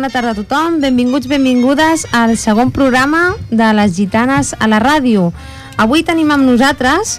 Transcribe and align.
Bona 0.00 0.08
tarda 0.08 0.30
a 0.32 0.34
tothom. 0.34 0.78
Benvinguts, 0.80 1.26
benvingudes 1.28 2.06
al 2.16 2.38
segon 2.40 2.70
programa 2.72 3.34
de 3.50 3.66
les 3.76 3.92
gitanes 3.92 4.54
a 4.56 4.64
la 4.64 4.78
ràdio. 4.80 5.26
Avui 5.76 6.00
tenim 6.08 6.30
amb 6.32 6.48
nosaltres 6.48 7.18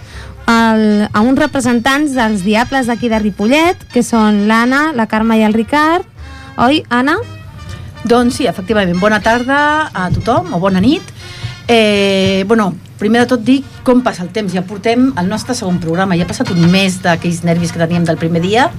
el, 0.49 1.05
a 1.05 1.21
uns 1.21 1.37
representants 1.37 2.15
dels 2.17 2.41
Diables 2.41 2.89
d'aquí 2.89 3.11
de 3.11 3.19
Ripollet, 3.21 3.85
que 3.93 4.01
són 4.01 4.47
l'Anna, 4.49 4.95
la 4.97 5.05
Carme 5.05 5.37
i 5.37 5.45
el 5.45 5.53
Ricard. 5.53 6.09
Oi, 6.57 6.81
Anna? 6.89 7.19
Doncs 8.01 8.41
sí, 8.41 8.49
efectivament. 8.49 8.97
Bona 8.97 9.21
tarda 9.21 9.61
a 9.93 10.09
tothom, 10.17 10.49
o 10.57 10.63
bona 10.65 10.81
nit. 10.81 11.13
Eh, 11.67 12.43
bueno, 12.49 12.71
primer 12.97 13.27
de 13.27 13.35
tot 13.35 13.45
dir 13.45 13.59
com 13.85 14.01
passa 14.01 14.25
el 14.25 14.33
temps. 14.33 14.57
Ja 14.57 14.65
portem 14.65 15.11
el 15.21 15.29
nostre 15.29 15.53
segon 15.53 15.77
programa. 15.77 16.17
Ja 16.17 16.25
ha 16.25 16.33
passat 16.33 16.49
un 16.49 16.65
mes 16.73 16.97
d'aquells 17.05 17.43
nervis 17.45 17.77
que 17.77 17.85
teníem 17.85 18.09
del 18.09 18.17
primer 18.17 18.41
dia 18.41 18.71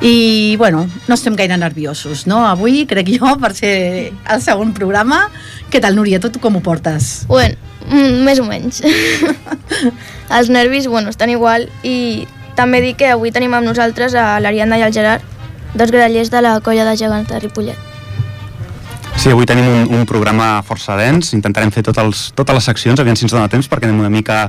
i, 0.00 0.56
bueno, 0.56 0.88
no 1.08 1.14
estem 1.14 1.36
gaire 1.36 1.56
nerviosos, 1.60 2.26
no? 2.26 2.46
Avui, 2.48 2.86
crec 2.88 3.10
jo, 3.18 3.34
per 3.40 3.52
ser 3.54 4.12
el 4.32 4.40
segon 4.40 4.72
programa. 4.72 5.26
Què 5.70 5.80
tal, 5.82 5.98
Núria? 5.98 6.20
Tu 6.20 6.32
com 6.40 6.56
ho 6.56 6.62
portes? 6.64 7.26
Bueno, 7.28 7.56
mm, 7.84 8.22
més 8.24 8.40
o 8.40 8.46
menys. 8.48 8.80
Els 10.36 10.48
nervis, 10.48 10.88
bueno, 10.88 11.12
estan 11.12 11.30
igual 11.30 11.68
i 11.84 12.26
també 12.56 12.80
dic 12.80 13.00
que 13.02 13.12
avui 13.12 13.32
tenim 13.32 13.52
amb 13.56 13.68
nosaltres 13.68 14.16
a 14.16 14.38
l'Ariadna 14.40 14.80
i 14.80 14.82
el 14.86 14.92
Gerard, 14.92 15.22
dos 15.74 15.92
grallers 15.92 16.32
de 16.32 16.42
la 16.42 16.58
colla 16.60 16.84
de 16.88 16.96
gegants 16.96 17.28
de 17.28 17.38
Ripollet. 17.40 17.88
Sí, 19.20 19.30
avui 19.30 19.44
tenim 19.44 19.68
un, 19.68 19.86
un 20.00 20.06
programa 20.08 20.62
força 20.64 20.96
dens, 20.96 21.34
intentarem 21.36 21.72
fer 21.72 21.84
tots 21.84 22.00
els, 22.00 22.22
totes 22.36 22.56
les 22.56 22.68
seccions, 22.72 23.00
aviam 23.00 23.16
si 23.16 23.26
ens 23.26 23.36
dona 23.36 23.50
temps, 23.52 23.68
perquè 23.68 23.88
anem 23.88 24.00
una 24.00 24.12
mica 24.12 24.46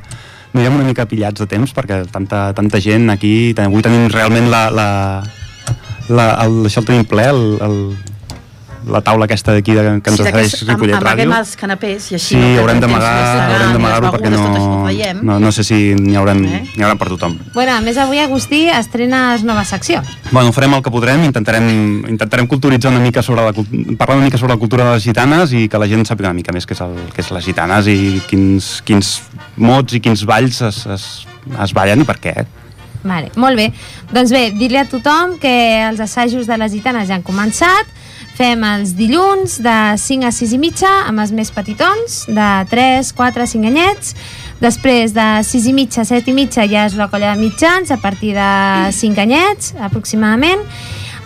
anirem 0.52 0.80
una 0.80 0.88
mica 0.88 1.06
pillats 1.08 1.40
de 1.40 1.48
temps 1.48 1.72
perquè 1.72 2.02
tanta, 2.12 2.50
tanta 2.52 2.80
gent 2.84 3.08
aquí 3.14 3.54
avui 3.64 3.84
tenim 3.84 4.10
realment 4.12 4.50
la, 4.52 4.66
la, 4.76 4.88
la, 6.12 6.32
el, 6.46 6.64
això 6.70 6.84
el 6.84 6.90
tenim 6.92 7.06
ple, 7.10 7.26
el, 7.32 7.44
el, 7.66 7.78
la 8.92 8.98
taula 9.06 9.28
aquesta 9.28 9.54
d'aquí 9.54 9.76
que 9.76 9.82
ens 10.10 10.18
Sí, 10.18 10.24
ofereix 10.24 10.54
Ripollet 10.66 10.96
Ràdio. 10.96 11.28
Amaguem 11.28 11.34
els 11.38 11.52
canapés 11.60 12.08
i 12.12 12.16
així... 12.18 12.34
Sí, 12.34 12.40
no 12.40 12.64
haurem 12.64 12.80
haurem 12.82 13.74
d'amagar-ho 13.76 14.10
perquè 14.16 14.32
no, 14.34 14.42
no, 15.22 15.36
no 15.44 15.52
sé 15.54 15.66
si 15.68 15.78
n'hi 15.98 16.16
hauran, 16.18 16.42
Eh? 16.46 16.62
n'hi 16.76 16.82
hauran 16.86 16.98
per 16.98 17.10
tothom. 17.12 17.36
Bueno, 17.54 17.76
a 17.76 17.82
més, 17.86 18.00
avui 18.02 18.18
Agustí 18.24 18.64
estrenes 18.74 19.44
nova 19.46 19.64
secció. 19.70 20.02
Bueno, 20.32 20.54
farem 20.56 20.74
el 20.80 20.82
que 20.82 20.94
podrem, 20.94 21.24
intentarem, 21.30 21.68
intentarem 22.10 22.50
culturitzar 22.50 22.92
una 22.92 23.04
mica 23.04 23.22
sobre 23.22 23.46
la, 23.46 23.54
parlar 24.00 24.18
una 24.18 24.26
mica 24.26 24.42
sobre 24.42 24.56
la 24.56 24.60
cultura 24.60 24.88
de 24.90 24.96
les 24.98 25.06
gitanes 25.06 25.54
i 25.54 25.68
que 25.70 25.78
la 25.82 25.90
gent 25.92 26.08
sàpiga 26.10 26.32
una 26.32 26.40
mica 26.42 26.56
més 26.56 26.66
què 26.66 26.74
és, 26.78 26.82
el, 26.82 26.98
què 27.14 27.22
és 27.22 27.30
les 27.38 27.46
gitanes 27.46 27.92
i 27.92 28.00
quins, 28.30 28.80
quins 28.88 29.14
mots 29.62 29.94
i 29.94 30.02
quins 30.02 30.26
balls 30.26 30.62
es, 30.72 30.82
es, 30.90 31.06
es 31.54 31.78
ballen 31.78 32.02
i 32.02 32.10
per 32.10 32.18
què. 32.24 32.36
Vale, 33.04 33.32
molt 33.36 33.58
bé. 33.58 33.72
Doncs 34.14 34.32
bé, 34.34 34.44
dir-li 34.58 34.78
a 34.78 34.86
tothom 34.90 35.38
que 35.42 35.54
els 35.88 36.02
assajos 36.04 36.48
de 36.48 36.58
les 36.62 36.74
gitanes 36.76 37.10
ja 37.10 37.18
han 37.18 37.26
començat. 37.26 37.90
Fem 38.38 38.62
els 38.66 38.94
dilluns 38.98 39.58
de 39.62 39.78
5 40.00 40.26
a 40.26 40.32
6 40.34 40.56
i 40.56 40.60
mitja 40.62 40.92
amb 41.10 41.22
els 41.22 41.34
més 41.36 41.52
petitons, 41.54 42.24
de 42.32 42.50
3, 42.72 43.12
4, 43.18 43.48
5 43.54 43.70
anyets. 43.70 44.16
Després 44.62 45.14
de 45.18 45.28
6 45.46 45.68
i 45.70 45.76
mitja, 45.78 46.06
7 46.06 46.32
i 46.32 46.38
mitja 46.38 46.66
ja 46.70 46.86
és 46.88 46.96
la 46.98 47.10
colla 47.12 47.34
de 47.36 47.42
mitjans, 47.42 47.92
a 47.92 47.98
partir 48.02 48.36
de 48.38 48.50
5 48.98 49.22
anyets 49.26 49.74
aproximadament. 49.82 50.64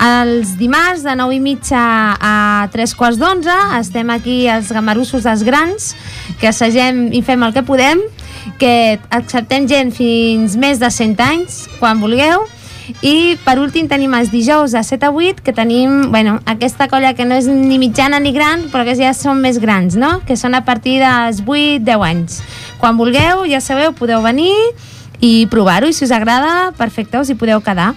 Els 0.02 0.58
dimarts 0.60 1.06
de 1.06 1.14
9 1.16 1.38
i 1.38 1.40
mitja 1.40 1.82
a 2.20 2.68
3 2.72 2.96
quarts 3.00 3.20
d'11 3.20 3.80
estem 3.80 4.12
aquí 4.12 4.42
els 4.52 4.72
gamarussos 4.76 5.24
dels 5.24 5.46
grans 5.48 5.94
que 6.42 6.50
assagem 6.52 7.14
i 7.16 7.22
fem 7.24 7.44
el 7.48 7.56
que 7.56 7.64
podem 7.64 8.02
que 8.60 9.00
acceptem 9.10 9.68
gent 9.68 9.92
fins 9.96 10.56
més 10.60 10.80
de 10.82 10.92
100 10.92 11.22
anys, 11.26 11.64
quan 11.80 12.02
vulgueu, 12.02 12.46
i 13.02 13.36
per 13.42 13.58
últim 13.58 13.88
tenim 13.90 14.14
els 14.14 14.30
dijous 14.30 14.76
de 14.76 14.82
7 14.86 15.08
a 15.08 15.12
8, 15.12 15.42
que 15.46 15.54
tenim 15.54 16.12
bueno, 16.14 16.38
aquesta 16.46 16.88
colla 16.92 17.16
que 17.18 17.26
no 17.26 17.38
és 17.38 17.48
ni 17.50 17.80
mitjana 17.82 18.20
ni 18.22 18.34
gran, 18.36 18.68
però 18.74 18.86
que 18.86 18.96
ja 18.98 19.14
són 19.18 19.42
més 19.42 19.58
grans, 19.62 19.98
no? 19.98 20.20
que 20.28 20.38
són 20.38 20.54
a 20.54 20.64
partir 20.66 21.00
dels 21.02 21.42
8-10 21.42 22.06
anys. 22.06 22.42
Quan 22.82 23.00
vulgueu, 23.00 23.46
ja 23.50 23.62
sabeu, 23.62 23.96
podeu 23.98 24.22
venir 24.26 24.54
i 25.24 25.48
provar-ho, 25.50 25.90
i 25.90 25.96
si 25.96 26.06
us 26.06 26.14
agrada, 26.14 26.72
perfecte, 26.78 27.18
us 27.20 27.32
hi 27.32 27.40
podeu 27.40 27.64
quedar. 27.66 27.94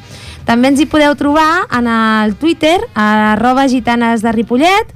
També 0.48 0.70
ens 0.72 0.80
hi 0.80 0.88
podeu 0.88 1.12
trobar 1.18 1.66
en 1.76 1.90
el 1.92 2.34
Twitter, 2.40 2.78
a 2.94 3.34
arroba 3.34 3.68
gitanes 3.68 4.24
de 4.24 4.32
Ripollet, 4.32 4.94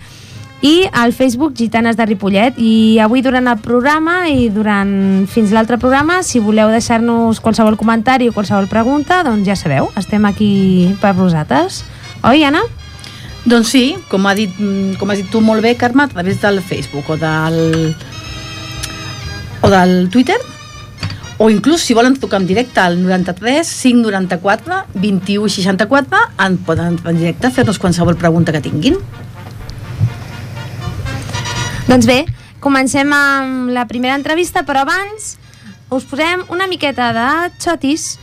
i 0.63 0.87
al 0.93 1.13
Facebook 1.13 1.57
Gitanes 1.59 1.99
de 1.99 2.07
Ripollet 2.07 2.59
i 2.63 2.99
avui 3.03 3.21
durant 3.23 3.51
el 3.51 3.59
programa 3.59 4.29
i 4.31 4.47
durant 4.55 5.27
fins 5.31 5.51
l'altre 5.51 5.77
programa 5.83 6.21
si 6.23 6.39
voleu 6.39 6.71
deixar-nos 6.71 7.43
qualsevol 7.43 7.77
comentari 7.77 8.31
o 8.31 8.37
qualsevol 8.37 8.71
pregunta 8.71 9.25
doncs 9.27 9.49
ja 9.49 9.59
sabeu, 9.59 9.91
estem 9.99 10.25
aquí 10.31 10.95
per 11.03 11.17
vosaltres 11.19 11.83
oi 12.23 12.47
Anna? 12.47 12.63
Doncs 13.43 13.73
sí, 13.75 13.97
com, 14.07 14.23
ha 14.31 14.37
dit, 14.39 14.55
com 15.01 15.11
has 15.11 15.19
dit 15.19 15.31
tu 15.31 15.41
molt 15.43 15.65
bé, 15.65 15.75
Carme, 15.75 16.05
a 16.05 16.11
través 16.13 16.39
del 16.41 16.61
Facebook 16.63 17.09
o 17.11 17.17
del, 17.19 17.97
o 19.67 19.71
del 19.73 20.11
Twitter, 20.15 20.39
o 21.43 21.51
inclús 21.51 21.83
si 21.83 21.95
volen 21.95 22.15
trucar 22.15 22.39
en 22.41 22.47
directe 22.47 22.79
al 22.79 23.01
93 23.03 23.67
594 23.67 24.85
21 24.95 25.49
64 25.49 26.23
en 26.47 26.59
poden 26.63 27.01
en 27.03 27.19
directe 27.19 27.51
fer-nos 27.51 27.83
qualsevol 27.83 28.15
pregunta 28.15 28.55
que 28.55 28.63
tinguin. 28.63 29.01
Doncs 31.93 32.07
bé, 32.09 32.23
comencem 32.65 33.11
amb 33.13 33.69
la 33.77 33.83
primera 33.85 34.15
entrevista 34.17 34.63
però 34.65 34.87
abans 34.87 35.35
us 35.93 36.07
posem 36.09 36.41
una 36.49 36.65
miqueta 36.71 37.11
de 37.13 37.29
xotis 37.61 38.15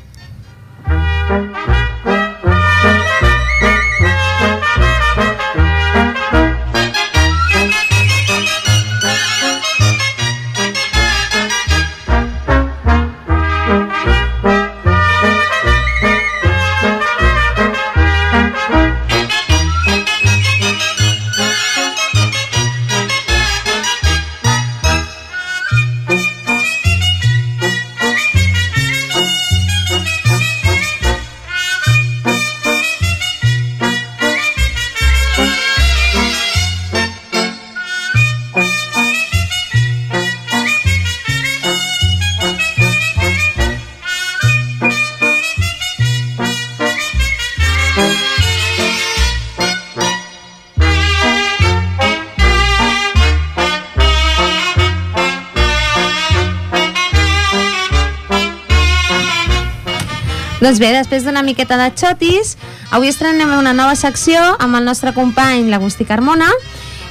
Doncs 60.69 60.77
bé, 60.77 60.91
després 60.93 61.23
d'una 61.25 61.41
miqueta 61.41 61.79
de 61.81 61.87
xotis, 61.97 62.51
avui 62.93 63.09
estrenem 63.09 63.49
una 63.55 63.71
nova 63.73 63.95
secció 63.97 64.37
amb 64.61 64.77
el 64.77 64.83
nostre 64.85 65.15
company, 65.15 65.63
l'Agustí 65.65 66.05
Carmona, 66.05 66.45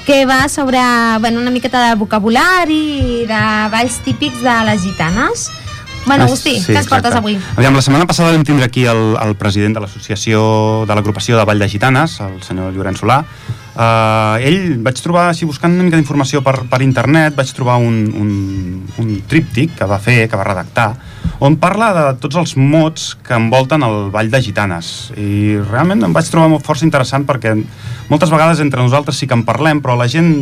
que 0.07 0.21
va 0.31 0.45
sobre 0.47 0.79
bueno, 1.19 1.41
una 1.43 1.51
miqueta 1.51 1.81
de 1.89 1.97
vocabulari 1.99 2.79
i 3.01 3.17
de 3.27 3.41
balls 3.73 3.99
típics 4.07 4.45
de 4.47 4.55
les 4.69 4.85
gitanes. 4.87 5.49
Bueno, 6.07 6.23
Ah, 6.23 6.27
Agustí, 6.29 6.55
sí, 6.63 6.71
què 6.71 6.79
ens 6.79 6.87
portes 6.87 7.19
avui? 7.19 7.35
Aviam, 7.57 7.75
la 7.75 7.83
setmana 7.83 8.07
passada 8.07 8.31
vam 8.31 8.47
tindre 8.47 8.71
aquí 8.71 8.87
el, 8.87 9.19
el 9.19 9.35
president 9.35 9.75
de 9.75 9.83
l'associació 9.83 10.87
de 10.87 10.95
l'agrupació 10.95 11.37
de 11.37 11.45
Vall 11.45 11.59
de 11.59 11.69
Gitanes, 11.69 12.21
el 12.23 12.39
senyor 12.47 12.71
Llorenç 12.79 13.03
Solà. 13.03 13.25
Uh, 13.75 14.39
ell, 14.39 14.79
vaig 14.87 15.03
trobar, 15.03 15.33
així 15.33 15.51
buscant 15.51 15.75
una 15.75 15.83
mica 15.83 15.99
d'informació 15.99 16.47
per, 16.47 16.61
per 16.71 16.81
internet, 16.87 17.35
vaig 17.35 17.51
trobar 17.59 17.83
un, 17.83 18.05
un, 18.23 18.33
un 19.03 19.15
tríptic 19.27 19.75
que 19.83 19.91
va 19.91 19.99
fer, 19.99 20.29
que 20.31 20.39
va 20.39 20.47
redactar, 20.47 20.93
on 21.39 21.55
parla 21.61 21.93
de 21.95 22.05
tots 22.19 22.37
els 22.41 22.55
mots 22.59 23.13
que 23.23 23.37
envolten 23.37 23.85
el 23.87 24.11
Vall 24.15 24.31
de 24.31 24.41
Gitanes. 24.43 25.13
I 25.15 25.59
realment 25.69 26.03
em 26.03 26.15
vaig 26.15 26.27
trobar 26.31 26.51
molt 26.51 26.67
força 26.67 26.87
interessant 26.87 27.27
perquè 27.29 27.55
moltes 28.11 28.33
vegades 28.33 28.63
entre 28.65 28.83
nosaltres 28.83 29.21
sí 29.21 29.29
que 29.31 29.37
en 29.39 29.45
parlem, 29.47 29.83
però 29.85 29.95
la 29.99 30.09
gent 30.11 30.33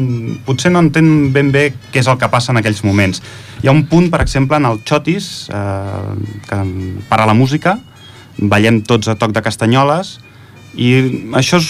potser 0.47 0.73
no 0.73 0.81
entén 0.85 1.35
ben 1.35 1.53
bé 1.53 1.69
què 1.93 2.01
és 2.01 2.09
el 2.09 2.17
que 2.21 2.31
passa 2.33 2.55
en 2.55 2.63
aquells 2.63 2.83
moments. 2.87 3.21
Hi 3.61 3.69
ha 3.69 3.77
un 3.77 3.85
punt, 3.91 4.09
per 4.13 4.23
exemple, 4.25 4.57
en 4.57 4.69
el 4.71 4.81
Xotis, 4.89 5.51
eh, 5.53 6.39
que 6.49 6.63
para 7.11 7.27
la 7.29 7.37
música, 7.37 7.77
ballem 8.39 8.81
tots 8.81 9.09
a 9.09 9.17
toc 9.21 9.37
de 9.37 9.45
castanyoles, 9.45 10.17
i 10.77 10.93
això 11.37 11.57
és, 11.57 11.69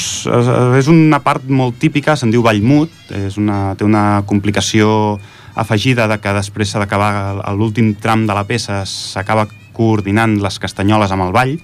és 0.81 0.88
una 0.90 1.20
part 1.23 1.44
molt 1.46 1.78
típica, 1.78 2.17
se'n 2.19 2.32
diu 2.34 2.43
ball 2.43 2.62
mut, 2.62 2.90
és 3.14 3.38
una, 3.38 3.75
té 3.78 3.87
una 3.87 4.23
complicació 4.26 5.19
afegida 5.56 6.06
de 6.11 6.20
que 6.20 6.35
després 6.37 6.70
s'ha 6.70 6.82
d'acabar 6.82 7.55
l'últim 7.56 7.94
tram 8.00 8.26
de 8.29 8.37
la 8.37 8.44
peça 8.44 8.82
s'acaba 8.87 9.47
coordinant 9.76 10.38
les 10.43 10.61
castanyoles 10.61 11.12
amb 11.12 11.26
el 11.26 11.35
ball 11.37 11.56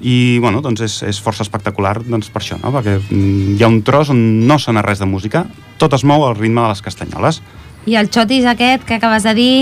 i 0.00 0.38
bueno, 0.38 0.60
doncs 0.62 0.82
és, 0.86 0.96
és 1.10 1.18
força 1.22 1.42
espectacular 1.42 1.96
doncs 2.04 2.30
per 2.30 2.42
això, 2.42 2.58
no? 2.62 2.70
perquè 2.74 2.98
mm, 3.00 3.56
hi 3.56 3.64
ha 3.64 3.70
un 3.70 3.80
tros 3.86 4.12
on 4.14 4.20
no 4.46 4.58
sona 4.62 4.82
res 4.86 5.02
de 5.02 5.08
música, 5.10 5.46
tot 5.78 5.94
es 5.94 6.04
mou 6.06 6.26
al 6.26 6.36
ritme 6.38 6.62
de 6.62 6.68
les 6.70 6.82
castanyoles. 6.84 7.40
I 7.88 7.96
el 7.96 8.10
xotis 8.12 8.46
aquest 8.46 8.84
que 8.86 8.98
acabes 8.98 9.24
de 9.24 9.34
dir... 9.34 9.58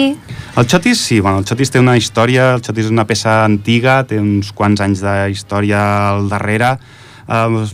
El 0.57 0.67
Xotis, 0.67 0.99
sí, 0.99 1.21
bueno, 1.21 1.43
el 1.43 1.47
Xotis 1.47 1.71
té 1.71 1.79
una 1.79 1.99
història, 2.01 2.55
el 2.57 2.63
Xotis 2.65 2.89
és 2.89 2.93
una 2.93 3.05
peça 3.07 3.43
antiga, 3.45 4.01
té 4.09 4.19
uns 4.19 4.51
quants 4.57 4.81
anys 4.83 5.03
de 5.05 5.15
història 5.31 5.83
al 6.11 6.31
darrere. 6.33 6.73
Uh, 7.29 7.67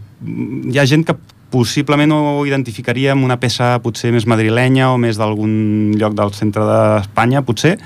hi 0.68 0.80
ha 0.80 0.86
gent 0.90 1.06
que 1.06 1.14
possiblement 1.52 2.14
ho 2.16 2.42
identificaria 2.48 3.12
amb 3.12 3.26
una 3.26 3.36
peça 3.40 3.74
potser 3.84 4.10
més 4.14 4.24
madrilenya 4.28 4.88
o 4.92 4.98
més 5.00 5.18
d'algun 5.20 5.92
lloc 6.00 6.16
del 6.16 6.32
centre 6.36 6.64
d'Espanya, 6.66 7.44
potser, 7.44 7.76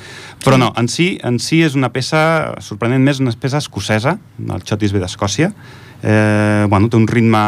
però 0.45 0.59
no, 0.61 0.71
en 0.79 0.89
si, 0.93 1.17
en 1.27 1.41
si 1.43 1.61
és 1.67 1.75
una 1.79 1.91
peça, 1.95 2.21
sorprenent 2.63 3.03
més, 3.03 3.21
una 3.23 3.35
peça 3.35 3.59
escocesa, 3.63 4.17
el 4.47 4.63
Xotis 4.67 4.95
ve 4.95 5.03
d'Escòcia, 5.03 5.51
eh, 6.03 6.65
bueno, 6.71 6.89
té 6.89 7.01
un 7.01 7.09
ritme 7.11 7.43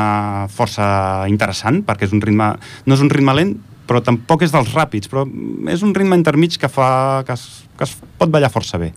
força 0.55 0.89
interessant, 1.31 1.85
perquè 1.87 2.09
és 2.09 2.17
un 2.17 2.25
ritme, 2.25 2.51
no 2.87 2.99
és 2.99 3.05
un 3.05 3.13
ritme 3.15 3.37
lent, 3.39 3.55
però 3.89 4.03
tampoc 4.05 4.43
és 4.45 4.53
dels 4.53 4.75
ràpids, 4.75 5.09
però 5.09 5.25
és 5.71 5.87
un 5.87 5.95
ritme 5.97 6.19
intermig 6.19 6.59
que 6.61 6.69
fa 6.69 7.23
que 7.25 7.39
es, 7.39 7.47
que 7.79 7.87
es 7.87 7.95
pot 8.19 8.29
ballar 8.29 8.53
força 8.53 8.81
bé 8.83 8.93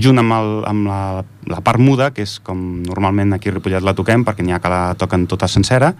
junt 0.00 0.18
amb, 0.18 0.32
el, 0.34 0.50
amb 0.68 0.88
la, 0.88 1.00
la 1.50 1.60
part 1.64 1.82
muda, 1.82 2.10
que 2.14 2.24
és 2.24 2.38
com 2.44 2.82
normalment 2.86 3.36
aquí 3.36 3.50
a 3.50 3.54
Ripollet 3.54 3.84
la 3.84 3.94
toquem, 3.96 4.24
perquè 4.26 4.44
n'hi 4.44 4.54
ha 4.54 4.60
que 4.62 4.72
la 4.72 4.94
toquen 4.98 5.26
tota 5.30 5.48
sencera, 5.50 5.92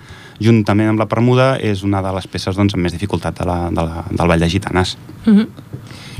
juntament 0.42 0.94
amb 0.94 1.02
la 1.02 1.08
part 1.10 1.24
muda 1.24 1.54
és 1.60 1.84
una 1.86 2.02
de 2.04 2.14
les 2.16 2.28
peces 2.30 2.56
doncs, 2.56 2.74
amb 2.74 2.86
més 2.86 2.96
dificultat 2.96 3.38
de 3.40 3.48
la, 3.48 3.58
de 3.70 3.86
la, 3.86 4.04
del 4.10 4.32
Ball 4.32 4.40
de 4.40 4.50
Gitanes. 4.50 4.96
Uh 5.26 5.34
-huh. 5.34 5.48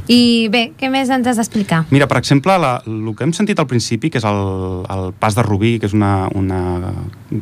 I 0.05 0.49
bé, 0.53 0.75
què 0.77 0.91
més 0.93 1.09
ens 1.09 1.27
has 1.27 1.39
d'explicar? 1.41 1.87
Mira, 1.89 2.07
per 2.07 2.19
exemple, 2.19 2.59
la, 2.61 2.83
el 2.85 3.15
que 3.17 3.25
hem 3.25 3.33
sentit 3.33 3.59
al 3.59 3.67
principi, 3.67 4.11
que 4.11 4.19
és 4.19 4.25
el, 4.25 4.85
el 4.91 5.15
Pas 5.19 5.35
de 5.35 5.43
Rubí, 5.43 5.79
que 5.81 5.87
és 5.87 5.95
una, 5.95 6.29
una 6.35 6.93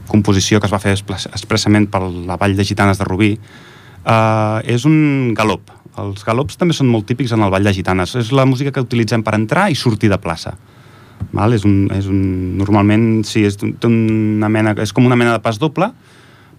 composició 0.07 0.61
que 0.61 0.67
es 0.67 0.73
va 0.73 0.79
fer 0.79 0.93
expressament 0.93 1.89
per 1.91 2.03
la 2.03 2.37
Vall 2.37 2.55
de 2.57 2.65
Gitanes 2.65 2.99
de 2.99 3.05
Rubí, 3.05 3.33
eh, 4.07 4.75
és 4.75 4.85
un 4.85 5.35
galop, 5.35 5.71
els 6.01 6.25
galops 6.25 6.57
també 6.57 6.75
són 6.77 6.89
molt 6.89 7.07
típics 7.09 7.35
en 7.37 7.43
el 7.45 7.51
Ball 7.53 7.67
de 7.67 7.75
Gitanes. 7.77 8.15
És 8.17 8.33
la 8.33 8.47
música 8.49 8.73
que 8.73 8.85
utilitzem 8.85 9.25
per 9.25 9.35
entrar 9.37 9.69
i 9.71 9.77
sortir 9.77 10.11
de 10.13 10.19
plaça. 10.23 10.55
Val? 11.33 11.55
És 11.55 11.67
un, 11.69 11.87
és 11.95 12.09
un, 12.11 12.57
normalment, 12.59 13.23
sí, 13.29 13.45
és, 13.47 13.59
una 13.63 14.49
mena, 14.49 14.75
és 14.83 14.93
com 14.93 15.07
una 15.07 15.19
mena 15.19 15.37
de 15.37 15.43
pas 15.45 15.61
doble, 15.61 15.93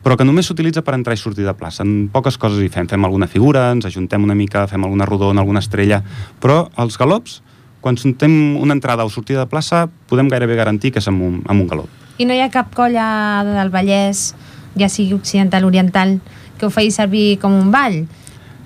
però 0.03 0.17
que 0.19 0.27
només 0.27 0.47
s'utilitza 0.49 0.83
per 0.83 0.95
entrar 0.97 1.15
i 1.15 1.21
sortir 1.21 1.47
de 1.47 1.55
plaça. 1.57 1.83
En 1.83 2.09
poques 2.13 2.37
coses 2.37 2.61
hi 2.61 2.69
fem. 2.71 2.87
Fem 2.91 3.07
alguna 3.07 3.27
figura, 3.31 3.69
ens 3.71 3.87
ajuntem 3.89 4.23
una 4.23 4.35
mica, 4.35 4.67
fem 4.67 4.83
alguna 4.83 5.07
rodona, 5.09 5.41
alguna 5.41 5.63
estrella, 5.63 6.01
però 6.43 6.67
els 6.83 6.99
galops, 6.99 7.41
quan 7.83 7.97
sentem 7.99 8.55
una 8.59 8.75
entrada 8.75 9.03
o 9.03 9.11
sortida 9.11 9.43
de 9.43 9.51
plaça, 9.51 9.87
podem 10.07 10.29
gairebé 10.31 10.55
garantir 10.59 10.93
que 10.93 11.03
és 11.03 11.07
amb 11.11 11.23
un, 11.23 11.39
amb 11.47 11.63
un 11.63 11.69
galop. 11.71 12.01
I 12.19 12.27
no 12.29 12.35
hi 12.35 12.43
ha 12.43 12.51
cap 12.53 12.75
colla 12.75 13.07
del 13.47 13.71
Vallès, 13.73 14.33
ja 14.79 14.89
sigui 14.91 15.15
occidental 15.15 15.65
o 15.65 15.71
oriental, 15.71 16.19
que 16.59 16.67
ho 16.67 16.71
faci 16.71 16.93
servir 16.95 17.39
com 17.41 17.55
un 17.57 17.71
ball? 17.73 18.03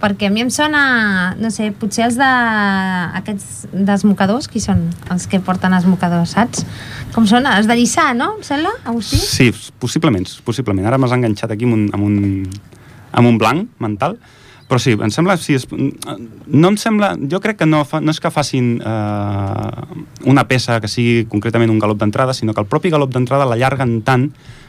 Perquè 0.01 0.29
a 0.29 0.33
mi 0.33 0.43
em 0.45 0.49
sona, 0.53 1.35
no 1.41 1.51
sé, 1.53 1.71
potser 1.75 2.05
els 2.07 2.17
de, 2.19 2.29
aquests 3.19 3.67
desmocadors, 3.73 4.49
qui 4.51 4.61
són 4.63 4.87
els 5.13 5.27
que 5.29 5.41
porten 5.43 5.73
els 5.73 5.87
mocadors, 5.89 6.35
saps? 6.37 6.65
Com 7.15 7.27
són? 7.29 7.49
Els 7.49 7.69
de 7.69 7.77
Lliçà, 7.77 8.11
no? 8.17 8.35
Em 8.37 8.43
sembla, 8.45 8.73
Agustí? 8.85 9.19
Sí, 9.21 9.51
possiblement, 9.81 10.27
possiblement. 10.45 10.87
Ara 10.89 10.99
m'has 11.01 11.15
enganxat 11.17 11.53
aquí 11.55 11.69
amb 11.69 11.77
un, 11.77 11.87
amb 11.97 12.09
un, 12.09 12.19
amb 13.11 13.31
un 13.31 13.39
blanc 13.41 13.71
mental, 13.83 14.19
però 14.67 14.81
sí, 14.83 14.97
em 14.99 15.11
sembla, 15.13 15.37
sí, 15.39 15.55
es, 15.55 15.65
no 15.71 16.71
em 16.73 16.77
sembla, 16.77 17.13
jo 17.31 17.39
crec 17.43 17.61
que 17.61 17.67
no, 17.69 17.85
fa, 17.87 18.01
no 18.03 18.11
és 18.11 18.19
que 18.19 18.31
facin 18.35 18.73
eh, 18.83 19.99
una 20.27 20.43
peça 20.49 20.81
que 20.83 20.91
sigui 20.91 21.23
concretament 21.31 21.71
un 21.71 21.79
galop 21.79 22.01
d'entrada, 22.01 22.35
sinó 22.35 22.53
que 22.53 22.65
el 22.65 22.67
propi 22.67 22.91
galop 22.91 23.13
d'entrada 23.15 23.47
l'allarguen 23.47 24.01
tant 24.03 24.27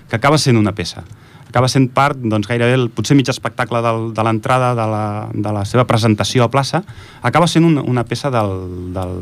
que 0.09 0.17
acaba 0.17 0.39
sent 0.39 0.57
una 0.57 0.73
peça 0.73 1.03
acaba 1.49 1.69
sent 1.69 1.89
part, 1.95 2.19
doncs, 2.21 2.49
gairebé 2.49 2.77
el, 2.77 2.89
potser 2.93 3.17
mig 3.19 3.29
espectacle 3.33 3.81
del, 3.85 4.13
de 4.15 4.27
l'entrada 4.27 4.75
de, 4.79 4.87
la, 4.93 5.05
de 5.33 5.55
la 5.55 5.65
seva 5.69 5.87
presentació 5.89 6.45
a 6.45 6.53
plaça, 6.53 6.83
acaba 7.23 7.49
sent 7.51 7.67
una, 7.67 7.83
una 7.83 8.05
peça 8.09 8.31
del, 8.35 8.55
del 8.95 9.17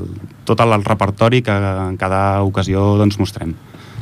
tot 0.48 0.60
el 0.64 0.76
repertori 0.84 1.42
que 1.46 1.54
en 1.54 1.96
cada 2.00 2.42
ocasió 2.46 2.94
doncs, 3.00 3.20
mostrem. 3.22 3.54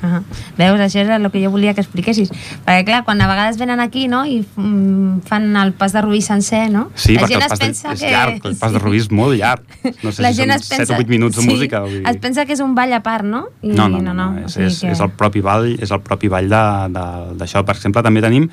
Uh 0.04 0.10
-huh. 0.10 0.22
Veus, 0.58 0.80
això 0.80 1.00
és 1.00 1.08
el 1.08 1.30
que 1.30 1.42
jo 1.42 1.50
volia 1.50 1.72
que 1.74 1.80
expliquessis. 1.80 2.30
Perquè, 2.66 2.84
clar, 2.84 3.04
quan 3.04 3.20
a 3.20 3.26
vegades 3.26 3.56
venen 3.58 3.80
aquí 3.80 4.06
no, 4.08 4.24
i 4.26 4.44
mm, 4.56 5.20
fan 5.24 5.56
el 5.56 5.72
pas 5.72 5.92
de 5.92 6.02
Rubí 6.02 6.20
sencer, 6.20 6.70
no? 6.70 6.90
Sí, 6.94 7.14
la 7.14 7.22
perquè 7.22 7.34
el 7.42 7.48
pas 7.48 7.58
de, 7.58 7.66
és 7.66 8.00
que... 8.00 8.10
llarg, 8.10 8.44
el 8.44 8.56
pas 8.56 8.72
de 8.72 8.78
Rubí 8.78 8.98
és 8.98 9.10
molt 9.10 9.38
llarg. 9.38 9.62
No 10.02 10.12
sé 10.12 10.22
la 10.22 10.32
si 10.32 10.42
gent 10.42 10.50
són 10.52 10.68
pensa... 10.68 10.84
7 10.84 10.92
o 10.92 10.96
8 11.00 11.08
minuts 11.08 11.36
de 11.36 11.42
sí, 11.42 11.48
música. 11.48 11.80
Vull 11.80 11.90
dir... 11.90 12.08
Es 12.08 12.16
pensa 12.18 12.44
que 12.44 12.52
és 12.52 12.60
un 12.60 12.74
ball 12.74 12.92
a 12.92 13.00
part, 13.00 13.24
no? 13.24 13.48
I 13.62 13.68
no, 13.68 13.88
no, 13.88 14.02
no, 14.02 14.12
no, 14.12 14.32
no. 14.32 14.46
És, 14.46 14.56
és, 14.56 14.80
que... 14.80 14.90
és 14.92 15.00
el 15.00 15.10
propi 15.10 15.40
ball, 15.40 15.78
és 15.80 15.90
el 15.90 16.00
propi 16.00 16.28
ball 16.28 16.48
d'això. 16.48 17.64
Per 17.64 17.76
exemple, 17.76 18.02
també 18.02 18.20
tenim 18.20 18.50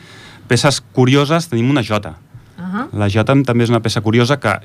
peces 0.48 0.82
curioses, 0.94 1.50
tenim 1.50 1.70
una 1.70 1.84
jota. 1.84 2.16
Uh 2.58 2.64
-huh. 2.64 2.88
La 2.94 3.10
jota 3.10 3.36
també 3.44 3.64
és 3.64 3.70
una 3.70 3.82
peça 3.82 4.02
curiosa 4.02 4.40
que, 4.40 4.60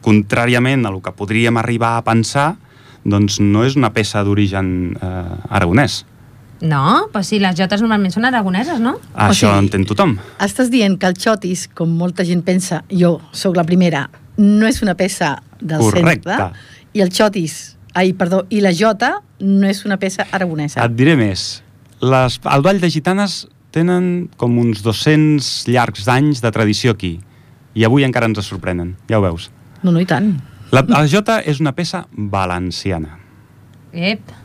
contràriament 0.00 0.86
a 0.86 0.90
el 0.90 1.02
que 1.02 1.12
podríem 1.12 1.56
arribar 1.56 1.96
a 1.96 2.02
pensar, 2.02 2.56
doncs 3.04 3.40
no 3.40 3.64
és 3.64 3.76
una 3.76 3.92
peça 3.92 4.22
d'origen 4.24 4.96
eh, 5.00 5.24
aragonès 5.48 6.04
no, 6.60 7.08
però 7.12 7.22
sí, 7.24 7.38
les 7.40 7.56
jotes 7.56 7.80
normalment 7.80 8.12
són 8.12 8.26
aragoneses, 8.28 8.80
no? 8.82 8.98
Ah, 9.14 9.30
això 9.30 9.48
o 9.48 9.54
sigui, 9.54 9.66
entén 9.66 9.86
tothom. 9.88 10.16
Estàs 10.42 10.70
dient 10.72 10.98
que 11.00 11.08
el 11.08 11.16
xotis, 11.16 11.66
com 11.74 11.92
molta 11.96 12.26
gent 12.28 12.42
pensa, 12.44 12.82
jo 12.92 13.18
sóc 13.32 13.56
la 13.56 13.64
primera, 13.64 14.08
no 14.36 14.68
és 14.68 14.82
una 14.84 14.94
peça 14.98 15.38
del 15.60 15.80
Correcte. 15.80 16.28
centre, 16.28 16.50
i 16.92 17.00
el 17.04 17.12
xotis, 17.14 17.76
ai, 17.94 18.12
perdó, 18.12 18.44
i 18.50 18.60
la 18.60 18.74
jota 18.76 19.20
no 19.40 19.68
és 19.68 19.84
una 19.88 19.96
peça 19.96 20.26
aragonesa. 20.30 20.84
Et 20.84 20.96
diré 20.96 21.16
més. 21.16 21.62
Les, 22.00 22.40
el 22.44 22.62
Ball 22.62 22.80
de 22.80 22.90
Gitanes 22.90 23.46
tenen 23.70 24.28
com 24.36 24.58
uns 24.58 24.82
200 24.82 25.68
llargs 25.70 26.04
d'anys 26.08 26.42
de 26.42 26.50
tradició 26.50 26.92
aquí, 26.96 27.18
i 27.74 27.84
avui 27.86 28.04
encara 28.04 28.26
ens 28.26 28.42
sorprenen, 28.46 28.96
ja 29.08 29.20
ho 29.20 29.24
veus. 29.24 29.50
No, 29.82 29.92
no, 29.92 30.00
i 30.00 30.06
tant. 30.08 30.34
La, 30.74 30.84
la 30.86 31.06
jota 31.10 31.40
és 31.40 31.60
una 31.62 31.72
peça 31.72 32.04
valenciana. 32.12 33.16
Ep. 33.92 34.39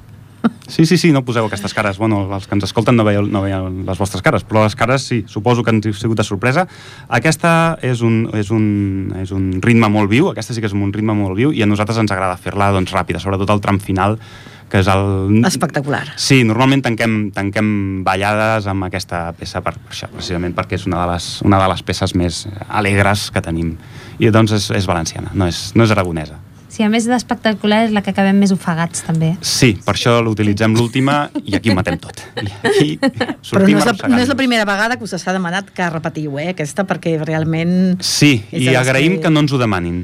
Sí, 0.67 0.85
sí, 0.85 0.97
sí, 0.97 1.11
no 1.13 1.23
poseu 1.25 1.45
aquestes 1.45 1.73
cares. 1.77 1.99
Bueno, 2.01 2.23
els 2.35 2.47
que 2.49 2.55
ens 2.57 2.65
escolten 2.67 2.97
no 2.97 3.05
veieu, 3.07 3.25
no 3.29 3.43
veieu 3.45 3.69
les 3.85 4.01
vostres 4.01 4.23
cares, 4.25 4.45
però 4.47 4.63
les 4.65 4.75
cares 4.77 5.05
sí, 5.05 5.23
suposo 5.29 5.63
que 5.63 5.73
han 5.73 5.81
sigut 5.85 6.17
de 6.17 6.25
sorpresa. 6.25 6.65
Aquesta 7.07 7.77
és 7.85 8.01
un, 8.05 8.25
és 8.33 8.49
un, 8.53 8.65
és 9.21 9.31
un 9.35 9.51
ritme 9.63 9.89
molt 9.93 10.09
viu, 10.11 10.31
aquesta 10.31 10.55
sí 10.55 10.63
que 10.63 10.71
és 10.71 10.75
un 10.75 10.93
ritme 10.93 11.13
molt 11.17 11.37
viu, 11.37 11.53
i 11.53 11.63
a 11.63 11.69
nosaltres 11.69 12.01
ens 12.01 12.13
agrada 12.15 12.39
fer-la 12.41 12.71
doncs, 12.75 12.93
ràpida, 12.95 13.21
sobretot 13.21 13.53
el 13.53 13.63
tram 13.63 13.79
final, 13.83 14.17
que 14.69 14.81
és 14.81 14.89
el... 14.89 15.43
Espectacular. 15.45 16.03
Sí, 16.19 16.41
normalment 16.47 16.81
tanquem, 16.85 17.17
tanquem 17.35 17.67
ballades 18.05 18.65
amb 18.71 18.87
aquesta 18.87 19.27
peça 19.37 19.61
per, 19.65 19.75
per 19.77 19.93
això, 19.93 20.09
precisament 20.13 20.55
perquè 20.57 20.79
és 20.79 20.87
una 20.89 21.03
de, 21.03 21.11
les, 21.13 21.29
una 21.45 21.61
de 21.61 21.69
les 21.71 21.85
peces 21.85 22.15
més 22.17 22.45
alegres 22.67 23.29
que 23.31 23.45
tenim. 23.45 23.75
I 24.17 24.33
doncs 24.33 24.55
és, 24.57 24.71
és 24.75 24.89
valenciana, 24.89 25.33
no 25.37 25.49
és, 25.51 25.69
no 25.77 25.85
és 25.85 25.93
aragonesa. 25.93 26.41
Sí, 26.75 26.83
a 26.83 26.89
més 26.91 27.05
d'espectacular 27.07 27.85
és 27.85 27.93
la 27.95 28.01
que 28.03 28.11
acabem 28.11 28.35
més 28.35 28.51
ofegats, 28.51 29.05
també. 29.07 29.29
Sí, 29.39 29.69
per 29.85 29.93
això 29.93 30.17
l'utilitzem 30.25 30.73
l'última 30.75 31.29
i 31.39 31.55
aquí 31.55 31.71
ho 31.71 31.75
matem 31.77 31.95
tot. 32.03 32.19
I 32.35 32.51
aquí 32.67 32.89
Però 32.99 33.63
no 33.63 33.79
és, 33.79 33.87
la, 33.87 34.09
no 34.11 34.19
és 34.19 34.27
la 34.27 34.35
primera 34.35 34.67
vegada 34.67 34.97
que 34.99 35.07
us 35.07 35.15
s'ha 35.15 35.31
demanat 35.31 35.71
que 35.71 35.87
repetiu, 35.93 36.35
eh, 36.41 36.49
aquesta, 36.51 36.83
perquè 36.83 37.15
realment... 37.23 37.95
Sí, 38.03 38.43
i 38.51 38.75
agraïm 38.75 39.21
que... 39.21 39.23
que 39.23 39.31
no 39.31 39.45
ens 39.45 39.55
ho 39.55 39.61
demanin. 39.61 40.03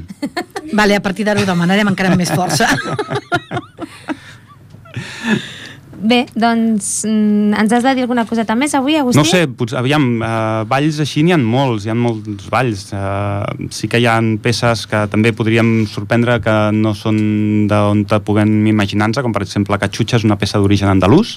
Vale, 0.72 0.96
a 0.96 1.04
partir 1.04 1.28
d'ara 1.28 1.44
ho 1.44 1.48
demanarem 1.48 1.92
encara 1.92 2.14
amb 2.14 2.24
més 2.24 2.32
força. 2.32 2.72
Bé, 6.02 6.24
doncs 6.34 7.04
mm, 7.06 7.54
ens 7.62 7.72
has 7.72 7.84
de 7.86 7.92
dir 7.94 8.02
alguna 8.02 8.24
coseta 8.26 8.56
més 8.58 8.72
avui, 8.74 8.96
Agustí? 8.98 9.20
No 9.20 9.24
sé, 9.28 9.44
potser, 9.46 9.78
aviam, 9.78 10.06
uh, 10.18 10.64
balls 10.66 10.98
així 11.04 11.22
n'hi 11.22 11.34
ha 11.36 11.38
molts, 11.38 11.86
hi 11.86 11.92
ha 11.92 11.96
molts 11.96 12.48
balls. 12.50 12.88
Uh, 12.90 13.68
sí 13.70 13.86
que 13.90 14.00
hi 14.02 14.08
ha 14.10 14.16
peces 14.42 14.84
que 14.90 15.04
també 15.12 15.30
podríem 15.36 15.86
sorprendre 15.90 16.40
que 16.42 16.56
no 16.74 16.96
són 16.98 17.22
d'on 17.70 18.02
te 18.10 18.18
puguem 18.26 18.66
imaginar-nos, 18.72 19.22
com 19.22 19.36
per 19.36 19.44
exemple 19.46 19.78
Catxutxa 19.78 20.18
és 20.18 20.26
una 20.26 20.40
peça 20.40 20.58
d'origen 20.58 20.90
andalús, 20.90 21.36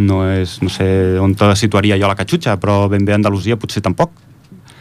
no 0.00 0.22
és, 0.24 0.56
no 0.64 0.72
sé 0.72 0.88
on 1.20 1.36
te 1.36 1.52
situaria 1.60 2.00
jo 2.00 2.08
la 2.08 2.16
Catxutxa, 2.16 2.56
però 2.62 2.86
ben 2.88 3.04
bé 3.04 3.18
Andalusia 3.18 3.60
potser 3.60 3.84
tampoc. 3.84 4.16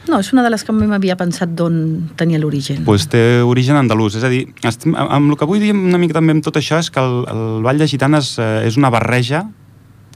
No, 0.08 0.20
és 0.20 0.32
una 0.34 0.44
de 0.46 0.50
les 0.50 0.64
que 0.64 0.74
m'havia 0.74 1.18
pensat 1.20 1.52
d'on 1.54 2.10
tenia 2.18 2.40
l'origen. 2.40 2.86
Pues 2.88 3.08
té 3.12 3.42
origen 3.46 3.76
andalús, 3.76 4.16
és 4.16 4.24
a 4.24 4.32
dir, 4.32 4.46
estem, 4.64 4.96
amb 4.96 5.34
el 5.34 5.38
que 5.38 5.46
vull 5.50 5.60
dir 5.60 5.74
una 5.76 6.00
mica 6.02 6.16
també 6.18 6.34
amb 6.34 6.46
tot 6.46 6.58
això 6.58 6.80
és 6.80 6.90
que 6.90 7.04
el, 7.04 7.26
el 7.30 7.64
Ball 7.66 7.78
de 7.78 7.88
Gitanes 7.88 8.38
eh, 8.40 8.68
és 8.70 8.80
una 8.80 8.90
barreja 8.94 9.46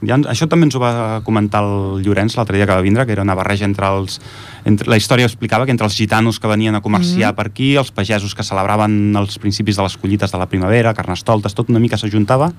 ja, 0.02 0.18
això 0.30 0.48
també 0.50 0.66
ens 0.68 0.74
ho 0.76 0.80
va 0.82 1.20
comentar 1.26 1.62
el 1.64 2.02
Llorenç 2.04 2.36
l'altre 2.36 2.58
dia 2.58 2.66
que 2.66 2.74
va 2.74 2.84
vindre, 2.84 3.04
que 3.06 3.14
era 3.14 3.22
una 3.22 3.36
barreja 3.38 3.66
entre 3.68 3.88
els... 3.88 4.20
Entre, 4.64 4.88
la 4.90 4.98
història 4.98 5.28
explicava 5.28 5.66
que 5.68 5.74
entre 5.74 5.86
els 5.86 5.96
gitanos 5.96 6.40
que 6.40 6.50
venien 6.50 6.74
a 6.74 6.80
comerciar 6.80 7.30
mm 7.30 7.32
-hmm. 7.32 7.36
per 7.36 7.46
aquí, 7.46 7.76
els 7.76 7.90
pagesos 7.92 8.34
que 8.34 8.42
celebraven 8.42 9.14
els 9.16 9.38
principis 9.38 9.76
de 9.76 9.82
les 9.82 9.96
collites 9.96 10.32
de 10.32 10.38
la 10.38 10.46
primavera, 10.46 10.94
carnestoltes, 10.94 11.54
tot 11.54 11.68
una 11.68 11.78
mica 11.78 11.96
s'ajuntava, 11.96 12.52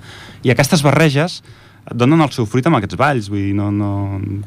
i 0.43 0.49
aquestes 0.49 0.81
barreges 0.83 1.43
donen 1.93 2.21
el 2.25 2.31
seu 2.33 2.47
fruit 2.49 2.65
amb 2.65 2.79
aquests 2.79 2.97
balls, 2.97 3.29
vull 3.29 3.43
dir, 3.49 3.53
no, 3.57 3.69
no 3.71 3.91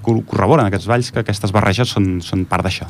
corroboren 0.02 0.66
aquests 0.66 0.88
balls 0.90 1.12
que 1.12 1.23
aquestes 1.23 1.54
barreges 1.54 1.95
són, 1.95 2.18
són 2.25 2.45
part 2.50 2.66
d'això. 2.66 2.88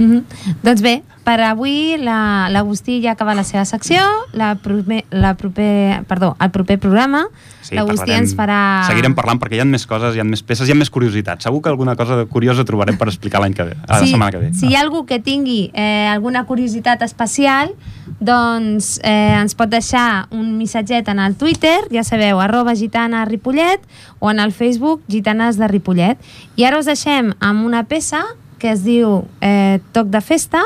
Mm 0.00 0.10
-hmm. 0.10 0.56
Doncs 0.62 0.80
bé, 0.80 1.02
per 1.24 1.40
avui 1.40 1.96
la- 1.98 2.48
l'Agustí 2.48 3.02
ja 3.02 3.12
acaba 3.12 3.34
la 3.34 3.44
seva 3.44 3.64
secció, 3.64 4.00
la 4.32 4.54
proper, 4.54 5.04
la 5.10 5.34
proper, 5.34 6.04
perdó, 6.08 6.36
el 6.40 6.50
proper 6.50 6.78
programa 6.78 7.28
Sí, 7.70 7.76
l'Agustí 7.76 8.10
ens 8.10 8.32
farà... 8.34 8.82
Seguirem 8.88 9.14
parlant 9.14 9.38
perquè 9.38 9.58
hi 9.58 9.60
ha 9.62 9.66
més 9.68 9.84
coses, 9.86 10.16
hi 10.16 10.20
ha 10.22 10.24
més 10.26 10.42
peces, 10.42 10.66
hi 10.66 10.72
ha 10.72 10.78
més 10.78 10.90
curiositats. 10.90 11.44
Segur 11.46 11.60
que 11.62 11.68
alguna 11.68 11.94
cosa 11.94 12.24
curiosa 12.26 12.64
trobarem 12.66 12.96
per 12.98 13.06
explicar 13.06 13.42
l'any 13.44 13.54
que 13.54 13.66
ve, 13.68 13.76
a 13.86 14.00
la 14.00 14.06
setmana 14.06 14.32
que 14.34 14.40
ve. 14.42 14.50
Si 14.58 14.66
hi 14.66 14.74
ha 14.74 14.80
algú 14.82 15.04
que 15.06 15.20
tingui 15.22 15.70
eh, 15.74 16.08
alguna 16.10 16.42
curiositat 16.48 17.04
especial, 17.06 17.70
doncs 18.18 18.96
eh, 19.04 19.36
ens 19.38 19.54
pot 19.54 19.70
deixar 19.70 20.26
un 20.34 20.56
missatget 20.58 21.08
en 21.12 21.22
el 21.22 21.36
Twitter, 21.38 21.78
ja 21.94 22.02
sabeu, 22.02 22.40
arroba 22.42 22.74
gitana 22.74 23.22
Ripollet, 23.28 23.84
o 24.18 24.32
en 24.32 24.40
el 24.40 24.52
Facebook 24.52 25.04
gitanes 25.08 25.60
de 25.60 25.68
Ripollet. 25.68 26.18
I 26.56 26.66
ara 26.66 26.80
us 26.80 26.90
deixem 26.90 27.34
amb 27.38 27.66
una 27.68 27.84
peça 27.84 28.24
que 28.60 28.74
es 28.76 28.84
diu 28.84 29.24
eh, 29.40 29.80
Toc 29.96 30.12
de 30.12 30.20
Festa, 30.22 30.62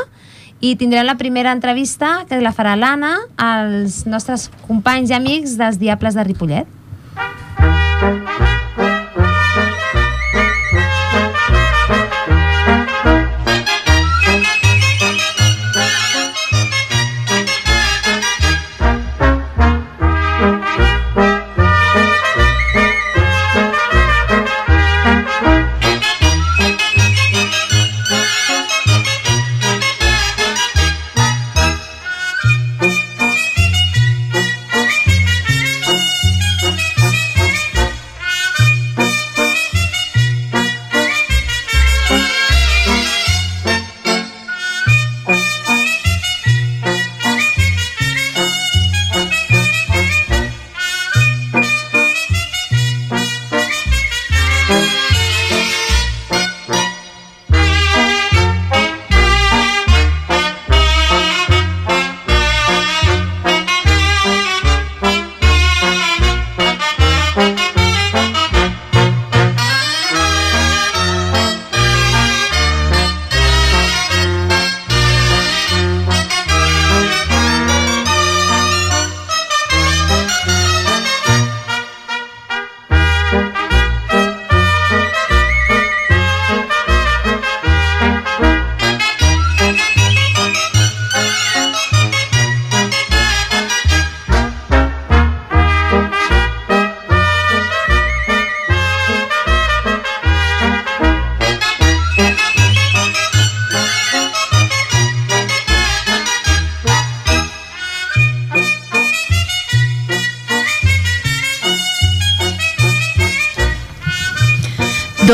i 0.64 0.74
tindrem 0.80 1.04
la 1.04 1.18
primera 1.20 1.52
entrevista 1.52 2.24
que 2.28 2.40
la 2.40 2.54
farà 2.56 2.72
l'Anna 2.78 3.18
als 3.36 4.04
nostres 4.08 4.48
companys 4.68 5.12
i 5.12 5.18
amics 5.18 5.58
dels 5.60 5.80
Diables 5.82 6.16
de 6.16 6.24
Ripollet. 6.24 6.66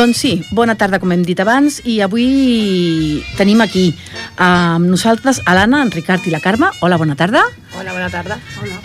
Doncs 0.01 0.17
sí, 0.17 0.31
bona 0.49 0.73
tarda, 0.73 0.97
com 0.97 1.11
hem 1.13 1.21
dit 1.21 1.37
abans, 1.43 1.75
i 1.85 1.99
avui 2.01 2.23
tenim 3.37 3.59
aquí 3.61 3.83
amb 4.41 4.87
nosaltres 4.89 5.43
a 5.45 5.53
l'Anna, 5.53 5.83
en 5.85 5.91
Ricard 5.93 6.25
i 6.25 6.31
la 6.33 6.39
Carme. 6.41 6.71
Hola, 6.81 6.97
bona 6.97 7.13
tarda. 7.13 7.43
Hola, 7.77 7.93
bona 7.93 8.07
tarda. 8.09 8.39
Hola. 8.57 8.79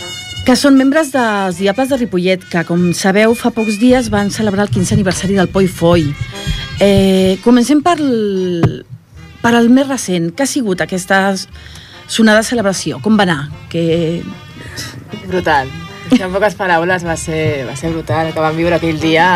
Que 0.44 0.58
són 0.60 0.76
membres 0.76 1.14
dels 1.14 1.56
Diables 1.56 1.88
de 1.88 1.96
Ripollet, 2.02 2.44
que, 2.52 2.66
com 2.68 2.90
sabeu, 2.92 3.32
fa 3.32 3.48
pocs 3.48 3.78
dies 3.80 4.10
van 4.12 4.28
celebrar 4.28 4.66
el 4.66 4.74
15 4.74 4.92
aniversari 4.92 5.40
del 5.40 5.48
Poi 5.48 5.70
Foi. 5.72 6.04
Eh, 6.84 7.40
comencem 7.46 7.80
per 7.80 7.96
el, 7.96 8.84
per 9.40 9.54
el 9.56 9.72
més 9.72 9.88
recent. 9.88 10.34
Què 10.36 10.44
ha 10.44 10.52
sigut 10.52 10.84
aquesta 10.84 11.30
sonada 12.12 12.44
celebració? 12.44 13.00
Com 13.00 13.16
va 13.16 13.24
anar? 13.24 13.38
Que... 13.72 14.20
Brutal. 15.24 15.72
En 16.12 16.28
poques 16.28 16.60
paraules 16.60 17.08
va 17.08 17.16
ser, 17.16 17.64
va 17.64 17.72
ser 17.72 17.96
brutal. 17.96 18.28
El 18.28 18.36
que 18.36 18.44
vam 18.44 18.60
viure 18.60 18.76
aquell 18.76 19.00
dia 19.00 19.30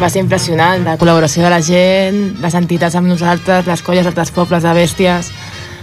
va 0.00 0.10
ser 0.10 0.22
impressionant. 0.24 0.84
La 0.86 0.96
col·laboració 1.00 1.44
de 1.44 1.50
la 1.52 1.60
gent, 1.62 2.20
les 2.42 2.56
entitats 2.58 2.96
amb 2.98 3.10
nosaltres, 3.10 3.66
les 3.66 3.82
colles 3.82 4.06
d'altres 4.06 4.32
pobles 4.34 4.64
de 4.64 4.74
bèsties, 4.74 5.30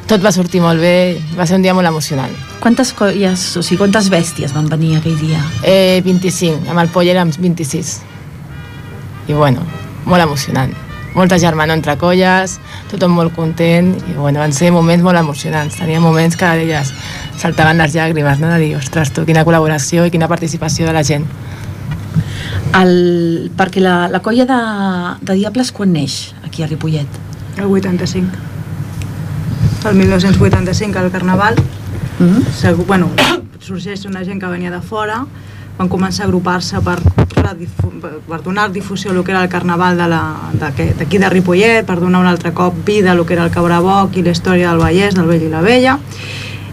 tot 0.09 0.23
va 0.23 0.33
sortir 0.35 0.61
molt 0.63 0.81
bé. 0.83 1.21
Va 1.37 1.47
ser 1.47 1.55
un 1.55 1.65
dia 1.65 1.73
molt 1.73 1.87
emocionant. 1.87 2.33
Quantes 2.59 2.93
colles, 2.97 3.45
o 3.57 3.63
sigui, 3.63 3.79
quantes 3.79 4.09
bèsties 4.11 4.53
van 4.53 4.69
venir 4.69 4.97
aquell 4.97 5.17
dia? 5.19 5.41
Eh, 5.63 6.01
25, 6.05 6.67
amb 6.69 6.83
el 6.83 6.91
Poll 6.91 7.11
érem 7.13 7.31
26. 7.37 7.97
I 9.29 9.33
bueno, 9.33 9.63
molt 10.05 10.23
emocionant. 10.23 10.73
Molta 11.13 11.37
germana 11.39 11.75
entre 11.75 11.97
colles, 11.99 12.57
tothom 12.91 13.11
molt 13.17 13.33
content, 13.35 13.89
i 14.07 14.13
bueno, 14.15 14.39
van 14.39 14.53
ser 14.55 14.71
moments 14.71 15.03
molt 15.03 15.19
emocionants. 15.19 15.75
Tenia 15.79 15.99
moments 15.99 16.37
que 16.39 16.51
d'elles 16.59 16.93
saltaven 17.39 17.81
les 17.83 17.95
llàgrimes, 17.95 18.39
no? 18.39 18.51
de 18.53 18.59
dir, 18.61 18.75
ostres, 18.79 19.11
tu, 19.11 19.25
quina 19.27 19.43
col·laboració 19.47 20.05
i 20.07 20.13
quina 20.13 20.29
participació 20.31 20.87
de 20.87 20.95
la 20.95 21.03
gent. 21.03 21.27
El, 22.77 23.51
perquè 23.57 23.81
la, 23.83 24.07
la 24.07 24.21
colla 24.23 24.45
de, 24.47 24.59
de 25.27 25.33
Diables 25.35 25.71
quan 25.75 25.91
neix 25.93 26.33
aquí 26.45 26.63
a 26.63 26.67
Ripollet? 26.67 27.07
El 27.57 27.65
85. 27.65 28.27
El 29.89 29.95
1985, 29.95 30.99
al 30.99 31.11
Carnaval, 31.11 31.55
Mm 32.19 32.25
-hmm. 32.37 32.43
segur, 32.53 32.85
bueno, 32.85 33.07
sorgeix 33.59 34.05
una 34.05 34.23
gent 34.23 34.39
que 34.39 34.45
venia 34.45 34.69
de 34.69 34.79
fora, 34.81 35.25
van 35.77 35.89
començar 35.89 36.21
a 36.21 36.25
agrupar-se 36.27 36.77
per, 36.81 36.99
per 38.29 38.43
donar 38.43 38.71
difusió 38.71 39.09
a 39.09 39.13
lo 39.13 39.23
que 39.23 39.31
era 39.31 39.41
el 39.43 39.49
Carnaval 39.49 39.97
de 39.97 40.07
la- 40.07 40.51
d'aquí 40.59 41.17
de, 41.17 41.19
de 41.25 41.29
Ripollet, 41.29 41.83
per 41.85 41.99
donar 41.99 42.21
un 42.21 42.27
altre 42.27 42.51
cop 42.53 42.75
vida 42.85 43.11
a 43.11 43.15
lo 43.15 43.25
que 43.25 43.33
era 43.33 43.43
el 43.45 43.49
Cabraboc 43.51 44.15
i 44.17 44.21
la 44.21 44.29
història 44.31 44.69
del 44.69 44.77
Vallès, 44.79 45.15
del 45.15 45.25
Vell 45.25 45.41
i 45.43 45.49
la 45.49 45.61
Vella, 45.61 45.97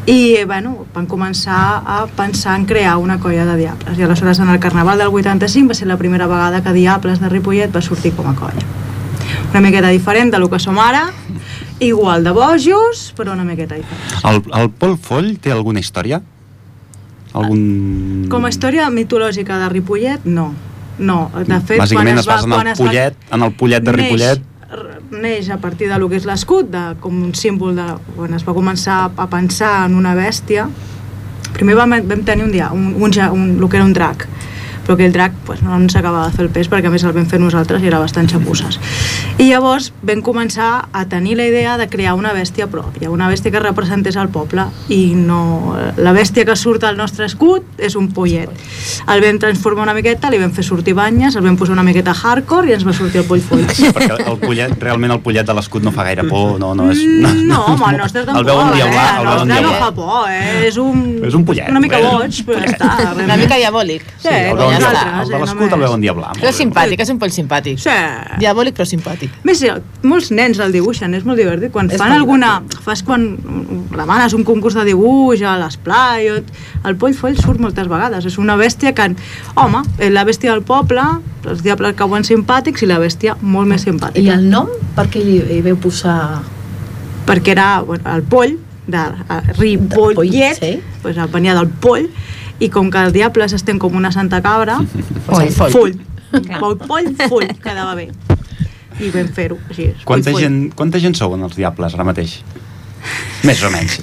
i 0.09 0.43
bueno, 0.49 0.87
van 0.95 1.07
començar 1.07 1.83
a 1.85 2.07
pensar 2.17 2.55
en 2.57 2.65
crear 2.65 2.97
una 2.97 3.19
colla 3.21 3.45
de 3.45 3.57
diables 3.61 3.99
i 3.99 4.05
aleshores 4.07 4.39
en 4.41 4.49
el 4.49 4.61
Carnaval 4.63 4.97
del 4.99 5.09
85 5.13 5.69
va 5.69 5.77
ser 5.77 5.89
la 5.91 5.99
primera 6.01 6.27
vegada 6.27 6.63
que 6.65 6.73
Diables 6.73 7.21
de 7.21 7.29
Ripollet 7.29 7.75
va 7.75 7.83
sortir 7.85 8.15
com 8.17 8.31
a 8.31 8.35
colla 8.39 8.65
una 9.53 9.61
miqueta 9.61 9.91
diferent 9.93 10.33
de 10.33 10.39
lo 10.41 10.49
que 10.49 10.59
som 10.59 10.79
ara 10.81 11.11
igual 11.79 12.25
de 12.25 12.33
bojos 12.33 13.13
però 13.19 13.35
una 13.37 13.45
miqueta 13.45 13.77
diferent 13.77 14.25
El, 14.25 14.41
el 14.63 14.71
Pol 14.71 14.97
Foll 14.97 15.35
té 15.45 15.53
alguna 15.53 15.85
història? 15.85 16.23
Algun... 17.37 18.27
com 18.33 18.49
a 18.49 18.49
història 18.49 18.89
mitològica 18.89 19.61
de 19.61 19.69
Ripollet 19.77 20.25
no 20.25 20.55
no, 20.99 21.31
de 21.47 21.61
fet 21.63 21.79
Bàsicament 21.79 22.17
quan 22.17 22.25
es 22.25 22.27
basa 22.27 22.47
en 22.49 22.53
el 22.57 22.73
es 22.73 22.81
va- 22.81 22.87
pollet, 22.87 23.19
en 23.31 23.43
el 23.47 23.53
pollet 23.55 23.85
de 23.87 23.93
Ripollet. 23.95 24.48
Neix, 25.11 25.49
a 25.51 25.57
partir 25.59 25.89
de 25.89 25.99
lo 25.99 26.09
que 26.09 26.17
és 26.21 26.27
l'escut 26.29 26.69
com 27.01 27.23
un 27.25 27.35
símbol 27.35 27.75
de 27.77 27.87
quan 28.17 28.35
es 28.37 28.45
va 28.47 28.53
començar 28.57 29.11
a 29.17 29.27
pensar 29.31 29.87
en 29.87 29.95
una 29.97 30.15
bèstia. 30.19 30.69
Primer 31.55 31.75
vam, 31.79 31.95
vam 32.07 32.23
tenir 32.27 32.45
un 32.45 32.53
dia 32.53 32.69
un, 32.73 32.95
un, 33.01 33.11
ja- 33.13 33.33
un, 33.33 33.57
el 33.59 33.69
que 33.69 33.77
era 33.81 33.87
un 33.87 33.95
drac 33.97 34.27
però 34.89 34.97
aquell 34.97 35.13
drac 35.13 35.35
pues, 35.45 35.61
no 35.61 35.77
ens 35.77 35.93
acabava 36.01 36.31
de 36.31 36.37
fer 36.39 36.47
el 36.47 36.51
pes 36.55 36.71
perquè 36.73 36.89
a 36.89 36.93
més 36.95 37.05
el 37.05 37.13
vam 37.13 37.27
fer 37.29 37.37
nosaltres 37.43 37.83
i 37.85 37.91
era 37.91 38.01
bastant 38.01 38.29
xapusses 38.31 38.79
i 39.37 39.51
llavors 39.51 39.91
vam 40.01 40.23
començar 40.25 40.89
a 40.97 41.05
tenir 41.13 41.37
la 41.37 41.45
idea 41.45 41.77
de 41.77 41.89
crear 41.93 42.15
una 42.17 42.33
bèstia 42.33 42.71
pròpia 42.73 43.11
una 43.13 43.29
bèstia 43.29 43.53
que 43.53 43.61
representés 43.61 44.17
el 44.17 44.31
poble 44.33 44.65
i 44.89 45.13
no, 45.13 45.77
la 46.01 46.15
bèstia 46.17 46.47
que 46.49 46.57
surt 46.57 46.87
al 46.89 46.97
nostre 46.97 47.29
escut 47.29 47.69
és 47.77 47.99
un 48.01 48.09
pollet 48.17 48.49
el 49.13 49.21
vam 49.21 49.39
transformar 49.43 49.85
una 49.85 49.95
miqueta, 49.99 50.31
li 50.33 50.41
vam 50.41 50.55
fer 50.57 50.65
sortir 50.65 50.97
banyes 50.97 51.37
el 51.37 51.45
vam 51.45 51.61
posar 51.61 51.77
una 51.77 51.85
miqueta 51.85 52.17
hardcore 52.17 52.73
i 52.73 52.77
ens 52.79 52.87
va 52.89 52.97
sortir 52.97 53.21
el 53.21 53.29
poll 53.29 53.45
foll 53.45 53.67
Perquè 53.69 54.17
el 54.25 54.39
pollet, 54.41 54.73
realment 54.81 55.13
el 55.13 55.21
pollet 55.21 55.47
de 55.47 55.55
l'escut 55.57 55.85
no 55.85 55.93
fa 55.93 56.05
gaire 56.09 56.25
por, 56.29 56.57
no, 56.63 56.73
no 56.79 56.89
és... 56.93 57.03
Mm, 57.05 57.45
No, 57.49 57.61
home, 57.75 57.93
el 57.93 57.99
nostre 58.01 58.25
tampoc, 58.25 58.41
El 58.41 58.47
veuen 58.49 58.73
diablar, 58.75 59.05
eh? 59.05 59.21
el 59.21 59.29
el 59.29 59.29
nostre 59.29 59.61
no 59.65 59.73
fa 59.81 59.89
por, 59.95 60.31
eh? 60.31 60.67
És 60.69 60.77
un, 60.81 61.05
És 61.25 61.35
un 61.35 61.45
pollet, 61.49 61.69
una 61.71 61.81
mica 61.83 62.01
eh? 62.01 62.07
boig, 62.09 62.41
però 62.49 62.61
ja 62.63 62.73
està. 62.73 62.91
Una 63.25 63.37
mica 63.41 63.59
diabòlic. 63.61 64.05
Sí, 64.23 64.29
el 64.33 64.53
uns 64.53 64.63
està. 64.63 64.69
altres, 64.69 64.78
El 64.87 65.29
de 65.29 65.35
eh, 65.37 65.41
l'escut 65.43 65.73
el 65.77 65.81
veuen 65.81 66.01
diablar. 66.01 66.33
Però 66.39 66.49
és 66.53 66.59
simpàtic, 66.61 67.01
és 67.05 67.11
un 67.13 67.19
poll 67.19 67.33
simpàtic. 67.35 67.79
Sí. 67.83 67.95
Diabòlic 68.39 68.77
però 68.79 68.87
simpàtic. 68.89 69.31
Més, 69.49 69.63
eh, 69.63 69.75
molts 70.03 70.31
nens 70.31 70.59
el 70.65 70.73
dibuixen, 70.73 71.15
és 71.19 71.25
molt 71.29 71.39
divertit. 71.41 71.73
Quan 71.75 71.91
És 71.91 71.99
fan 72.01 72.13
alguna... 72.13 72.63
Fas 72.85 73.03
quan 73.03 73.27
demanes 73.95 74.35
un 74.37 74.45
concurs 74.45 74.75
de 74.79 74.85
dibuix 74.89 75.43
a 75.43 75.57
l'esplai, 75.61 76.29
o- 76.31 76.43
el 76.89 76.97
poll 76.97 77.15
foll 77.15 77.37
surt 77.37 77.61
moltes 77.61 77.89
vegades. 77.89 78.25
És 78.29 78.39
una 78.39 78.57
bèstia 78.57 78.95
que, 78.95 79.09
home, 79.57 79.83
eh, 79.99 80.11
la 80.11 80.25
bèstia 80.25 80.53
del 80.53 80.63
poble, 80.63 81.03
els 81.49 81.63
diables 81.65 81.95
cauen 81.97 82.25
simpàtics 82.25 82.83
i 82.83 82.87
la 82.91 82.99
bèstia 82.99 83.37
molt 83.41 83.69
més 83.69 83.83
simpàtica. 83.87 84.21
I 84.25 84.31
el 84.35 84.49
nom, 84.51 84.69
per 84.97 85.09
què 85.09 85.23
hi, 85.23 85.41
hi 85.59 85.61
veu 85.65 85.77
posar... 85.77 86.43
Perquè 87.29 87.53
era 87.53 87.81
bueno, 87.85 88.05
el 88.15 88.23
poll, 88.25 88.57
de 88.89 88.97
eh, 88.97 89.41
Ripollet, 89.59 90.15
poll, 90.17 90.31
sí. 90.57 90.81
pues, 91.03 91.17
venia 91.33 91.55
del 91.55 91.69
poll, 91.69 92.07
i 92.61 92.69
com 92.71 92.91
que 92.91 93.03
els 93.07 93.13
diables 93.15 93.55
estem 93.57 93.79
com 93.79 93.95
una 93.97 94.11
santa 94.13 94.41
cabra, 94.43 94.79
Poll, 95.27 95.51
foll. 95.55 95.71
full. 95.73 95.99
Poll, 96.59 96.77
poll, 96.85 97.07
full, 97.29 97.47
quedava 97.63 97.95
bé. 97.97 98.09
I 98.99 99.11
vam 99.15 99.29
fer-ho, 99.33 99.57
així. 99.71 99.93
Quanta 100.05 100.31
full, 100.33 100.41
full. 100.41 100.43
gent, 100.43 100.59
quanta 100.77 100.99
gent 101.01 101.15
sou 101.17 101.37
en 101.37 101.47
els 101.47 101.55
Diables 101.57 101.95
ara 101.95 102.05
mateix? 102.05 102.41
Més 103.47 103.61
o 103.63 103.71
menys. 103.71 103.95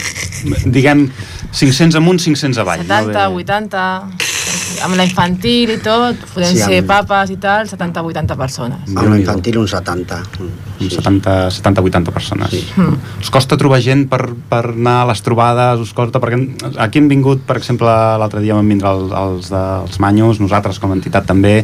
Diguem 0.71 1.09
500 1.51 1.97
amunt, 1.99 2.21
500 2.23 2.61
avall. 2.63 2.85
70, 2.87 3.27
80, 3.43 3.83
amb 4.83 4.95
la 4.97 5.05
infantil 5.07 5.71
i 5.75 5.77
tot, 5.83 6.17
podem 6.33 6.51
Sí, 6.55 6.59
ser 6.63 6.79
amb- 6.81 6.87
papes 6.89 7.31
i 7.31 7.37
tal, 7.37 7.67
70-80 7.69 8.35
persones. 8.37 8.89
Amb 8.95 9.09
la 9.09 9.17
infantil 9.19 9.57
un 9.61 9.67
70. 9.67 10.21
Sí. 10.79 10.89
70, 10.89 11.49
70 11.51 11.81
80 11.81 12.11
persones. 12.11 12.49
Sí. 12.51 12.63
Mm. 12.75 12.97
Us 13.21 13.29
costa 13.31 13.55
trobar 13.57 13.79
gent 13.81 14.07
per, 14.11 14.33
per 14.49 14.63
anar 14.73 15.01
a 15.03 15.09
les 15.11 15.21
trobades? 15.23 15.79
Us 15.79 15.93
costa, 15.93 16.19
perquè 16.19 16.39
aquí 16.83 16.99
hem 16.99 17.07
vingut, 17.07 17.41
per 17.47 17.57
exemple, 17.57 17.87
l'altre 18.19 18.41
dia 18.43 18.55
van 18.57 18.67
vindre 18.67 18.89
els, 18.91 19.11
els 19.11 19.49
dels 19.53 19.99
Manyos, 20.03 20.39
nosaltres 20.43 20.79
com 20.79 20.91
a 20.91 20.97
entitat 20.99 21.25
també, 21.25 21.61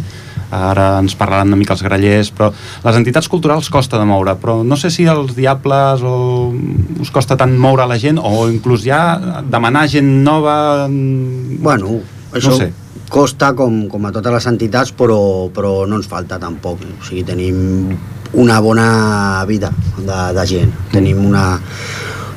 ara 0.51 0.97
ens 0.99 1.13
parlaran 1.15 1.47
una 1.47 1.55
mica 1.55 1.71
els 1.73 1.81
grallers, 1.83 2.27
però 2.35 2.49
les 2.83 2.95
entitats 2.99 3.29
culturals 3.31 3.69
costa 3.71 3.97
de 3.99 4.03
moure, 4.05 4.33
però 4.35 4.57
no 4.67 4.75
sé 4.75 4.89
si 4.91 5.05
els 5.07 5.31
diables 5.35 6.01
o 6.03 6.51
us 6.99 7.11
costa 7.11 7.37
tant 7.39 7.53
moure 7.57 7.85
la 7.87 7.95
gent 7.97 8.19
o 8.19 8.49
inclús 8.51 8.83
ja 8.83 9.17
demanar 9.47 9.85
gent 9.87 10.09
nova... 10.25 10.87
mm, 10.89 11.61
Bueno, 11.63 12.01
això 12.33 12.49
No 12.51 12.57
sé. 12.57 12.71
Costa 13.11 13.51
com, 13.59 13.83
com 13.91 14.05
a 14.07 14.11
totes 14.15 14.31
les 14.37 14.47
entitats, 14.53 14.93
però, 14.95 15.19
però 15.53 15.81
no 15.87 15.99
ens 15.99 16.07
falta 16.07 16.39
tampoc. 16.39 16.79
O 16.87 17.03
sigui, 17.05 17.25
tenim 17.27 17.91
una 18.39 18.61
bona 18.63 19.43
vida 19.49 19.69
de, 19.99 20.19
de 20.37 20.45
gent. 20.47 20.71
Tenim 20.93 21.19
una, 21.27 21.59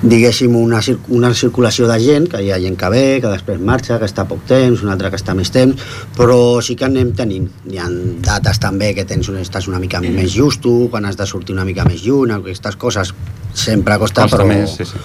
diguéssim, 0.02 0.52
una, 0.58 0.80
cir- 0.82 0.98
una 1.14 1.30
circulació 1.34 1.86
de 1.88 1.98
gent, 2.02 2.26
que 2.32 2.42
hi 2.44 2.50
ha 2.52 2.58
gent 2.60 2.74
que 2.80 2.90
ve, 2.92 3.04
que 3.22 3.30
després 3.30 3.60
marxa, 3.62 4.00
que 4.02 4.08
està 4.10 4.26
poc 4.28 4.42
temps, 4.50 4.82
una 4.84 4.92
altra 4.96 5.12
que 5.14 5.20
està 5.20 5.32
més 5.38 5.52
temps, 5.54 5.78
però 6.18 6.58
sí 6.60 6.74
que 6.76 6.88
anem 6.88 7.14
tenint. 7.16 7.46
Hi 7.70 7.78
ha 7.80 7.86
dates 8.26 8.58
també 8.60 8.90
que 8.98 9.06
tens, 9.08 9.30
un- 9.30 9.38
estàs 9.40 9.70
una 9.70 9.78
mica 9.80 10.02
més 10.04 10.34
justo, 10.34 10.74
quan 10.90 11.06
has 11.06 11.16
de 11.16 11.26
sortir 11.30 11.54
una 11.54 11.64
mica 11.64 11.86
més 11.88 12.02
lluny, 12.04 12.34
aquestes 12.36 12.76
coses 12.76 13.14
sempre 13.54 13.96
costa, 14.02 14.26
costa 14.26 14.42
però, 14.42 14.48
més, 14.50 14.74
sí, 14.76 14.84
sí. 14.90 14.98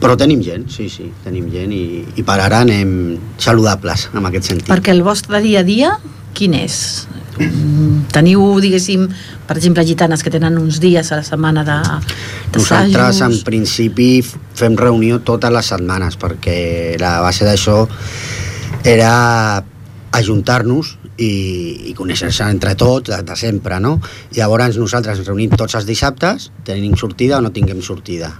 Però 0.00 0.16
tenim 0.16 0.40
gent, 0.44 0.66
sí, 0.72 0.88
sí, 0.92 1.10
tenim 1.24 1.50
gent 1.52 1.72
i, 1.76 1.84
i 2.16 2.24
per 2.26 2.38
ara 2.40 2.62
anem 2.64 3.18
saludables 3.38 4.08
en 4.14 4.26
aquest 4.26 4.52
sentit. 4.52 4.68
Perquè 4.70 4.94
el 4.96 5.04
vostre 5.06 5.42
dia 5.44 5.60
a 5.60 5.66
dia, 5.66 5.94
quin 6.36 6.56
és? 6.56 7.06
Mm, 7.40 8.10
Teniu, 8.12 8.42
diguéssim, 8.60 9.06
per 9.48 9.56
exemple, 9.56 9.84
gitanes 9.88 10.24
que 10.24 10.32
tenen 10.32 10.58
uns 10.60 10.80
dies 10.82 11.12
a 11.12 11.20
la 11.20 11.24
setmana 11.24 11.64
de 11.64 11.78
Nosaltres, 12.52 13.20
en 13.22 13.36
principi, 13.46 14.08
fem 14.58 14.76
reunió 14.76 15.20
totes 15.24 15.52
les 15.54 15.68
setmanes, 15.72 16.16
perquè 16.20 16.96
la 17.00 17.20
base 17.22 17.46
d'això 17.46 17.84
era 18.84 19.62
ajuntar-nos 20.10 20.96
i, 21.20 21.30
i 21.90 21.94
conèixer-se 21.94 22.48
entre 22.50 22.74
tots, 22.74 23.12
de, 23.12 23.20
de 23.22 23.36
sempre, 23.38 23.78
no? 23.80 23.98
Llavors 24.36 24.80
nosaltres 24.80 25.20
ens 25.20 25.28
reunim 25.30 25.54
tots 25.54 25.78
els 25.78 25.86
dissabtes, 25.86 26.50
tenim 26.66 26.96
sortida 26.98 27.38
o 27.38 27.44
no 27.44 27.54
tinguem 27.54 27.82
sortida. 27.84 28.32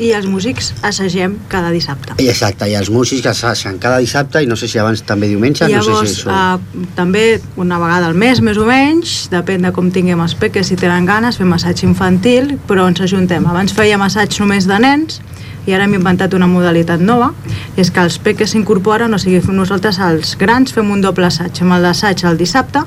I 0.00 0.14
els 0.16 0.26
músics 0.26 0.70
assagem 0.86 1.36
cada 1.52 1.70
dissabte. 1.74 2.16
I 2.22 2.30
exacte, 2.32 2.66
i 2.70 2.76
els 2.78 2.88
músics 2.92 3.26
assagen 3.28 3.76
cada 3.82 3.98
dissabte 4.00 4.40
i 4.40 4.48
no 4.48 4.56
sé 4.56 4.68
si 4.70 4.80
abans 4.80 5.02
també 5.06 5.28
diumenge, 5.28 5.68
I 5.68 5.76
no 5.76 5.82
sé 5.84 5.92
llavors, 5.92 6.14
si 6.14 6.22
això... 6.22 6.32
uh, 6.32 6.86
també 6.96 7.24
una 7.60 7.78
vegada 7.82 8.08
al 8.08 8.16
mes, 8.16 8.40
més 8.40 8.56
o 8.56 8.64
menys, 8.68 9.28
depèn 9.32 9.68
de 9.68 9.74
com 9.76 9.90
tinguem 9.92 10.22
els 10.24 10.34
peques, 10.40 10.72
si 10.72 10.78
tenen 10.80 11.08
ganes, 11.08 11.36
fem 11.40 11.52
assaig 11.52 11.84
infantil, 11.84 12.54
però 12.68 12.88
ens 12.88 13.04
ajuntem. 13.04 13.44
Abans 13.46 13.76
fèiem 13.76 14.00
assaig 14.08 14.40
només 14.40 14.68
de 14.70 14.80
nens, 14.80 15.20
i 15.68 15.74
ara 15.76 15.84
hem 15.84 15.98
inventat 15.98 16.32
una 16.34 16.48
modalitat 16.48 17.02
nova, 17.04 17.34
és 17.76 17.92
que 17.92 18.00
els 18.00 18.16
peques 18.22 18.54
s'incorporen, 18.54 19.12
o 19.12 19.20
sigui, 19.20 19.42
nosaltres 19.52 20.00
els 20.04 20.36
grans 20.40 20.72
fem 20.72 20.88
un 20.90 21.04
doble 21.04 21.28
assaig, 21.28 21.60
amb 21.60 21.76
l'assaig 21.84 22.24
el 22.24 22.40
dissabte, 22.40 22.86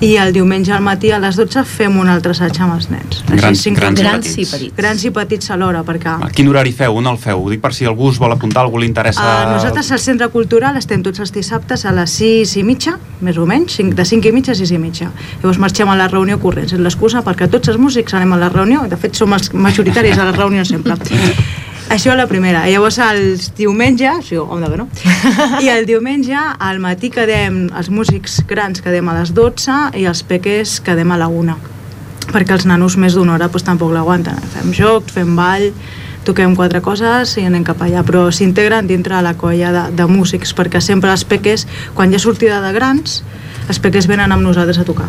i 0.00 0.12
el 0.16 0.32
diumenge 0.32 0.72
al 0.72 0.82
matí 0.82 1.10
a 1.10 1.18
les 1.18 1.34
12 1.36 1.64
fem 1.66 1.96
un 1.98 2.08
altre 2.08 2.30
assaig 2.30 2.54
amb 2.62 2.74
els 2.76 2.86
nens. 2.90 3.24
Grans- 3.28 3.62
cinc- 3.64 3.78
grans 3.80 3.98
i 3.98 4.02
Grans 4.04 4.28
i 4.38 4.44
petits. 4.46 4.74
grans 4.76 5.04
i 5.04 5.10
petits 5.10 5.50
alhora, 5.50 5.82
perquè... 5.82 6.12
A 6.22 6.30
quin 6.30 6.48
horari 6.48 6.70
feu? 6.72 6.94
On 7.00 7.06
el 7.10 7.18
feu? 7.18 7.42
Ho 7.44 7.50
dic 7.50 7.60
per 7.60 7.72
si 7.74 7.84
algú 7.88 8.06
us 8.12 8.18
vol 8.22 8.32
apuntar, 8.32 8.62
algú 8.62 8.78
li 8.78 8.86
interessa... 8.86 9.20
Uh, 9.48 9.52
nosaltres 9.56 9.90
al 9.92 9.98
Centre 9.98 10.28
Cultural 10.30 10.76
estem 10.78 11.02
tots 11.02 11.18
els 11.20 11.32
dissabtes 11.34 11.84
a 11.84 11.92
les 11.92 12.10
6 12.20 12.56
i 12.60 12.62
mitja, 12.62 12.94
més 13.20 13.36
o 13.38 13.46
menys, 13.46 13.74
cinc- 13.80 13.94
de 13.98 14.04
5 14.06 14.28
i 14.30 14.32
mitja 14.32 14.52
a 14.52 14.58
6 14.60 14.70
i 14.70 14.78
mitja. 14.78 15.10
Llavors 15.42 15.58
marxem 15.58 15.88
a 15.90 15.96
la 15.98 16.06
reunió 16.08 16.38
corrents. 16.38 16.72
És 16.72 16.78
l'excusa 16.80 17.24
perquè 17.26 17.50
tots 17.50 17.68
els 17.68 17.78
músics 17.82 18.14
anem 18.14 18.32
a 18.38 18.42
la 18.44 18.48
reunió, 18.54 18.86
de 18.88 18.96
fet 18.96 19.14
som 19.18 19.32
els 19.34 19.50
majoritaris 19.52 20.18
a 20.18 20.30
la 20.30 20.32
reunió 20.38 20.64
sempre. 20.64 20.94
Això 21.88 22.12
la 22.14 22.26
primera. 22.28 22.66
Llavors 22.68 22.98
els 23.00 23.48
diumenge, 23.56 24.10
sí, 24.26 24.36
home, 24.36 24.68
no? 24.76 24.88
I 25.64 25.70
el 25.72 25.86
diumenge 25.88 26.36
al 26.36 26.82
matí 26.84 27.08
quedem, 27.10 27.66
els 27.72 27.88
músics 27.88 28.42
grans 28.48 28.84
quedem 28.84 29.08
a 29.08 29.16
les 29.20 29.32
12 29.32 29.78
i 29.96 30.04
els 30.10 30.20
peques 30.28 30.78
quedem 30.84 31.16
a 31.16 31.20
la 31.20 31.32
1 31.32 31.56
perquè 32.28 32.52
els 32.52 32.66
nanos 32.68 32.98
més 33.00 33.14
d'una 33.16 33.38
hora 33.38 33.48
doncs, 33.48 33.64
tampoc 33.64 33.92
l'aguanten. 33.94 34.36
Fem 34.52 34.72
jocs, 34.76 35.14
fem 35.16 35.30
ball, 35.36 35.70
toquem 36.28 36.54
quatre 36.58 36.82
coses 36.84 37.36
i 37.40 37.46
anem 37.48 37.64
cap 37.64 37.80
allà, 37.84 38.02
però 38.04 38.26
s'integren 38.28 38.88
dintre 38.88 39.22
la 39.24 39.32
colla 39.40 39.72
de, 39.72 39.84
de 39.96 40.06
músics, 40.10 40.52
perquè 40.52 40.82
sempre 40.84 41.12
els 41.14 41.24
peques, 41.24 41.64
quan 41.96 42.12
hi 42.12 42.18
ha 42.18 42.20
sortida 42.20 42.60
de 42.64 42.72
grans, 42.76 43.22
els 43.68 43.80
peques 43.80 44.08
venen 44.08 44.32
amb 44.32 44.44
nosaltres 44.44 44.80
a 44.80 44.84
tocar. 44.88 45.08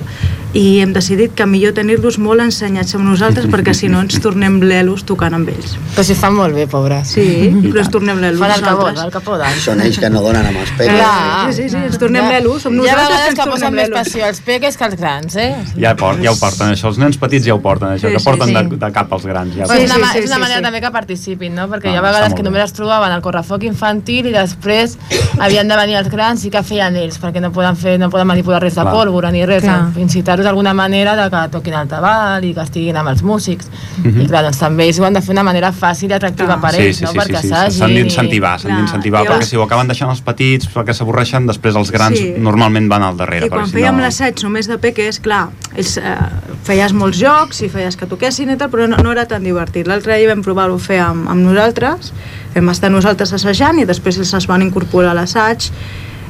I 0.52 0.80
hem 0.82 0.94
decidit 0.96 1.36
que 1.38 1.46
millor 1.46 1.76
tenir-los 1.78 2.16
molt 2.18 2.42
ensenyats 2.42 2.96
amb 2.98 3.06
nosaltres 3.06 3.46
perquè 3.52 3.76
si 3.78 3.86
no 3.92 4.00
ens 4.02 4.16
tornem 4.24 4.56
lelos 4.66 5.04
tocant 5.06 5.36
amb 5.38 5.52
ells. 5.52 5.76
Però 5.94 6.02
si 6.08 6.16
fan 6.18 6.34
molt 6.34 6.56
bé, 6.58 6.64
pobres. 6.66 7.12
Sí, 7.14 7.26
però 7.68 7.84
ens 7.84 7.92
tornem 7.94 8.18
lelos 8.18 8.42
Fan 8.42 8.56
el 8.56 8.64
que 8.66 8.74
volen, 8.80 8.98
el 9.04 9.12
que 9.14 9.22
poden. 9.22 9.60
Són 9.62 9.84
ells 9.86 10.00
que 10.02 10.10
no 10.10 10.24
donen 10.26 10.48
amb 10.50 10.58
els 10.64 10.72
peques. 10.80 10.96
Clar. 10.98 11.54
Sí, 11.54 11.62
sí, 11.62 11.68
sí, 11.70 11.84
ens 11.92 12.00
tornem 12.02 12.26
lelos, 12.34 12.64
som 12.66 12.74
Hi 12.74 12.80
ha 12.80 12.96
nosaltres 12.96 13.06
vegades 13.06 13.22
que 13.22 13.30
ens 13.30 13.38
que 13.38 13.44
tornem 13.44 13.54
posen 13.60 13.76
més 13.78 13.90
lelos. 13.90 14.00
passió 14.00 14.26
els 14.32 14.42
peques 14.50 14.78
que 14.80 14.86
els 14.90 14.96
grans, 15.04 15.36
eh? 15.36 15.50
Ja, 15.78 15.94
por, 15.96 16.18
ja 16.24 16.34
ho 16.34 16.40
porten, 16.42 16.74
això. 16.74 16.90
Els 16.90 16.98
nens 17.06 17.22
petits 17.22 17.46
ja 17.46 17.54
ho 17.54 17.62
porten, 17.62 17.94
això, 17.94 18.08
Sí, 18.10 18.14
que 18.18 18.20
sí, 18.24 18.26
porten 18.26 18.48
sí. 18.50 18.58
De, 18.58 18.82
de 18.88 18.92
cap 18.98 19.14
als 19.14 19.26
grans. 19.30 19.54
Ja 19.54 19.70
Però 19.70 19.78
Sí, 19.78 19.86
una, 19.86 20.12
sí, 20.14 20.18
és 20.24 20.26
una 20.26 20.36
sí, 20.36 20.42
manera 20.48 20.58
sí. 20.58 20.66
també 20.66 20.82
que 20.82 20.92
participin, 20.98 21.54
no? 21.62 21.68
Perquè 21.70 21.90
Ah, 21.90 21.94
hi 21.94 21.98
ha 22.02 22.06
vegades 22.10 22.34
que 22.34 22.42
només 22.42 22.64
es 22.66 22.74
trobaven 22.74 23.12
al 23.14 23.22
correfoc 23.22 23.64
infantil 23.70 24.26
i 24.32 24.34
després 24.34 24.98
havien 25.46 25.68
de 25.70 25.78
venir 25.78 26.00
els 26.02 26.10
grans 26.10 26.42
i 26.46 26.50
què 26.50 26.64
feien 26.66 26.96
ells? 26.98 27.22
Perquè 27.22 27.38
no 27.40 27.52
poden, 27.54 27.78
fer, 27.78 28.00
no 28.02 28.10
poden 28.10 28.26
manipular 28.34 28.64
res 28.66 28.74
de 28.74 28.82
Clar. 28.82 28.94
pólvora 28.98 29.30
ni 29.32 29.46
res, 29.46 29.62
Clar. 29.62 29.92
Incitar-los 30.40 30.46
d'alguna 30.46 30.74
manera 30.74 31.16
de 31.16 31.30
que 31.30 31.50
toquin 31.52 31.74
el 31.74 31.88
tabal 31.88 32.44
i 32.44 32.54
que 32.54 32.62
estiguin 32.64 32.98
amb 32.98 33.10
els 33.10 33.22
músics. 33.24 33.70
Mhm. 34.04 34.22
I 34.22 34.28
clar, 34.28 34.44
doncs 34.44 34.60
també 34.60 34.86
ells 34.88 35.00
ho 35.00 35.06
han 35.06 35.14
de 35.14 35.22
fer 35.22 35.34
d'una 35.34 35.44
manera 35.44 35.72
fàcil 35.72 36.10
i 36.10 36.14
atractiva 36.14 36.56
Clar. 36.58 36.62
per 36.62 36.72
Sí, 36.74 36.82
ells, 36.82 36.98
sí, 36.98 37.04
no? 37.04 37.12
sí, 37.12 37.18
perquè 37.18 37.42
sí, 37.42 37.48
sí. 37.48 37.78
S'han 37.80 37.94
d'incentivar, 37.94 38.60
s'han 38.60 38.76
d'incentivar, 38.76 39.26
perquè 39.26 39.44
si 39.44 39.56
ho 39.58 39.64
acaben 39.64 39.88
deixant 39.88 40.10
els 40.10 40.22
petits 40.22 40.68
perquè 40.68 40.94
s'avorreixen, 40.94 41.46
després 41.48 41.76
els 41.76 41.92
grans 41.92 42.18
Sí. 42.18 42.34
normalment 42.38 42.90
van 42.90 43.04
al 43.04 43.18
darrere. 43.18 43.48
I 43.48 43.50
quan 43.50 43.66
si 43.68 43.74
fèiem 43.74 43.96
no... 43.96 44.02
l'assaig 44.02 44.42
només 44.44 44.68
de 44.68 44.78
peques, 44.78 45.20
clar, 45.20 45.50
ells, 45.76 45.98
eh, 45.98 46.16
feies 46.64 46.94
molts 46.94 47.18
jocs 47.20 47.62
i 47.62 47.70
feies 47.70 47.96
que 47.96 48.06
toquessin 48.06 48.50
i 48.50 48.58
tal, 48.58 48.70
però 48.70 48.88
no, 48.88 48.98
no 48.98 49.12
era 49.12 49.26
tan 49.26 49.44
divertit. 49.44 49.88
L'altre 49.88 50.18
dia 50.18 50.28
vam 50.28 50.42
provar-ho 50.42 50.76
a 50.76 50.80
fer 50.80 51.00
amb, 51.00 51.28
amb 51.30 51.42
nosaltres, 51.46 52.14
vam 52.56 52.70
estar 52.70 52.90
nosaltres 52.90 53.34
assajant 53.34 53.80
i 53.80 53.86
després 53.86 54.18
ells 54.18 54.34
es 54.34 54.48
van 54.48 54.62
incorporar 54.62 55.12
a 55.12 55.14
l'assaig 55.14 55.72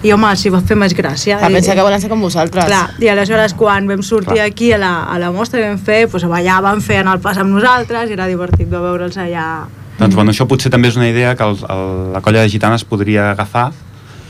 i 0.04 0.12
home, 0.16 0.30
s'hi 0.40 0.50
va 0.54 0.62
fer 0.64 0.78
més 0.80 0.94
gràcia. 0.96 1.40
A 1.42 1.50
I- 1.50 1.54
pensar 1.54 1.76
que 1.76 1.84
volen 1.84 2.00
ser 2.02 2.10
com 2.10 2.22
vosaltres. 2.22 2.66
Clar, 2.66 2.86
i 3.00 3.10
aleshores 3.12 3.54
quan 3.54 3.88
vam 3.88 4.02
sortir 4.04 4.36
Clar. 4.38 4.46
aquí 4.48 4.72
a 4.74 4.78
la, 4.80 5.04
a 5.04 5.20
la 5.20 5.32
mostra 5.32 5.60
vam 5.60 5.78
fer, 5.78 6.06
doncs 6.08 6.26
ballaven, 6.32 6.82
feien 6.82 7.08
el 7.12 7.20
pas 7.20 7.38
amb 7.38 7.52
nosaltres 7.58 8.10
i 8.10 8.14
era 8.16 8.28
divertit 8.28 8.70
de 8.70 8.80
veure'ls 8.80 9.18
allà 9.18 9.66
Doncs 10.00 10.16
bueno, 10.16 10.32
això 10.32 10.46
potser 10.48 10.72
també 10.72 10.88
és 10.88 10.96
una 10.96 11.10
idea 11.10 11.34
que 11.36 11.44
el, 11.44 11.58
el, 11.68 12.14
la 12.14 12.22
colla 12.24 12.40
de 12.46 12.50
gitanes 12.50 12.86
podria 12.88 13.32
agafar, 13.34 13.74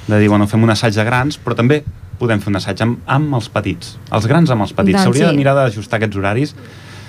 de 0.07 0.17
dir, 0.17 0.27
bueno, 0.27 0.47
fem 0.49 0.63
un 0.65 0.71
assaig 0.73 0.95
de 0.97 1.03
grans, 1.05 1.37
però 1.37 1.53
també 1.55 1.83
podem 2.17 2.41
fer 2.41 2.49
un 2.49 2.57
assaig 2.57 2.81
amb, 2.81 2.97
amb 3.05 3.35
els 3.37 3.49
petits, 3.53 3.91
els 4.11 4.25
grans 4.25 4.49
amb 4.49 4.65
els 4.65 4.73
petits. 4.73 4.97
Doncs 4.97 5.05
S'hauria 5.05 5.27
sí. 5.27 5.29
de 5.29 5.37
mirar 5.37 5.53
d'ajustar 5.59 5.99
aquests 5.99 6.17
horaris. 6.17 6.55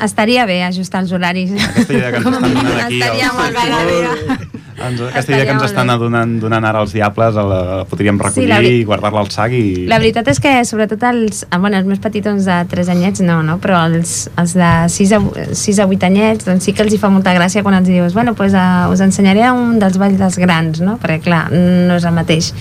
Estaria 0.04 0.44
bé 0.44 0.62
ajustar 0.64 1.00
els 1.02 1.12
horaris. 1.12 1.50
Aquesta 1.56 1.92
idea 1.96 2.10
que 2.12 2.20
ens 2.20 2.26
estan 2.36 2.52
donant 2.52 2.84
aquí... 2.84 3.00
Estaria 3.00 3.32
molt 3.32 3.56
bé. 3.56 4.60
Ens, 4.80 5.00
aquesta 5.10 5.34
idea 5.34 5.44
que 5.44 5.54
ens 5.56 5.64
estan 5.66 5.90
donant, 6.00 6.36
donant 6.40 6.64
ara 6.64 6.80
els 6.84 6.94
diables 6.96 7.36
la, 7.36 7.44
la 7.44 7.84
podríem 7.88 8.18
recollir 8.20 8.48
la 8.48 8.60
veri- 8.62 8.80
i 8.80 8.84
guardar-la 8.88 9.20
al 9.24 9.30
sac 9.32 9.52
i... 9.56 9.86
La 9.90 9.98
veritat 10.02 10.28
és 10.32 10.40
que 10.42 10.52
sobretot 10.68 11.02
els, 11.10 11.44
ah, 11.50 11.58
bueno, 11.58 11.76
els 11.80 11.88
més 11.90 12.00
petitons 12.02 12.46
de 12.48 12.58
3 12.70 12.92
anyets 12.94 13.24
no, 13.26 13.40
no? 13.46 13.58
però 13.62 13.82
els, 13.90 14.28
els 14.40 14.54
de 14.56 14.70
6 14.96 15.12
a, 15.16 15.20
6 15.60 15.82
a 15.84 15.88
8 15.90 16.08
anyets 16.10 16.48
doncs 16.48 16.68
sí 16.68 16.74
que 16.76 16.84
els 16.86 16.94
hi 16.96 17.00
fa 17.02 17.10
molta 17.12 17.34
gràcia 17.36 17.64
quan 17.66 17.76
els 17.80 17.88
dius 17.90 18.16
bueno, 18.16 18.34
pues, 18.38 18.54
uh, 18.56 18.88
us 18.92 19.02
ensenyaré 19.04 19.50
un 19.52 19.78
dels 19.82 19.98
balls 20.00 20.18
dels 20.20 20.40
grans 20.40 20.80
no? 20.84 20.96
perquè 21.02 21.20
clar, 21.28 21.44
no 21.52 22.00
és 22.00 22.08
el 22.08 22.16
mateix 22.16 22.52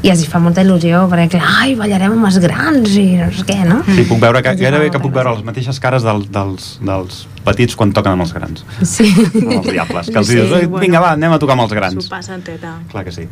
i 0.00 0.08
els 0.08 0.22
hi 0.24 0.28
fa 0.32 0.40
molta 0.40 0.62
il·lusió 0.64 1.02
perquè 1.10 1.36
clar, 1.36 1.48
ai, 1.60 1.74
ballarem 1.78 2.14
amb 2.16 2.28
els 2.30 2.38
grans 2.40 2.94
i 2.96 3.10
no 3.20 3.28
sé 3.36 3.44
què, 3.48 3.58
no? 3.68 3.82
Sí, 3.84 4.06
puc 4.08 4.22
veure 4.22 4.40
que, 4.44 4.54
gairebé 4.56 4.88
que 4.94 5.02
puc 5.02 5.12
veure 5.12 5.34
les 5.36 5.44
mateixes 5.44 5.80
cares 5.82 6.06
del, 6.06 6.24
dels, 6.32 6.78
dels 6.80 7.26
petits 7.44 7.76
quan 7.76 7.92
toquen 7.92 8.12
amb 8.12 8.22
els 8.26 8.32
grans. 8.36 8.64
Sí. 8.82 9.08
Amb 9.34 9.52
els 9.58 9.66
diables. 9.70 10.10
Que 10.10 10.18
els 10.18 10.26
Sí, 10.28 10.34
dius, 10.36 10.50
"Oi, 10.52 10.66
bueno. 10.66 10.80
vinga, 10.84 11.00
va, 11.00 11.12
anem 11.12 11.32
a 11.32 11.38
tocar 11.38 11.52
amb 11.56 11.62
els 11.62 11.70
S'ho 11.70 11.76
grans. 11.76 12.08
passen 12.08 12.42
teta. 12.42 12.78
Clar 12.90 13.04
que 13.04 13.12
sí. 13.12 13.26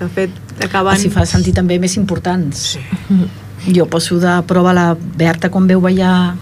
De 0.00 0.08
fet, 0.08 0.30
acaben... 0.64 0.98
S'hi 1.00 1.08
fa 1.10 1.24
sentir 1.26 1.54
també 1.54 1.78
més 1.78 1.96
importants. 1.96 2.76
Sí. 2.76 2.80
Jo 3.72 3.86
poso 3.86 4.18
de 4.20 4.42
prova 4.46 4.72
la 4.76 4.94
Berta 5.16 5.48
quan 5.50 5.66
veu 5.66 5.80
ballar 5.80 6.34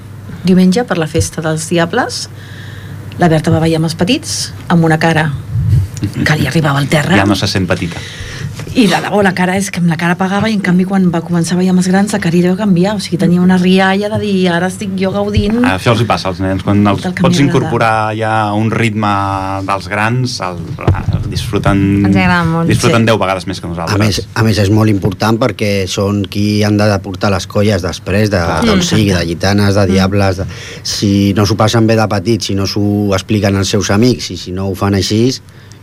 diumenge 0.44 0.84
per 0.84 0.98
la 0.98 1.06
festa 1.06 1.40
dels 1.40 1.68
Diables. 1.70 2.28
La 3.18 3.28
Berta 3.28 3.50
va 3.50 3.60
ballar 3.60 3.76
amb 3.76 3.84
els 3.86 3.94
petits, 3.94 4.52
amb 4.68 4.84
una 4.84 4.98
cara 4.98 5.32
que 6.24 6.36
li 6.36 6.46
arribava 6.46 6.78
al 6.78 6.88
terra. 6.88 7.16
Ja 7.16 7.24
no 7.24 7.36
se 7.38 7.46
sent 7.46 7.66
petita. 7.66 7.96
I 8.74 8.86
de 8.90 8.98
debò, 9.04 9.20
la 9.22 9.30
cara 9.34 9.54
és 9.56 9.68
que 9.70 9.78
amb 9.78 9.88
la 9.88 9.96
cara 9.96 10.16
pagava 10.18 10.48
i 10.50 10.54
en 10.56 10.60
canvi 10.64 10.84
quan 10.88 11.04
va 11.12 11.20
començar 11.22 11.54
a 11.54 11.58
ballar 11.60 11.70
amb 11.74 11.82
els 11.82 11.88
grans 11.88 12.12
la 12.12 12.18
cara 12.18 12.40
va 12.50 12.56
canviar, 12.58 12.96
o 12.96 13.00
sigui, 13.02 13.18
tenia 13.22 13.40
una 13.40 13.56
rialla 13.56 14.08
de 14.16 14.18
dir 14.18 14.48
ara 14.50 14.66
estic 14.66 14.96
jo 14.98 15.12
gaudint 15.14 15.60
Ah, 15.64 15.76
Això 15.76 15.92
els 15.94 16.02
hi 16.02 16.06
passa 16.08 16.28
als 16.32 16.40
nens, 16.42 16.62
quan 16.66 16.82
els 16.86 17.02
que 17.06 17.22
pots 17.22 17.38
incorporar 17.40 18.14
ja 18.18 18.52
un 18.54 18.70
ritme 18.74 19.12
dels 19.66 19.86
grans, 19.88 20.40
el, 20.42 20.58
el 21.14 21.30
disfruten, 21.30 22.04
Ens 22.10 22.46
molt. 22.50 22.68
disfruten 22.68 23.02
Sí. 23.04 23.10
10 23.12 23.18
vegades 23.20 23.46
més 23.46 23.60
que 23.60 23.68
nosaltres. 23.68 23.94
A 23.94 23.98
més, 23.98 24.20
a 24.34 24.42
més 24.42 24.58
és 24.58 24.70
molt 24.70 24.90
important 24.90 25.38
perquè 25.38 25.86
són 25.86 26.24
qui 26.26 26.62
han 26.64 26.76
de 26.76 26.88
portar 27.04 27.30
les 27.30 27.46
colles 27.46 27.82
després 27.82 28.30
de, 28.30 28.42
Clar. 28.42 28.64
d'on 28.66 28.82
sigui, 28.82 29.12
de 29.12 29.24
gitanes, 29.26 29.74
de 29.74 29.86
diables 29.86 30.36
de... 30.42 30.46
si 30.82 31.32
no 31.36 31.46
s'ho 31.46 31.56
passen 31.56 31.86
bé 31.86 31.96
de 31.96 32.06
petits 32.08 32.46
si 32.50 32.54
no 32.54 32.66
s'ho 32.66 33.14
expliquen 33.14 33.56
als 33.56 33.68
seus 33.68 33.90
amics 33.90 34.30
i 34.30 34.36
si 34.36 34.52
no 34.52 34.68
ho 34.68 34.74
fan 34.74 34.94
així 34.94 35.28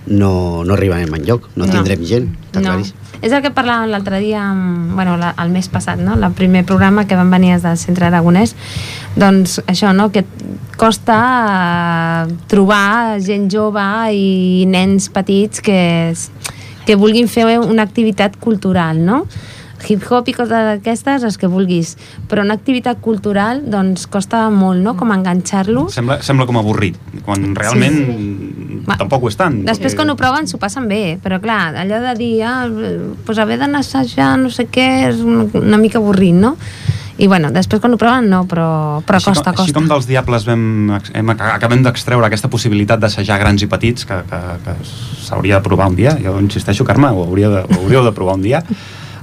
no, 0.07 0.63
no 0.65 0.73
arribarem 0.73 1.13
enlloc, 1.13 1.49
no, 1.55 1.65
No. 1.65 1.71
tindrem 1.71 2.01
gent 2.05 2.29
està 2.51 2.59
no. 2.61 2.69
claríssim. 2.71 2.97
És 3.21 3.31
el 3.37 3.43
que 3.43 3.51
parlàvem 3.53 3.91
l'altre 3.91 4.17
dia, 4.19 4.41
amb, 4.49 4.95
bueno, 4.97 5.13
la, 5.17 5.35
el 5.37 5.51
mes 5.53 5.67
passat, 5.69 5.99
no? 6.01 6.15
el 6.17 6.31
primer 6.33 6.63
programa 6.65 7.05
que 7.05 7.15
van 7.15 7.29
venir 7.29 7.51
des 7.53 7.61
del 7.67 7.77
Centre 7.77 8.07
Aragonès, 8.07 8.55
doncs 9.15 9.59
això, 9.67 9.91
no? 9.93 10.09
que 10.11 10.23
costa 10.77 11.19
eh, 12.27 12.33
trobar 12.49 13.19
gent 13.21 13.45
jove 13.53 13.83
i 14.15 14.65
nens 14.67 15.09
petits 15.13 15.61
que, 15.61 16.09
es- 16.11 16.31
que 16.87 16.95
vulguin 16.97 17.27
fer 17.29 17.59
una 17.59 17.83
activitat 17.83 18.37
cultural, 18.41 18.97
no? 19.05 19.25
hip-hop 19.81 20.27
i 20.29 20.33
coses 20.37 20.51
d'aquestes, 20.53 21.23
els 21.25 21.39
que 21.41 21.47
vulguis. 21.49 21.95
Però 22.29 22.43
una 22.45 22.53
activitat 22.53 22.99
cultural, 23.01 23.63
doncs, 23.65 24.03
costa 24.13 24.43
molt, 24.53 24.77
no?, 24.85 24.93
com 24.95 25.09
enganxar-los. 25.09 25.95
Sembla, 25.97 26.19
sembla 26.21 26.45
com 26.45 26.59
avorrit, 26.61 26.99
quan 27.25 27.55
realment 27.57 27.97
Va. 28.87 28.97
tampoc 28.99 29.23
ho 29.23 29.29
és 29.31 29.37
tant. 29.39 29.59
Després, 29.67 29.95
quan 29.97 30.09
ho 30.09 30.15
proven, 30.19 30.47
s'ho 30.49 30.59
passen 30.61 30.87
bé, 30.89 31.17
però 31.21 31.41
clar, 31.43 31.75
allò 31.81 32.01
de 32.03 32.15
dir, 32.19 32.31
ah, 32.47 32.65
pues 33.25 33.39
haver 33.41 33.59
d'anar 33.61 33.81
a 33.81 33.85
assajar 33.85 34.33
no 34.41 34.49
sé 34.53 34.67
què, 34.71 34.89
és 35.11 35.21
una, 35.21 35.77
mica 35.81 35.99
avorrit, 36.01 36.35
no? 36.37 36.55
I 37.21 37.27
bueno, 37.29 37.51
després 37.53 37.81
quan 37.83 37.93
ho 37.93 37.99
proven, 38.01 38.29
no, 38.31 38.45
però, 38.49 39.01
però 39.05 39.19
així 39.19 39.29
costa, 39.29 39.51
com, 39.51 39.61
Així 39.61 39.73
costa. 39.73 39.77
com 39.77 39.89
dels 39.91 40.07
Diables 40.09 40.45
vam, 40.47 40.63
hem, 41.13 41.33
acabem 41.35 41.83
d'extreure 41.85 42.25
aquesta 42.25 42.49
possibilitat 42.49 43.03
d'assajar 43.03 43.37
grans 43.43 43.61
i 43.61 43.69
petits, 43.69 44.07
que, 44.09 44.23
que, 44.29 44.39
que 44.65 44.75
s'hauria 45.21 45.59
de 45.59 45.67
provar 45.67 45.91
un 45.91 45.99
dia, 45.99 46.15
jo 46.23 46.33
insisteixo, 46.41 46.87
Carme, 46.87 47.11
ho, 47.13 47.27
hauria 47.27 47.51
de, 47.53 47.61
ho 47.67 47.83
hauríeu 47.83 48.07
de 48.07 48.15
provar 48.15 48.39
un 48.39 48.47
dia, 48.47 48.63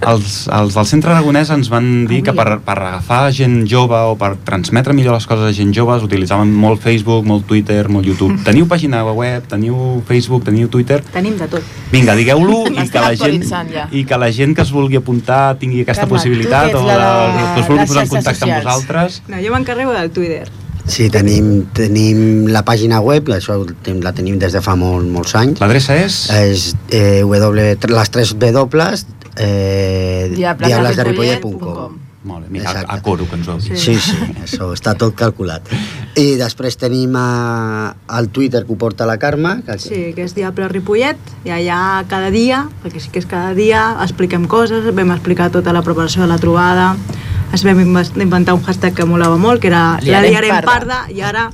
els, 0.07 0.47
els 0.55 0.77
del 0.77 0.87
centre 0.87 1.13
aragonès 1.13 1.51
ens 1.55 1.71
van 1.73 2.07
dir 2.09 2.21
que 2.27 2.35
per, 2.37 2.59
per 2.65 2.77
agafar 2.77 3.33
gent 3.35 3.61
jove 3.71 3.99
o 4.11 4.15
per 4.21 4.35
transmetre 4.47 4.95
millor 4.97 5.17
les 5.17 5.27
coses 5.29 5.49
a 5.49 5.55
gent 5.57 5.73
joves 5.75 6.05
utilitzaven 6.07 6.53
molt 6.53 6.83
Facebook, 6.85 7.27
molt 7.27 7.49
Twitter, 7.51 7.81
molt 7.91 8.07
YouTube. 8.07 8.39
Teniu 8.49 8.69
pàgina 8.71 9.03
web, 9.09 9.49
teniu 9.51 9.99
Facebook, 10.09 10.45
teniu 10.47 10.71
Twitter? 10.71 11.01
Tenim 11.15 11.39
de 11.41 11.51
tot. 11.51 11.75
Vinga, 11.93 12.15
digueu-lo 12.19 12.65
i, 12.75 12.87
que 12.93 13.03
la 13.03 13.15
gent, 13.19 13.43
ja. 13.73 13.89
i 13.91 14.05
que 14.09 14.21
la 14.21 14.31
gent 14.35 14.55
que 14.55 14.67
es 14.67 14.73
vulgui 14.75 15.01
apuntar 15.01 15.59
tingui 15.59 15.83
aquesta 15.87 16.07
Carme, 16.07 16.17
possibilitat 16.17 16.73
o 16.75 16.85
de, 16.87 16.95
la 16.95 17.11
de 17.35 17.43
que 17.43 17.61
us 17.65 17.69
vulgui 17.73 17.91
posar 17.91 18.07
en 18.07 18.15
contacte 18.15 18.47
amb 18.47 18.57
socials. 18.57 18.65
vosaltres. 18.65 19.21
No, 19.29 19.43
jo 19.43 19.55
m'encarrego 19.55 19.95
del 19.97 20.11
Twitter. 20.15 20.49
Sí, 20.89 21.11
tenim, 21.13 21.67
tenim 21.77 22.49
la 22.49 22.63
pàgina 22.65 23.03
web, 23.05 23.29
això 23.35 23.59
la 24.01 24.13
tenim 24.17 24.39
des 24.41 24.55
de 24.57 24.63
fa 24.65 24.73
molt, 24.79 25.05
molts 25.13 25.35
anys. 25.37 25.61
L'adreça 25.61 25.99
és... 26.01 26.17
És 26.33 26.65
eh, 26.97 27.21
w, 27.29 27.41
les 27.93 28.13
tres 28.15 28.33
W, 28.41 28.87
eh, 29.39 30.33
diablesderipollet.com. 30.35 31.99
Molt 32.29 32.45
bé, 32.45 32.51
mira, 32.51 32.67
a, 32.67 32.73
Exacte. 32.73 32.97
a 32.97 33.03
coro 33.03 33.29
que 33.31 33.37
ens 33.39 33.47
ho 33.47 33.53
heu 33.55 33.61
dit. 33.63 33.77
Sí, 33.79 33.95
sí, 34.03 34.17
això 34.43 34.73
està 34.75 34.97
tot 34.99 35.15
calculat. 35.17 35.69
I 36.19 36.35
després 36.37 36.77
tenim 36.77 37.15
eh, 37.17 37.93
el 38.19 38.29
Twitter 38.35 38.65
que 38.67 38.75
ho 38.75 38.77
porta 38.81 39.07
la 39.07 39.17
Carme, 39.23 39.63
que 39.65 39.79
Sí, 39.79 40.01
que 40.17 40.27
és 40.27 40.35
Diable 40.35 40.69
Ripollet, 40.69 41.31
i 41.47 41.55
allà 41.55 41.79
cada 42.11 42.33
dia, 42.35 42.65
perquè 42.83 43.01
sí 43.01 43.13
que 43.15 43.23
és 43.23 43.31
cada 43.31 43.55
dia, 43.55 43.85
expliquem 44.03 44.49
coses, 44.51 44.91
vam 44.95 45.15
explicar 45.15 45.49
tota 45.55 45.73
la 45.73 45.85
preparació 45.87 46.27
de 46.27 46.29
la 46.35 46.41
trobada, 46.43 46.97
es 47.55 47.65
vam 47.65 47.81
inventar 47.81 48.59
un 48.59 48.67
hashtag 48.67 48.99
que 48.99 49.07
molava 49.09 49.39
molt, 49.39 49.63
que 49.63 49.71
era 49.71 49.99
la 50.03 50.21
liarem 50.27 50.59
parda. 50.59 50.67
parda, 50.75 51.01
i 51.15 51.23
ara, 51.23 51.49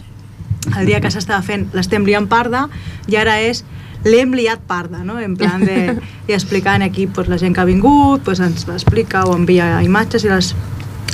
el 0.78 0.86
dia 0.88 1.00
que 1.04 1.12
s'estava 1.12 1.42
fent, 1.44 1.68
l'estem 1.76 2.08
liant 2.08 2.26
parda, 2.26 2.68
i 3.06 3.20
ara 3.20 3.36
és 3.44 3.62
l'hem 4.04 4.34
liat 4.36 4.62
parda, 4.68 5.02
no? 5.04 5.18
En 5.20 5.36
plan 5.36 5.64
de... 5.64 5.96
i 6.28 6.32
explicant 6.36 6.84
aquí 6.84 7.06
pues, 7.06 7.28
la 7.28 7.38
gent 7.38 7.54
que 7.54 7.60
ha 7.60 7.68
vingut, 7.68 8.22
pues, 8.24 8.40
ens 8.40 8.68
explica 8.68 9.24
o 9.24 9.34
envia 9.36 9.82
imatges 9.84 10.24
i 10.24 10.32
les 10.32 10.54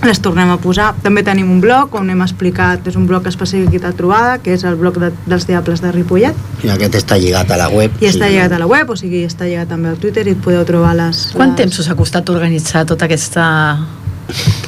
les 0.07 0.21
tornem 0.23 0.49
a 0.49 0.57
posar. 0.61 0.95
També 1.05 1.23
tenim 1.27 1.51
un 1.53 1.61
blog 1.61 1.95
on 1.99 2.11
hem 2.13 2.23
explicat, 2.25 2.87
és 2.89 2.97
un 2.97 3.07
blog 3.09 3.27
específic 3.29 3.83
de 3.83 3.93
trobada, 3.97 4.39
que 4.41 4.55
és 4.57 4.65
el 4.65 4.79
blog 4.81 4.97
de, 5.03 5.11
dels 5.27 5.47
Diables 5.49 5.83
de 5.85 5.93
Ripollet, 5.93 6.37
i 6.65 6.73
aquest 6.73 6.97
està 7.03 7.19
lligat 7.21 7.51
a 7.53 7.61
la 7.61 7.69
web. 7.73 8.01
i 8.01 8.09
està 8.09 8.31
lligat 8.31 8.55
a 8.57 8.61
la 8.63 8.69
web, 8.71 8.91
o 8.91 8.97
sigui, 8.97 9.25
està 9.29 9.49
lligat 9.49 9.69
també 9.69 9.93
al 9.93 10.01
Twitter 10.01 10.27
i 10.29 10.37
podeu 10.37 10.65
trobar 10.69 10.95
les... 10.99 11.29
Quant 11.37 11.53
les... 11.53 11.61
temps 11.63 11.83
us 11.85 11.91
ha 11.91 11.99
costat 11.99 12.33
organitzar 12.33 12.87
tota 12.89 13.09
aquesta 13.11 13.47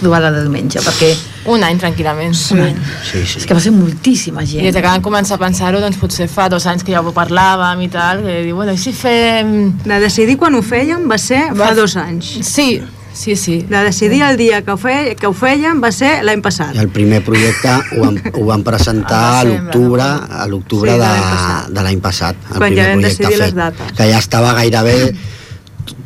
trobada 0.00 0.30
de 0.34 0.42
diumenge? 0.46 0.80
Perquè 0.84 1.12
Un 1.50 1.64
any, 1.66 1.78
tranquil·lament. 1.78 2.34
sí. 2.38 2.54
un 2.54 2.60
any. 2.68 2.76
Sí, 3.02 3.24
sí. 3.26 3.38
és 3.40 3.46
que 3.46 3.54
va 3.54 3.60
ser 3.60 3.72
moltíssima 3.74 4.44
I 4.44 4.46
gent. 4.46 4.64
des 4.68 4.76
que 4.76 4.86
vam 4.88 5.02
començar 5.02 5.34
a 5.34 5.42
pensar-ho, 5.42 5.80
doncs 5.82 5.96
potser 5.98 6.28
fa 6.30 6.48
dos 6.48 6.66
anys 6.70 6.84
que 6.86 6.92
ja 6.94 7.00
ho 7.02 7.12
parlàvem 7.12 7.82
i 7.82 7.88
tal, 7.90 8.22
que 8.22 8.42
diu, 8.46 8.56
bueno, 8.56 8.72
i 8.72 8.78
si 8.78 8.92
fem... 8.92 9.72
De 9.84 9.98
decidir 10.00 10.36
quan 10.38 10.54
ho 10.54 10.62
fèiem 10.62 11.08
va 11.10 11.18
ser 11.18 11.48
fa 11.50 11.70
Va- 11.70 11.74
dos 11.74 11.96
anys. 11.96 12.36
Sí, 12.46 12.80
sí, 13.12 13.34
sí. 13.36 13.58
De 13.68 13.82
decidir 13.84 14.22
el 14.22 14.36
dia 14.38 14.62
que 14.62 14.70
ho, 14.72 14.76
fe, 14.78 15.16
que 15.18 15.26
ho 15.26 15.34
fèiem 15.34 15.82
va 15.82 15.90
ser 15.92 16.22
l'any 16.24 16.40
passat. 16.42 16.74
I 16.76 16.78
el 16.84 16.88
primer 16.94 17.20
projecte 17.26 17.74
ho 17.96 18.04
van, 18.06 18.22
ho 18.38 18.44
van 18.46 18.62
presentar 18.62 19.24
a 19.40 19.44
l'octubre 19.44 20.02
a 20.06 20.46
l'octubre 20.48 20.94
Sí, 20.94 20.98
de 21.02 21.74
de, 21.74 21.82
l'any 21.82 22.00
passat. 22.00 22.36
passat. 22.38 22.54
El 22.54 22.58
Quan 22.62 22.70
ja 22.70 22.86
primer 22.86 22.88
vam 22.94 23.02
projecte 23.02 23.22
decidir 23.26 23.38
les 23.42 23.50
fet, 23.50 23.58
dates. 23.58 23.92
Que 23.98 24.10
ja 24.12 24.18
estava 24.22 24.54
gairebé 24.62 24.96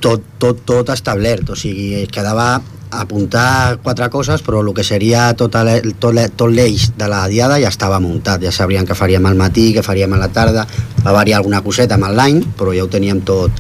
tot, 0.01 0.23
tot, 0.41 0.65
tot 0.65 0.89
establert, 0.97 1.51
o 1.53 1.57
sigui, 1.57 2.07
quedava 2.13 2.57
apuntar 3.01 3.79
quatre 3.83 4.09
coses, 4.11 4.43
però 4.43 4.61
el 4.65 4.73
que 4.75 4.85
seria 4.85 5.29
tot 5.37 5.55
l'e- 5.65 5.83
tot 5.99 6.15
l'e- 6.15 6.29
tot 6.35 6.51
l'eix 6.51 6.91
de 6.97 7.09
la 7.09 7.27
diada 7.29 7.61
ja 7.61 7.69
estava 7.69 8.01
muntat, 8.01 8.43
ja 8.43 8.53
sabrien 8.53 8.87
què 8.87 8.95
faríem 8.95 9.27
al 9.27 9.37
matí, 9.37 9.73
què 9.75 9.83
faríem 9.83 10.13
a 10.13 10.19
la 10.19 10.29
tarda, 10.29 10.67
va 11.05 11.13
variar 11.13 11.39
alguna 11.39 11.63
coseta 11.63 11.95
amb 11.95 12.11
l'any, 12.17 12.43
però 12.59 12.75
ja 12.77 12.85
ho 12.85 12.89
teníem 12.89 13.21
tot. 13.23 13.51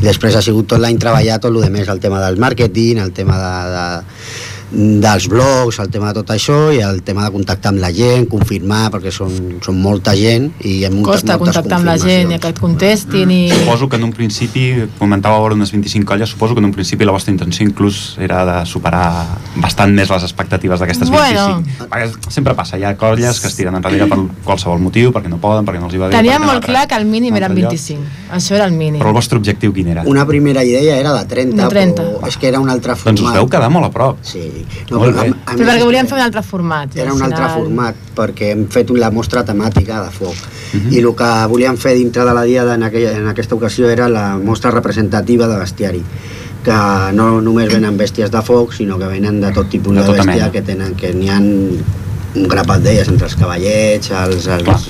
I 0.00 0.04
després 0.04 0.34
ha 0.36 0.42
sigut 0.42 0.66
tot 0.66 0.80
l'any 0.80 0.98
treballar 0.98 1.38
tot 1.40 1.52
el 1.54 1.60
de 1.62 1.70
més, 1.70 1.88
el 1.88 2.00
tema 2.00 2.20
del 2.24 2.36
màrqueting, 2.38 2.98
el 3.02 3.12
tema 3.12 3.38
de, 3.38 3.54
de, 3.76 3.86
dels 4.70 5.28
blogs, 5.28 5.78
el 5.78 5.90
tema 5.90 6.10
de 6.10 6.20
tot 6.20 6.32
això 6.34 6.56
i 6.74 6.80
el 6.82 7.02
tema 7.06 7.24
de 7.26 7.30
contactar 7.34 7.70
amb 7.70 7.80
la 7.82 7.92
gent, 7.94 8.26
confirmar, 8.30 8.88
perquè 8.94 9.12
són, 9.14 9.58
són 9.62 9.78
molta 9.82 10.16
gent 10.18 10.48
i 10.66 10.80
hi 10.80 10.84
ha 10.86 10.90
moltes, 10.90 11.22
Costa 11.22 11.36
moltes 11.36 11.54
contactar 11.54 11.78
amb 11.78 11.88
la 11.90 11.96
gent 12.00 12.32
i 12.34 12.38
que 12.42 12.50
et 12.50 12.58
contestin 12.58 13.30
i... 13.30 13.40
Suposo 13.52 13.88
que 13.88 14.00
en 14.00 14.08
un 14.08 14.14
principi, 14.16 14.66
comentàveu 14.98 15.46
ara 15.46 15.58
unes 15.58 15.70
25 15.74 16.08
colles, 16.08 16.32
suposo 16.34 16.56
que 16.56 16.64
en 16.64 16.70
un 16.70 16.74
principi 16.74 17.06
la 17.06 17.14
vostra 17.14 17.32
intenció 17.34 17.66
inclús 17.66 18.16
era 18.22 18.42
de 18.48 18.56
superar 18.66 19.06
bastant 19.62 19.94
més 19.94 20.10
les 20.10 20.26
expectatives 20.26 20.82
d'aquestes 20.82 21.12
25. 21.14 21.14
Bueno. 21.14 21.86
Perquè 21.86 22.32
sempre 22.34 22.56
passa, 22.58 22.78
hi 22.80 22.84
ha 22.88 22.96
colles 22.98 23.40
que 23.40 23.50
es 23.50 23.58
tiren 23.58 23.78
enrere 23.78 24.10
per 24.10 24.18
qualsevol 24.44 24.82
motiu, 24.82 25.14
perquè 25.14 25.30
no 25.30 25.38
poden, 25.42 25.66
perquè 25.68 25.82
no 25.82 25.90
els 25.90 25.94
hi 25.94 26.02
va 26.02 26.10
bé... 26.10 26.18
Teníem 26.18 26.42
molt 26.42 26.66
clar 26.66 26.86
que 26.90 26.98
el 26.98 27.06
mínim 27.06 27.38
eren 27.38 27.52
altre 27.54 27.68
lloc. 27.68 27.78
25. 27.78 28.26
Això 28.36 28.58
era 28.58 28.66
el 28.66 28.74
mínim. 28.74 28.98
Però 28.98 29.12
el 29.12 29.16
vostre 29.16 29.38
objectiu 29.38 29.72
quin 29.76 29.94
era? 29.94 30.02
Una 30.10 30.26
primera 30.26 30.64
idea 30.66 30.98
era 30.98 31.14
de 31.14 31.24
30, 31.30 31.56
De 31.62 31.70
30. 31.70 32.06
però 32.18 32.30
és 32.32 32.38
que 32.40 32.50
era 32.50 32.60
un 32.60 32.70
altre 32.72 32.96
format. 32.98 33.14
Doncs 33.14 33.30
us 33.30 33.38
veu 33.38 33.50
quedar 33.52 33.70
molt 33.70 33.86
a 33.86 33.92
prop. 33.94 34.18
Sí. 34.26 34.55
Molt 34.90 35.14
bé. 35.16 35.28
a 35.44 35.52
Però 35.52 35.58
més 35.58 35.68
perquè 35.68 35.84
volíem 35.84 36.06
que 36.06 36.10
fer 36.12 36.18
un 36.18 36.24
altre 36.24 36.42
format. 36.42 36.96
i 36.96 37.00
Era 37.00 37.12
un 37.14 37.22
altre 37.22 37.48
format, 37.54 37.94
perquè 38.16 38.50
hem 38.52 38.66
fet 38.68 38.90
la 38.90 39.10
mostra 39.10 39.44
temàtica 39.44 40.02
de 40.04 40.10
foc. 40.10 40.36
Mhm. 40.72 40.92
I 40.92 40.98
el 40.98 41.14
que 41.14 41.30
volíem 41.48 41.76
fer 41.76 41.94
dintre 41.94 42.24
de 42.24 42.34
la 42.34 42.42
diada 42.42 42.74
en, 42.74 42.82
aquella, 42.82 43.12
en 43.18 43.26
aquesta 43.28 43.54
ocasió 43.54 43.88
era 43.90 44.08
la 44.08 44.36
mostra 44.38 44.70
representativa 44.70 45.46
de 45.48 45.58
bestiari 45.58 46.02
que 46.66 47.12
no 47.14 47.40
només 47.40 47.68
venen 47.72 47.96
bèsties 47.96 48.30
de 48.30 48.42
foc, 48.42 48.72
sinó 48.72 48.98
que 48.98 49.06
venen 49.06 49.40
de 49.40 49.52
tot 49.52 49.68
tipus 49.70 49.94
De 49.94 50.00
de, 50.00 50.06
tota 50.06 50.18
bèstia, 50.24 50.34
mena. 50.34 50.50
que 50.50 50.62
tenen 50.62 50.94
que 50.96 51.12
n'hi 51.14 51.28
ha 51.30 51.38
un 52.36 52.48
grapat 52.50 52.84
d'elles 52.84 53.08
entre 53.08 53.28
els 53.30 53.36
cavallets, 53.38 54.10
els, 54.12 54.46
els, 54.46 54.86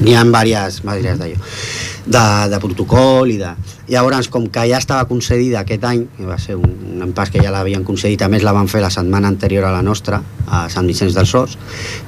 n'hi 0.00 0.14
ha 0.14 0.24
diverses, 0.24 0.80
diverses 0.84 1.18
d'allò, 1.18 1.40
de, 2.06 2.24
de 2.54 2.60
protocol 2.62 3.34
i 3.34 3.38
de... 3.40 3.52
Llavors, 3.88 4.28
com 4.28 4.44
que 4.52 4.66
ja 4.68 4.76
estava 4.76 5.06
concedida 5.08 5.62
aquest 5.62 5.84
any, 5.88 6.02
que 6.16 6.26
va 6.28 6.36
ser 6.40 6.58
un, 6.58 6.74
un 7.04 7.12
pas 7.16 7.30
que 7.32 7.40
ja 7.40 7.52
l'havien 7.54 7.86
concedit, 7.88 8.20
a 8.20 8.28
més 8.28 8.44
la 8.44 8.52
van 8.52 8.68
fer 8.68 8.82
la 8.84 8.90
setmana 8.92 9.30
anterior 9.32 9.64
a 9.64 9.70
la 9.72 9.80
nostra, 9.82 10.20
a 10.44 10.66
Sant 10.72 10.88
Vicenç 10.88 11.16
dels 11.16 11.32
Horts, 11.34 11.56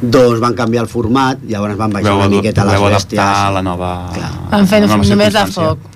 doncs 0.03 0.43
van 0.45 0.57
canviar 0.59 0.85
el 0.85 0.91
format, 0.93 1.41
llavors 1.49 1.79
van 1.81 1.95
baixar 1.97 2.13
Vau, 2.13 2.27
una 2.27 2.35
miqueta 2.35 2.67
les 2.69 2.77
vau 2.77 2.91
bèsties. 2.93 3.17
adaptar 3.17 3.47
a 3.47 3.55
la 3.57 3.65
nova... 3.65 3.95
Van 4.53 4.69
fer 4.69 4.85
només 4.85 5.33
de 5.33 5.47
foc. 5.55 5.89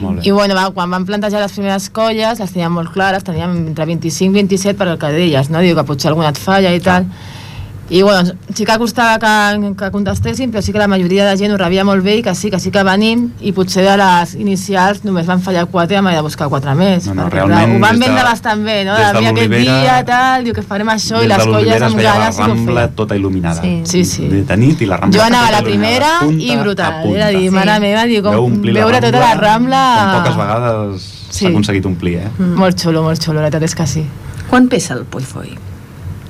Molt 0.00 0.18
bé. 0.18 0.26
I 0.28 0.34
bueno, 0.34 0.56
va, 0.58 0.66
quan 0.74 0.90
van 0.90 1.06
plantejar 1.06 1.40
les 1.40 1.54
primeres 1.54 1.88
colles, 1.94 2.40
les 2.42 2.52
teníem 2.52 2.74
molt 2.76 2.92
clares, 2.92 3.24
teníem 3.24 3.54
entre 3.70 3.86
25 3.88 4.34
i 4.34 4.42
27 4.42 4.76
per 4.76 4.90
el 4.90 5.00
que 5.00 5.12
deies, 5.14 5.48
no? 5.54 5.62
Diu 5.64 5.76
que 5.78 5.86
potser 5.86 6.10
alguna 6.10 6.34
et 6.34 6.40
falla 6.40 6.74
i 6.74 6.82
tal. 6.84 7.08
I 7.90 8.00
bueno, 8.00 8.32
sí 8.54 8.64
que 8.64 8.78
costava 8.78 9.18
que, 9.20 9.74
que 9.76 9.90
contestessin, 9.92 10.50
però 10.50 10.62
sí 10.64 10.72
que 10.72 10.78
la 10.80 10.86
majoria 10.88 11.26
de 11.28 11.36
gent 11.36 11.52
ho 11.52 11.58
rebia 11.60 11.84
molt 11.84 12.02
bé 12.02 12.14
i 12.16 12.22
que 12.24 12.32
sí, 12.34 12.48
que 12.50 12.58
sí 12.58 12.70
que 12.72 12.82
venim, 12.82 13.26
i 13.44 13.52
potser 13.52 13.84
de 13.84 13.96
les 14.00 14.32
inicials 14.40 15.02
només 15.04 15.26
van 15.28 15.42
fallar 15.44 15.66
quatre 15.68 15.92
i 15.94 15.98
hem 15.98 16.08
de 16.08 16.22
buscar 16.24 16.48
quatre 16.48 16.72
més. 16.74 17.04
No, 17.10 17.14
no, 17.14 17.26
perquè, 17.28 17.44
realment, 17.44 17.76
ho 17.76 17.80
van 17.82 17.98
des 17.98 18.00
de- 18.00 18.06
vendre 18.06 18.24
bastant 18.24 18.64
bé, 18.64 18.78
no? 18.88 18.94
des 18.96 19.04
De, 19.04 19.12
de 19.12 19.18
mira 19.20 19.30
aquest 19.34 19.50
l'Olivera- 19.50 19.82
dia, 19.82 19.98
tal, 20.08 20.44
diu 20.48 20.54
que 20.56 20.62
farem 20.62 20.88
això, 20.94 21.18
i 21.20 21.28
Des 21.28 21.28
les 21.28 21.44
de 21.44 21.44
l'Olivera 21.44 21.60
colles 21.60 21.76
es 21.76 21.82
amb 21.90 21.96
veia 22.00 22.08
la 22.14 22.18
ganes 22.24 22.38
i 22.38 22.40
ho 22.40 22.46
Rambla 22.46 22.80
feien. 22.80 22.94
tota 22.96 23.16
il·luminada. 23.16 23.60
Sí. 23.60 23.74
Sí, 23.84 24.04
sí. 24.06 24.28
De, 24.28 24.42
de 24.44 24.56
nit 24.56 24.80
i 24.80 24.86
la 24.86 24.96
Rambla 24.96 25.18
Jo 25.20 25.26
anava 25.26 25.44
a 25.44 25.50
tota 25.50 25.60
la 25.60 25.68
primera 25.68 26.10
punta 26.20 26.42
i 26.42 26.50
a 26.50 26.62
brutal. 26.62 27.02
punta. 27.02 27.18
Era 27.18 27.28
dir, 27.36 27.44
Sí. 27.50 27.50
mare 27.54 27.78
meva, 27.80 28.04
diu, 28.06 28.22
com 28.22 28.62
veure 28.62 29.00
tota 29.02 29.20
la 29.20 29.34
Rambla... 29.34 29.84
Com 30.00 30.22
poques 30.22 30.36
vegades 30.40 31.02
Sí. 31.34 31.44
s'ha 31.44 31.48
aconseguit 31.50 31.84
omplir, 31.84 32.16
eh? 32.16 32.28
Molt 32.38 32.80
xulo, 32.80 33.02
molt 33.02 33.20
xulo, 33.22 33.40
la 33.42 33.50
veritat 33.50 33.62
és 33.68 33.74
que 33.74 33.86
sí. 33.86 34.06
Quan 34.48 34.68
pesa 34.68 34.94
el 34.94 35.04
Poifoi? 35.04 35.52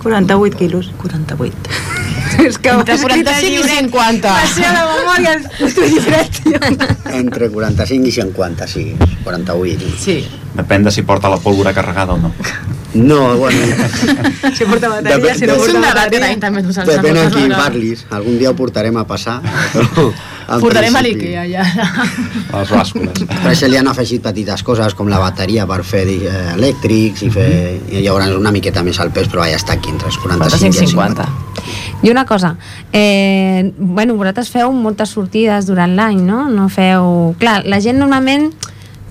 48 0.05 0.57
quilos. 0.57 0.93
48. 1.03 1.57
És 2.47 2.59
que 2.59 2.71
Entre 2.71 2.97
45 2.99 3.65
i 3.65 3.69
50. 3.69 4.31
Va 4.31 4.47
ser 4.53 4.69
a 4.69 4.73
la 4.77 4.85
memòria 4.91 5.35
el 5.35 5.75
diferent. 5.97 6.87
Entre 7.15 7.51
45 7.51 8.11
i 8.11 8.17
50, 8.21 8.69
sí, 8.71 8.87
48. 9.25 9.93
Sí. 10.05 10.19
Depèn 10.55 10.85
de 10.87 10.91
si 10.95 11.03
porta 11.03 11.29
la 11.29 11.39
pólvora 11.43 11.73
carregada 11.75 12.15
o 12.15 12.19
no. 12.19 12.31
No, 12.95 13.37
bueno, 13.37 13.59
Si 14.55 14.65
porta 14.65 14.89
bateria, 14.89 15.17
Depèn- 15.19 15.35
si 15.39 15.47
no 15.47 15.55
És 15.55 15.59
un 15.67 15.81
porta 15.81 15.95
bateria. 15.95 16.37
també 16.39 16.63
depèn 16.63 17.15
moltes 17.17 17.35
qui 17.35 17.49
parlis. 17.51 18.05
Algun 18.15 18.39
dia 18.39 18.51
ho 18.51 18.55
portarem 18.55 18.97
a 18.97 19.05
passar. 19.05 19.41
Però, 19.73 20.61
Portarem 20.61 20.95
a 20.95 21.01
l'Ikea, 21.03 21.43
ja. 21.49 21.65
A 22.53 22.61
les 22.61 22.71
bàscules. 22.71 23.23
Per 23.27 23.51
això 23.51 23.67
li 23.67 23.79
han 23.81 23.89
afegit 23.89 24.23
petites 24.23 24.63
coses 24.63 24.95
com 24.95 25.09
la 25.09 25.19
bateria 25.19 25.65
per 25.67 25.81
fer 25.83 26.05
eh, 26.07 26.53
elèctrics 26.55 27.23
i 27.25 27.31
fer... 27.35 27.49
I 27.91 28.03
llavors 28.05 28.31
una 28.37 28.53
miqueta 28.53 28.83
més 28.85 29.01
al 29.01 29.11
pes, 29.11 29.27
però 29.33 29.47
ja 29.49 29.57
està 29.57 29.73
aquí 29.79 29.91
entre 29.91 30.13
els 30.13 30.19
45 30.21 30.63
i 30.63 30.69
els 30.85 30.93
50. 30.93 31.25
50. 31.25 32.05
I 32.05 32.11
una 32.13 32.27
cosa, 32.29 32.55
eh, 32.93 33.73
bueno, 33.79 34.15
vosaltres 34.21 34.51
feu 34.53 34.71
moltes 34.77 35.09
sortides 35.17 35.67
durant 35.67 35.97
l'any, 35.97 36.21
no? 36.23 36.45
No 36.53 36.69
feu... 36.69 37.35
Clar, 37.41 37.63
la 37.65 37.81
gent 37.81 37.97
normalment, 37.99 38.51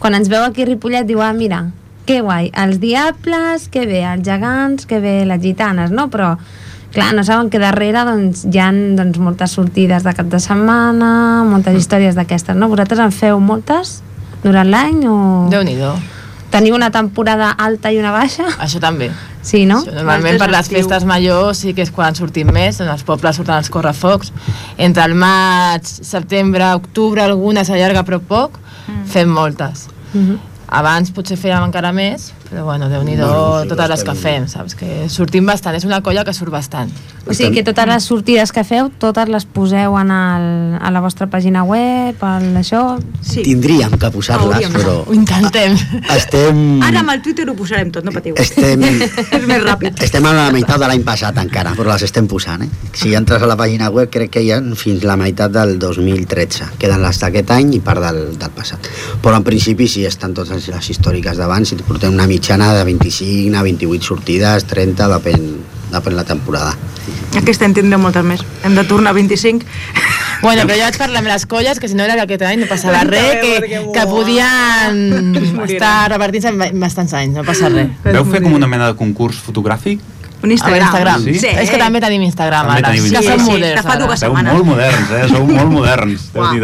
quan 0.04 0.18
ens 0.18 0.28
veu 0.28 0.44
aquí 0.44 0.66
a 0.66 0.68
Ripollet, 0.68 1.08
diu, 1.08 1.22
ah, 1.24 1.32
mira, 1.32 1.62
que 2.04 2.18
guai, 2.20 2.50
els 2.60 2.82
diables, 2.82 3.70
que 3.72 3.86
bé, 3.88 4.02
els 4.04 4.26
gegants, 4.28 4.84
que 4.84 4.98
bé, 5.00 5.22
les 5.24 5.40
gitanes, 5.40 5.94
no? 5.96 6.10
Però, 6.12 6.34
clar, 6.92 7.14
no 7.16 7.24
saben 7.24 7.48
que 7.48 7.62
darrere 7.62 8.04
doncs, 8.10 8.42
hi 8.52 8.60
ha 8.60 8.68
doncs, 9.00 9.22
moltes 9.24 9.56
sortides 9.56 10.04
de 10.04 10.12
cap 10.18 10.28
de 10.28 10.42
setmana, 10.44 11.12
moltes 11.48 11.80
històries 11.80 12.20
d'aquestes, 12.20 12.58
no? 12.60 12.68
Vosaltres 12.74 13.00
en 13.00 13.16
feu 13.16 13.40
moltes 13.40 14.02
durant 14.44 14.68
l'any 14.68 15.06
o... 15.08 15.16
Déu-n'hi-do. 15.54 15.94
Teniu 16.52 16.76
una 16.76 16.92
temporada 16.92 17.54
alta 17.56 17.90
i 17.96 18.02
una 18.04 18.12
baixa? 18.12 18.44
Això 18.62 18.84
també. 18.84 19.08
Sí, 19.40 19.64
no? 19.66 19.80
Això, 19.82 19.96
normalment 19.96 20.36
per 20.44 20.52
les 20.52 20.68
festes 20.70 21.08
majors 21.08 21.64
sí 21.64 21.72
que 21.74 21.88
és 21.88 21.96
quan 21.96 22.20
sortim 22.20 22.52
més, 22.52 22.84
en 22.84 22.92
els 22.92 23.08
pobles 23.08 23.40
surten 23.40 23.56
els 23.64 23.72
correfocs. 23.72 24.36
Entre 24.76 25.08
el 25.08 25.16
maig, 25.16 25.88
setembre, 25.88 26.74
octubre, 26.76 27.24
alguna 27.24 27.64
s'allarga 27.64 28.04
però 28.04 28.20
poc, 28.20 28.60
fem 29.10 29.32
moltes. 29.32 29.88
Mhm. 30.14 30.40
Abans 30.68 31.12
potser 31.14 31.36
fèiem 31.38 31.66
encara 31.68 31.92
més, 31.94 32.32
però 32.54 32.66
bueno, 32.66 32.88
Déu-n'hi-do 32.88 33.26
Bueno, 33.26 33.62
sí, 33.64 33.70
totes 33.70 33.90
les 33.90 34.04
que 34.06 34.14
fem, 34.14 34.44
saps? 34.48 34.76
Que 34.78 35.08
sortim 35.10 35.48
bastant, 35.50 35.74
és 35.74 35.86
una 35.88 36.04
colla 36.06 36.22
que 36.24 36.34
surt 36.38 36.54
bastant. 36.54 36.92
O 37.26 37.34
sigui 37.34 37.56
que 37.56 37.64
totes 37.66 37.88
les 37.90 38.06
sortides 38.06 38.52
que 38.54 38.62
feu, 38.68 38.92
totes 39.02 39.30
les 39.32 39.46
poseu 39.50 39.96
en 39.98 40.12
el, 40.14 40.46
a 40.78 40.92
la 40.94 41.02
vostra 41.02 41.26
pàgina 41.32 41.64
web, 41.66 42.20
al 42.22 42.60
això... 42.60 42.84
Sí. 43.24 43.42
Tindríem 43.48 43.96
que 43.98 44.12
posar-les, 44.14 44.68
però... 44.76 45.00
Ho 45.08 45.16
intentem. 45.16 45.78
Estem... 46.14 46.60
Ara 46.86 47.02
amb 47.02 47.14
el 47.16 47.24
Twitter 47.26 47.48
ho 47.50 47.56
posarem 47.58 47.90
tot, 47.96 48.06
no 48.06 48.14
patiu. 48.14 48.38
Estem... 48.38 48.84
És 49.40 49.48
més 49.50 49.64
ràpid. 49.64 50.04
Estem 50.04 50.28
a 50.30 50.36
la 50.36 50.46
meitat 50.54 50.84
de 50.84 50.92
l'any 50.92 51.06
passat 51.08 51.40
encara, 51.42 51.74
però 51.80 51.94
les 51.96 52.06
estem 52.06 52.30
posant, 52.30 52.68
eh? 52.68 52.70
Si 52.94 53.16
entres 53.18 53.42
a 53.42 53.50
la 53.50 53.58
pàgina 53.58 53.90
web 53.90 54.12
crec 54.14 54.36
que 54.36 54.46
hi 54.46 54.52
ha 54.54 54.60
fins 54.78 55.08
la 55.08 55.18
meitat 55.18 55.56
del 55.56 55.80
2013. 55.82 56.74
Queden 56.78 57.02
les 57.02 57.24
d'aquest 57.24 57.56
any 57.56 57.74
i 57.80 57.82
part 57.82 58.04
del, 58.04 58.22
del 58.38 58.54
passat. 58.54 58.92
Però 59.24 59.40
en 59.40 59.48
principi 59.48 59.88
sí, 59.90 60.06
estan 60.06 60.36
totes 60.38 60.70
les 60.70 60.94
històriques 60.94 61.40
d'abans 61.40 61.74
i 61.74 61.82
portem 61.82 62.14
una 62.14 62.28
mitjana 62.44 62.74
de 62.74 62.84
25 62.84 63.56
a 63.58 63.62
28 63.64 64.04
sortides, 64.04 64.66
30, 64.68 65.08
depèn, 65.08 65.44
depèn 65.94 66.16
la 66.18 66.26
temporada. 66.28 66.74
Aquest 67.40 67.64
any 67.64 67.72
tindrem 67.74 68.02
moltes 68.04 68.26
més. 68.28 68.44
Hem 68.68 68.76
de 68.76 68.84
tornar 68.84 69.14
a 69.14 69.16
25. 69.16 69.64
Bueno, 70.44 70.66
però 70.68 70.76
jo 70.76 70.84
vaig 70.84 70.98
parlar 71.00 71.22
amb 71.24 71.30
les 71.32 71.46
colles, 71.48 71.80
que 71.80 71.88
si 71.88 71.96
no 71.96 72.04
era 72.04 72.18
que 72.20 72.26
aquest 72.28 72.44
any 72.44 72.60
no 72.60 72.68
passava 72.68 73.06
res, 73.08 73.40
que, 73.40 73.80
que 73.96 74.04
podien 74.12 75.32
estar 75.70 76.10
repartint-se 76.12 76.52
en 76.52 76.82
bastants 76.84 77.16
anys, 77.16 77.38
no 77.40 77.46
passa 77.48 77.72
res. 77.72 77.96
Veu 78.04 78.28
fer 78.28 78.44
com 78.44 78.60
una 78.60 78.68
mena 78.68 78.92
de 78.92 79.00
concurs 79.00 79.40
fotogràfic? 79.40 80.04
Un 80.44 80.52
A 80.52 80.58
Instagram. 80.58 80.84
Instagram. 80.84 81.22
Sí? 81.40 81.48
És 81.48 81.70
que 81.72 81.78
també 81.80 82.02
tenim 82.04 82.26
Instagram 82.28 82.68
També 82.68 82.82
ara. 82.82 82.90
tenim 82.92 83.06
Instagram. 83.08 83.40
Sí, 83.40 83.46
sí, 83.46 83.52
moderns 83.54 83.78
que 83.80 83.88
fa 83.88 83.94
ara. 83.96 84.04
dues 84.04 84.20
Sou 84.20 84.28
setmanes. 84.28 84.54
molt 84.58 84.66
moderns, 84.68 85.14
eh? 85.16 85.28
Sou 85.32 85.46
molt 85.48 85.72
moderns, 85.72 86.26
déu 86.36 86.50
nhi 86.52 86.60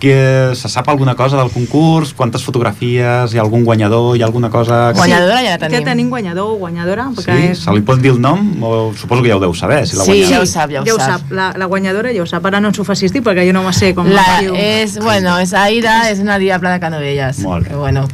que 0.00 0.52
se 0.58 0.68
sap 0.72 0.88
alguna 0.88 1.14
cosa 1.14 1.36
del 1.38 1.50
concurs? 1.52 2.14
Quantes 2.16 2.42
fotografies? 2.42 3.34
Hi 3.34 3.38
ha 3.38 3.42
algun 3.44 3.62
guanyador? 3.64 4.16
Hi 4.16 4.22
ha 4.22 4.26
alguna 4.26 4.50
cosa... 4.50 4.90
Guanyadora 4.96 5.42
ja 5.44 5.50
la 5.52 5.58
tenim. 5.62 5.76
Ja 5.78 5.84
tenim 5.92 6.08
guanyador 6.10 6.54
o 6.54 6.56
guanyadora. 6.58 7.04
Sí? 7.12 7.20
Perquè 7.20 7.36
és... 7.52 7.60
Se 7.66 7.74
li 7.76 7.84
pot 7.86 8.00
dir 8.02 8.10
el 8.16 8.20
nom? 8.24 8.40
O 8.64 8.72
suposo 8.96 9.22
que 9.22 9.30
ja 9.30 9.36
ho 9.36 9.42
deu 9.44 9.54
saber, 9.54 9.84
si 9.86 9.94
la 10.00 10.08
Sí, 10.08 10.16
guanyadora. 10.16 10.34
ja 10.34 10.40
ho 10.42 10.48
sap, 10.50 10.72
ja 10.74 10.80
ho 10.82 10.88
ja 10.88 10.94
ho 10.96 10.98
sap. 10.98 11.20
sap. 11.20 11.30
La, 11.36 11.52
la 11.60 11.68
guanyadora 11.70 12.10
ja 12.16 12.24
ho 12.24 12.26
sap. 12.26 12.48
Ara 12.50 12.58
no 12.64 12.72
ens 12.72 12.80
ho 12.80 12.88
facis 12.88 13.12
dir 13.14 13.22
perquè 13.22 13.44
jo 13.46 13.52
no 13.54 13.62
me 13.68 13.72
sé 13.76 13.92
com 13.94 14.08
La, 14.10 14.24
es 14.40 14.48
diu. 14.48 14.56
és, 14.56 14.98
bueno, 15.04 15.36
és 15.38 15.52
Aida, 15.54 16.00
és 16.10 16.18
una 16.24 16.40
diable 16.42 16.72
de 16.74 16.80
Canovelles. 16.80 17.38
Molt 17.44 17.68
bé. 17.68 17.70
Que, 17.70 17.76
bueno, 17.76 18.08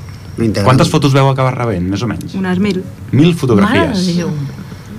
Quantes 0.67 0.91
fotos 0.93 1.15
veu 1.17 1.31
acabar 1.31 1.55
rebent, 1.57 1.87
més 1.89 2.03
o 2.05 2.07
menys? 2.11 2.35
Unes 2.37 2.59
mil. 2.61 2.83
Mil 3.13 3.23
mare 3.23 3.33
de 3.33 3.39
fotografies. 3.41 4.03
Déu. 4.19 4.29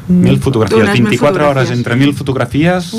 Mil 0.07 0.39
fotografies. 0.39 0.79
Unes 0.83 0.93
mil 0.99 1.09
24 1.09 1.35
hores 1.35 1.47
fotografies. 1.47 1.77
entre 1.77 1.95
mil 1.95 2.13
fotografies. 2.15 2.91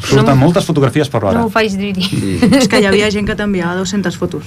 Surten 0.00 0.26
no- 0.26 0.36
moltes 0.36 0.64
fotografies 0.64 1.08
per 1.10 1.24
hora. 1.24 1.38
No 1.40 1.46
ho 1.46 1.50
faig 1.50 1.72
dir. 1.76 1.96
És 2.54 2.68
que 2.68 2.80
hi 2.80 2.86
havia 2.86 3.10
gent 3.10 3.26
que 3.26 3.34
t'enviava 3.34 3.74
200 3.80 4.16
fotos. 4.16 4.44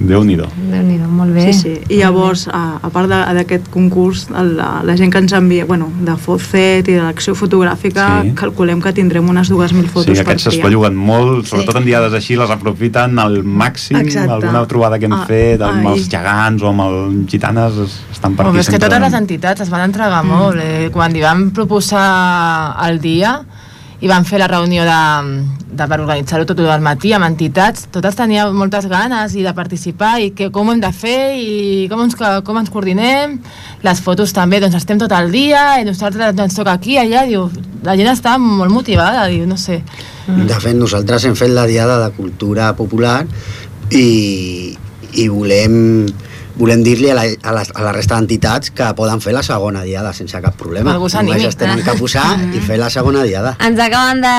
Déu-n'hi-do. 0.00 0.46
Déu-n'hi-do, 0.70 1.06
molt 1.08 1.32
bé. 1.32 1.52
Sí, 1.52 1.60
sí. 1.60 1.74
I 1.94 1.98
llavors, 2.00 2.48
a, 2.48 2.78
a 2.82 2.88
part 2.90 3.08
de- 3.08 3.34
d'aquest 3.34 3.68
concurs, 3.70 4.26
el- 4.36 4.56
la, 4.56 4.82
la 4.82 4.96
gent 4.96 5.12
que 5.12 5.18
ens 5.18 5.32
envia, 5.32 5.64
bueno, 5.64 5.88
de 6.00 6.16
Fotfet 6.16 6.88
i 6.88 6.92
de 6.92 7.02
l'acció 7.02 7.34
fotogràfica, 7.34 8.22
Sí. 8.22 8.32
calculem 8.34 8.80
que 8.82 8.92
tindrem 8.92 9.28
unes 9.28 9.48
2.000 9.50 9.86
fotos 9.86 10.16
Sí, 10.16 10.20
aquests 10.20 10.26
per 10.26 10.36
triar. 10.50 10.52
s'espelluguen 10.54 10.96
molt, 10.96 11.46
sobretot 11.46 11.74
Sí. 11.76 11.78
en 11.78 11.84
diades 11.84 12.12
així, 12.12 12.36
les 12.36 12.50
aprofiten 12.50 13.18
al 13.18 13.44
màxim, 13.44 13.96
Exacte. 13.98 14.30
alguna 14.32 14.66
trobada 14.66 14.98
que 14.98 15.04
hem 15.06 15.12
Ah, 15.12 15.24
fet 15.26 15.62
amb 15.62 15.86
ai. 15.86 15.92
els 15.98 16.08
gegants 16.08 16.62
o 16.62 16.68
amb 16.68 16.80
els 16.80 17.30
gitanes 17.30 17.72
es- 17.78 18.00
estan 18.12 18.34
per 18.34 18.46
aquí 18.48 18.58
és 18.58 18.68
que 18.68 18.78
totes 18.78 19.00
les 19.00 19.12
entitats 19.12 19.60
es 19.60 19.70
van 19.70 19.82
entregar 19.82 20.24
Mm. 20.24 20.28
molt. 20.28 20.56
Eh? 20.60 20.90
Quan 20.92 21.14
hi 21.14 21.20
van 21.20 21.50
proposar 21.52 22.76
el 22.88 23.00
dia 23.00 23.42
i 24.02 24.10
van 24.10 24.26
fer 24.26 24.40
la 24.40 24.48
reunió 24.50 24.84
de, 24.86 25.00
de 25.70 25.86
per 25.90 25.98
organitzar-ho 26.00 26.46
tot 26.48 26.60
el 26.60 26.82
matí 26.84 27.12
amb 27.14 27.28
entitats, 27.28 27.86
totes 27.94 28.16
teníem 28.18 28.54
moltes 28.56 28.88
ganes 28.90 29.36
i 29.38 29.44
de 29.46 29.54
participar 29.54 30.16
i 30.22 30.32
que, 30.36 30.50
com 30.54 30.68
ho 30.68 30.74
hem 30.74 30.82
de 30.82 30.90
fer 30.94 31.34
i 31.38 31.86
com 31.90 32.02
ens, 32.04 32.16
com 32.16 32.58
ens 32.60 32.72
coordinem. 32.74 33.38
Les 33.84 34.02
fotos 34.04 34.34
també, 34.34 34.60
doncs 34.62 34.78
estem 34.80 35.00
tot 35.00 35.12
el 35.14 35.30
dia 35.34 35.80
i 35.80 35.86
nosaltres 35.86 36.34
ens 36.34 36.58
toca 36.58 36.74
aquí, 36.74 36.98
allà, 37.00 37.24
diu, 37.28 37.46
la 37.84 37.96
gent 38.00 38.10
està 38.12 38.36
molt 38.40 38.72
motivada, 38.72 39.28
diu, 39.30 39.46
no 39.48 39.58
sé. 39.60 39.80
De 40.26 40.56
fet, 40.60 40.74
nosaltres 40.76 41.26
hem 41.28 41.36
fet 41.36 41.52
la 41.52 41.66
Diada 41.68 41.98
de 42.00 42.10
Cultura 42.16 42.72
Popular 42.76 43.22
i, 43.92 44.72
i 45.20 45.26
volem, 45.28 45.74
volem 46.58 46.84
dir-li 46.86 47.10
a, 47.10 47.16
la, 47.18 47.24
a, 47.26 47.54
la, 47.56 47.64
a 47.66 47.84
la 47.86 47.92
resta 47.94 48.18
d'entitats 48.18 48.70
que 48.74 48.90
poden 48.98 49.22
fer 49.24 49.34
la 49.34 49.42
segona 49.46 49.82
Diada 49.86 50.12
sense 50.16 50.38
cap 50.42 50.56
problema. 50.58 50.92
Que 50.92 51.00
algú 51.00 51.10
s'animi. 51.10 51.34
Només 51.34 51.50
es 51.50 51.58
tenen 51.58 51.82
que 51.86 51.96
posar 51.98 52.26
i 52.56 52.62
fer 52.64 52.78
la 52.80 52.90
segona 52.94 53.24
Diada. 53.26 53.56
Ens 53.64 53.80
acaben 53.82 54.22
de 54.24 54.34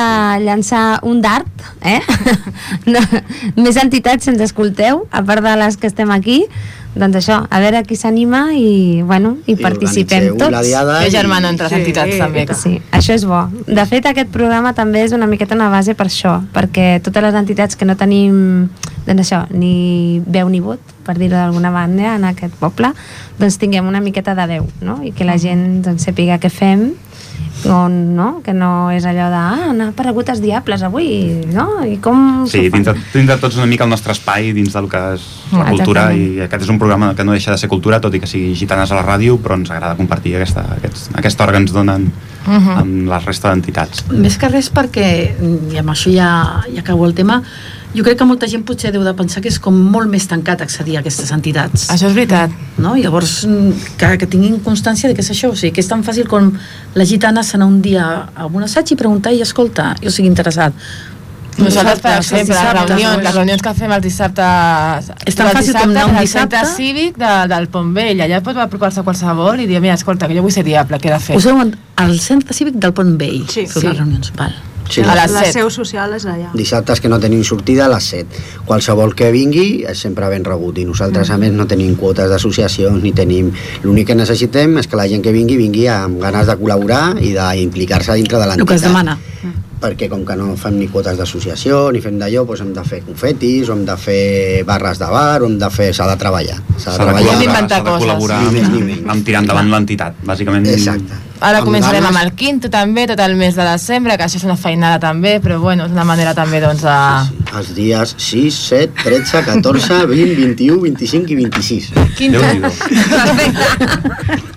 llançar 0.45 0.85
un 1.03 1.21
dart, 1.25 1.67
eh? 1.83 1.99
No, 2.85 3.01
més 3.57 3.77
entitats 3.81 4.27
ens 4.31 4.41
escolteu, 4.43 5.05
a 5.11 5.21
part 5.25 5.43
de 5.43 5.55
les 5.59 5.77
que 5.79 5.89
estem 5.89 6.11
aquí. 6.13 6.43
Doncs 6.95 7.17
això, 7.19 7.41
a 7.49 7.59
veure 7.59 7.81
qui 7.83 7.97
s'anima 7.99 8.53
i, 8.55 9.01
bueno, 9.03 9.33
i, 9.45 9.51
I 9.51 9.55
participem 9.59 10.29
organitzeu 10.31 10.37
tots. 10.39 10.51
la 10.51 10.61
Diada 10.63 10.99
Fer 11.01 11.07
i- 11.09 11.11
germano 11.11 11.49
entre 11.49 11.65
les 11.67 11.73
Sí. 11.73 11.79
entitats 11.81 12.17
també. 12.17 12.45
Que... 12.45 12.53
Sí, 12.55 12.81
això 12.91 13.13
és 13.13 13.25
bo. 13.25 13.41
De 13.67 13.85
fet, 13.85 14.05
aquest 14.05 14.29
programa 14.31 14.71
també 14.73 15.03
és 15.03 15.11
una 15.11 15.27
miqueta 15.27 15.55
una 15.55 15.67
base 15.69 15.93
per 15.93 16.07
això, 16.07 16.37
perquè 16.53 17.01
totes 17.03 17.21
les 17.23 17.33
entitats 17.35 17.75
que 17.75 17.83
no 17.85 17.97
tenim 17.99 18.69
doncs 19.05 19.21
això, 19.21 19.43
ni 19.51 20.21
veu 20.25 20.47
ni 20.49 20.59
vot, 20.61 20.79
per 21.05 21.17
dir-ho 21.17 21.35
d'alguna 21.35 21.69
manera, 21.69 22.15
en 22.15 22.23
aquest 22.31 22.55
poble, 22.57 22.89
doncs 23.37 23.57
tinguem 23.61 23.85
una 23.85 23.99
miqueta 24.01 24.33
de 24.33 24.47
veu, 24.47 24.65
no? 24.81 25.01
I 25.03 25.11
que 25.11 25.25
la 25.27 25.37
gent 25.37 25.83
doncs, 25.83 26.07
sàpiga 26.07 26.39
què 26.39 26.49
fem 26.49 26.93
on, 27.65 28.15
no? 28.15 28.41
que 28.45 28.53
no 28.53 28.91
és 28.93 29.05
allò 29.09 29.25
de 29.31 29.37
ah, 29.39 29.69
han 29.71 29.79
aparegut 29.81 30.27
els 30.29 30.41
diables 30.43 30.83
avui 30.85 31.07
no? 31.49 31.81
i 31.87 31.95
com 32.03 32.43
Sí, 32.45 32.67
dins 32.69 32.85
de, 32.85 32.93
dins 33.13 33.25
de 33.31 33.37
tots 33.41 33.57
una 33.57 33.65
mica 33.65 33.87
el 33.87 33.89
nostre 33.89 34.13
espai, 34.13 34.51
dins 34.53 34.73
del 34.75 34.89
que 34.91 35.01
és 35.15 35.23
la 35.51 35.63
Mm, 35.63 35.69
cultura, 35.77 36.03
i 36.13 36.41
aquest 36.45 36.63
és 36.65 36.69
un 36.69 36.77
programa 36.81 37.13
que 37.15 37.23
no 37.23 37.31
deixa 37.33 37.51
de 37.51 37.57
ser 37.57 37.69
cultura, 37.69 37.99
tot 38.01 38.13
i 38.13 38.19
que 38.19 38.27
sigui 38.29 38.53
gitanes 38.57 38.91
a 38.91 38.95
la 38.99 39.05
ràdio, 39.05 39.37
però 39.41 39.55
ens 39.57 39.69
agrada 39.71 39.95
compartir 39.97 40.35
aquesta, 40.35 40.63
aquests, 40.77 41.09
aquesta 41.15 41.43
hora 41.43 41.53
que 41.53 41.63
ens 41.63 41.73
donen 41.73 42.11
Mhm. 42.45 42.69
amb 42.77 43.07
la 43.09 43.17
resta 43.19 43.49
d'entitats. 43.49 44.05
Més 44.11 44.37
que 44.37 44.49
res 44.49 44.71
perquè, 44.73 45.07
i 45.73 45.77
amb 45.81 45.89
això 45.89 46.11
ja, 46.13 46.61
ja 46.73 46.81
acabo 46.81 47.05
el 47.07 47.15
tema, 47.15 47.41
jo 47.95 48.03
crec 48.03 48.17
que 48.19 48.25
molta 48.27 48.47
gent 48.51 48.65
potser 48.67 48.91
deu 48.93 49.03
de 49.05 49.13
pensar 49.17 49.41
que 49.41 49.49
és 49.49 49.57
com 49.59 49.73
molt 49.95 50.09
més 50.11 50.27
tancat 50.27 50.61
accedir 50.61 50.97
a 50.97 50.99
aquestes 51.03 51.31
entitats. 51.31 51.87
Això 51.93 52.09
és 52.11 52.13
veritat. 52.17 52.51
no? 52.77 52.95
Llavors, 52.99 53.47
que, 53.97 54.11
que 54.19 54.27
tinguin 54.27 54.59
constància 54.65 55.07
de 55.09 55.15
que 55.15 55.21
és 55.23 55.31
això, 55.31 55.51
o 55.53 55.55
sigui, 55.55 55.71
que 55.73 55.81
és 55.81 55.87
tan 55.87 56.03
fàcil 56.03 56.27
com 56.27 56.51
la 56.95 57.05
gitana 57.07 57.41
anar 57.55 57.65
un 57.71 57.81
dia 57.81 58.05
a 58.35 58.45
un 58.47 58.63
assaig 58.67 58.91
i 58.91 58.95
preguntar 58.99 59.31
i 59.33 59.41
escolta, 59.41 59.93
jo 60.01 60.09
estic 60.11 60.25
interessat. 60.27 60.73
Nosaltres, 61.55 62.01
per 62.03 62.17
exemple, 62.17 62.51
les 62.53 62.73
reunions, 62.75 63.13
doncs. 63.13 63.23
les 63.23 63.35
reunions 63.35 63.61
que 63.63 63.73
fem 63.77 63.91
els 63.95 64.03
dissabtes... 64.03 65.09
És 65.25 65.37
tan 65.39 65.47
fàcil 65.55 65.73
com 65.77 65.89
anar 65.93 66.05
un 66.09 66.17
dissabte. 66.19 66.57
centre 66.59 66.75
cívic 66.75 67.15
de, 67.21 67.29
del 67.47 67.69
Pont 67.71 67.93
Vell. 67.95 68.19
Allà 68.25 68.41
pot 68.43 68.59
apropar-se 68.59 69.05
qualsevol 69.07 69.61
i 69.63 69.67
dir, 69.69 69.79
mira, 69.79 69.95
escolta, 69.95 70.27
que 70.27 70.35
jo 70.35 70.43
vull 70.43 70.51
ser 70.51 70.65
diable, 70.67 70.99
què 70.99 71.07
he 71.07 71.13
de 71.15 71.19
fer? 71.29 71.37
Us 71.39 71.47
en- 71.47 71.71
al 72.03 72.19
centre 72.19 72.51
cívic 72.53 72.75
del 72.75 72.91
Pont 72.91 73.15
Vell, 73.17 73.45
Sí. 73.47 73.63
Sí. 73.71 73.85
les 73.87 73.95
reunions. 73.97 74.33
Val. 74.35 74.51
Sí, 74.89 75.01
A 75.01 75.07
la, 75.07 75.15
les 75.23 75.31
la 75.33 75.43
set. 75.45 75.53
seu 75.57 75.69
social 75.73 76.13
és 76.13 76.25
allà. 76.29 76.51
dissabtes 76.53 76.99
que 77.01 77.09
no 77.09 77.17
tenim 77.19 77.43
sortida 77.43 77.85
a 77.85 77.89
les 77.89 78.03
7 78.03 78.43
qualsevol 78.67 79.15
que 79.17 79.31
vingui 79.33 79.83
és 79.89 79.97
sempre 79.97 80.29
ben 80.29 80.43
rebut 80.45 80.77
i 80.77 80.85
nosaltres 80.85 81.31
a 81.33 81.37
més 81.41 81.51
no 81.53 81.65
tenim 81.65 81.95
quotes 81.95 82.29
d'associacions 82.29 83.01
ni 83.03 83.11
tenim, 83.11 83.51
l'únic 83.83 84.07
que 84.07 84.15
necessitem 84.15 84.77
és 84.77 84.87
que 84.87 84.95
la 84.95 85.07
gent 85.09 85.23
que 85.25 85.31
vingui 85.33 85.57
vingui 85.57 85.87
amb 85.87 86.21
ganes 86.21 86.45
de 86.47 86.55
col·laborar 86.59 87.17
i 87.19 87.33
d'implicar-se 87.33 88.13
dintre 88.13 88.37
de 88.37 88.43
El 88.43 88.49
l'entitat 88.49 88.67
que 88.69 88.75
es 88.75 88.81
demana. 88.85 89.17
Perquè 89.81 90.07
com 90.09 90.23
que 90.25 90.35
no 90.39 90.55
fem 90.57 90.77
ni 90.79 90.87
quotes 90.87 91.17
d'associació 91.19 91.91
ni 91.91 91.99
fem 92.01 92.17
d'allò, 92.21 92.45
doncs 92.47 92.61
hem 92.63 92.71
de 92.73 92.83
fer 92.87 93.01
confetis 93.05 93.69
o 93.69 93.73
hem 93.75 93.83
de 93.85 93.97
fer 93.97 94.63
barres 94.65 94.97
de 95.01 95.05
bar 95.11 95.41
o 95.43 95.45
hem 95.49 95.57
de 95.59 95.69
fer 95.69 95.91
s'ha 95.93 96.07
de 96.09 96.15
treballar 96.21 96.57
s'ha 96.77 96.91
de 96.91 96.97
de 96.97 97.05
treballar 97.05 97.35
s'ha 97.43 97.61
de 97.67 97.83
coses. 97.83 98.05
col·laborar 98.05 98.39
Ni 98.41 98.49
més 98.59 98.69
ni 98.69 98.77
amb, 98.81 98.87
menys. 98.89 99.09
amb 99.13 99.25
tirar 99.25 99.41
endavant 99.43 99.69
l'entitat, 99.71 100.13
bàsicament. 100.25 100.67
exacte 100.73 101.13
Ara 101.45 101.57
Amb 101.59 101.67
començarem 101.67 101.99
ganes. 102.01 102.15
amb 102.15 102.23
el 102.23 102.31
quinto 102.39 102.69
també, 102.71 103.03
tot 103.07 103.19
el 103.19 103.35
mes 103.35 103.55
de 103.59 103.63
desembre, 103.67 104.15
que 104.17 104.23
això 104.23 104.37
és 104.39 104.43
una 104.47 104.55
feinada 104.55 104.99
també, 105.03 105.41
però 105.43 105.59
bueno, 105.59 105.83
és 105.85 105.91
una 105.91 106.05
manera 106.07 106.31
també 106.33 106.61
doncs 106.63 106.81
de... 106.81 106.95
els 107.59 107.73
dies 107.75 108.15
6, 108.17 108.55
7, 108.69 108.93
13, 109.03 109.43
14, 109.43 110.05
20, 110.07 110.35
21, 110.39 110.79
25 110.81 111.31
i 111.33 111.35
26 111.35 111.91
Quinto. 112.15 112.39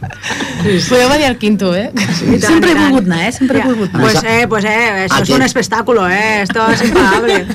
Déu-n'hi-do. 0.63 0.89
Podeu 0.89 1.09
venir 1.09 1.27
al 1.27 1.37
quinto, 1.39 1.75
eh? 1.75 1.91
I 1.95 2.39
tant, 2.39 2.47
Sempre 2.53 2.71
he 2.71 2.75
i 2.75 2.79
volgut 2.83 3.07
anar, 3.07 3.21
eh? 3.29 3.33
Sempre 3.33 3.61
he 3.61 3.65
volgut 3.65 3.95
anar. 3.95 4.03
Pues 4.03 4.25
eh, 4.25 4.47
pues 4.49 4.65
eh, 4.65 5.05
eso 5.05 5.15
es 5.15 5.21
Aquí. 5.23 5.33
un 5.33 5.43
espectáculo, 5.43 6.09
eh, 6.09 6.43
esto 6.43 6.67
es 6.71 6.83
impagable. 6.83 7.47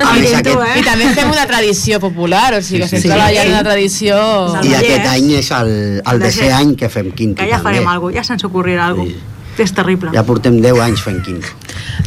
A 0.00 0.12
més, 0.14 0.34
Aquí 0.34 0.50
tu, 0.50 0.58
aquest- 0.58 0.76
I 0.76 0.80
eh. 0.80 0.84
també 0.84 1.08
fem 1.14 1.30
una 1.30 1.46
tradició 1.46 2.00
popular, 2.00 2.54
o 2.54 2.62
sigui, 2.62 2.80
que 2.82 2.88
Sí, 2.88 2.96
estem 2.96 3.02
sí, 3.02 3.08
sí. 3.08 3.14
treballant 3.14 3.48
una 3.52 3.62
tradició... 3.62 4.16
I 4.64 4.74
aquest 4.74 5.06
any 5.12 5.30
és 5.38 5.50
el, 5.50 5.70
el 6.04 6.18
De 6.18 6.26
desè 6.26 6.46
ser- 6.48 6.52
any 6.52 6.74
que 6.76 6.88
fem 6.88 7.10
quinto 7.12 7.42
Que 7.42 7.48
ja 7.50 7.58
també. 7.58 7.70
farem 7.70 7.88
alguna 7.88 8.12
cosa, 8.12 8.18
ja 8.22 8.24
se'ns 8.32 8.44
ocorrirà 8.44 8.86
alguna 8.86 9.10
Sí. 9.10 9.14
cosa. 9.20 9.32
És 9.56 9.72
terrible. 9.72 10.10
ja 10.12 10.22
portem 10.22 10.58
10 10.60 10.76
anys 10.84 11.00
fent 11.00 11.22
quinto 11.24 11.48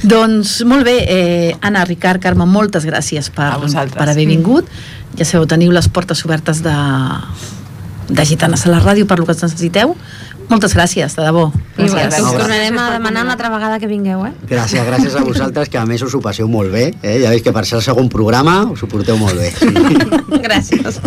Doncs 0.03 0.59
molt 0.69 0.83
bé, 0.85 0.97
eh, 1.09 1.55
Anna, 1.61 1.83
Ricard, 1.83 2.21
Carme, 2.21 2.45
moltes 2.45 2.85
gràcies 2.85 3.31
per, 3.33 3.55
per 3.95 4.09
haver 4.09 4.25
vingut. 4.27 4.67
Ja 5.17 5.25
sabeu, 5.25 5.47
teniu 5.49 5.71
les 5.73 5.87
portes 5.89 6.21
obertes 6.25 6.61
de, 6.61 6.75
de 8.09 8.25
Gitanes 8.25 8.65
a 8.65 8.71
la 8.73 8.79
ràdio 8.81 9.07
per 9.07 9.19
lo 9.19 9.25
que 9.25 9.33
ens 9.37 9.43
necessiteu. 9.45 9.95
Moltes 10.49 10.73
gràcies, 10.73 11.13
de 11.15 11.21
debò. 11.21 11.51
Bueno, 11.77 11.93
Gràcies. 11.93 12.23
us 12.25 12.31
tornarem 12.33 12.73
Gràcies 12.73 12.81
a 12.81 12.91
demanar 12.97 13.23
una 13.23 13.35
altra 13.37 13.49
vegada 13.53 13.79
que 13.79 13.87
vingueu, 13.87 14.25
eh? 14.25 14.31
Gràcies, 14.49 14.81
gràcies 14.85 15.15
a 15.15 15.23
vosaltres, 15.23 15.69
que 15.69 15.77
a 15.77 15.85
més 15.85 16.01
us 16.01 16.15
ho 16.15 16.21
passeu 16.21 16.47
molt 16.49 16.71
bé. 16.73 16.93
Eh? 17.03 17.19
Ja 17.21 17.29
veig 17.29 17.43
que 17.43 17.53
per 17.53 17.65
ser 17.65 17.77
el 17.77 17.83
segon 17.85 18.09
programa 18.09 18.63
us 18.71 18.81
ho 18.83 18.87
porteu 18.89 19.17
molt 19.17 19.37
bé. 19.37 19.53
Gràcies. 20.47 20.99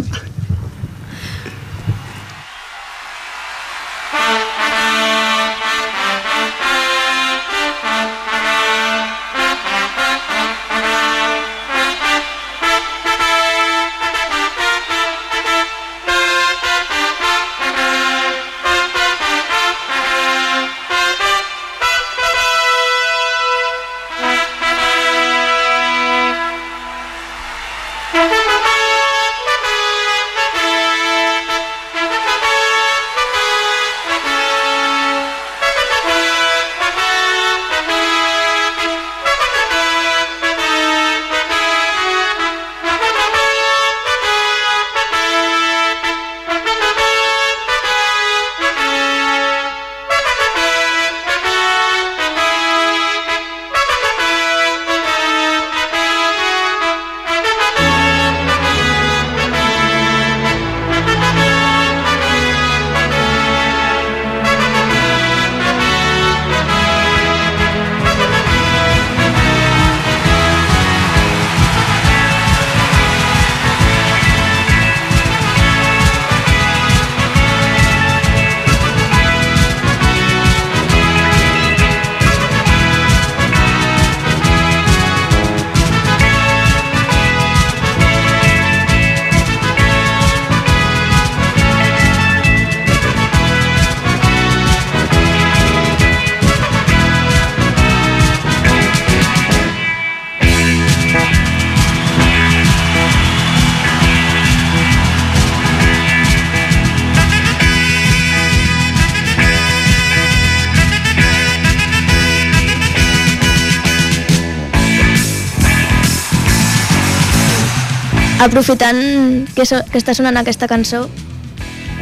Aprofitant 118.43 119.47
que, 119.55 119.65
so, 119.69 119.79
que 119.93 120.01
està 120.01 120.17
sonant 120.19 120.35
aquesta 120.41 120.67
cançó, 120.67 121.05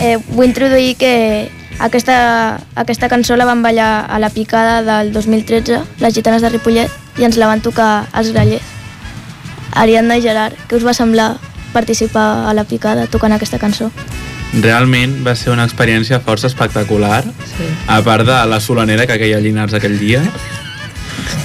eh, 0.01 0.17
vull 0.33 0.49
introduir 0.49 0.95
que 0.97 1.51
aquesta, 1.85 2.61
aquesta 2.81 3.11
cançó 3.13 3.37
la 3.37 3.45
van 3.45 3.61
ballar 3.63 4.07
a 4.09 4.19
la 4.19 4.31
picada 4.33 4.81
del 4.87 5.13
2013, 5.13 5.83
les 6.01 6.15
gitanes 6.17 6.41
de 6.41 6.49
Ripollet, 6.49 6.89
i 7.21 7.27
ens 7.29 7.37
la 7.37 7.51
van 7.51 7.61
tocar 7.61 8.07
els 8.17 8.33
grallers. 8.33 8.65
Ariadna 9.77 10.17
i 10.17 10.25
Gerard, 10.25 10.57
què 10.69 10.81
us 10.81 10.87
va 10.87 10.97
semblar 10.97 11.35
participar 11.75 12.49
a 12.49 12.55
la 12.57 12.65
picada 12.65 13.05
tocant 13.07 13.37
aquesta 13.37 13.61
cançó? 13.61 13.91
Realment 14.65 15.21
va 15.27 15.37
ser 15.37 15.53
una 15.53 15.69
experiència 15.69 16.23
força 16.25 16.49
espectacular, 16.49 17.23
Sí. 17.53 17.69
a 17.87 18.01
part 18.03 18.25
de 18.27 18.41
la 18.49 18.61
solanera 18.61 19.07
que 19.07 19.19
queia 19.19 19.37
a 19.37 19.41
Llinars 19.45 19.75
aquell 19.75 19.99
dia. 19.99 20.25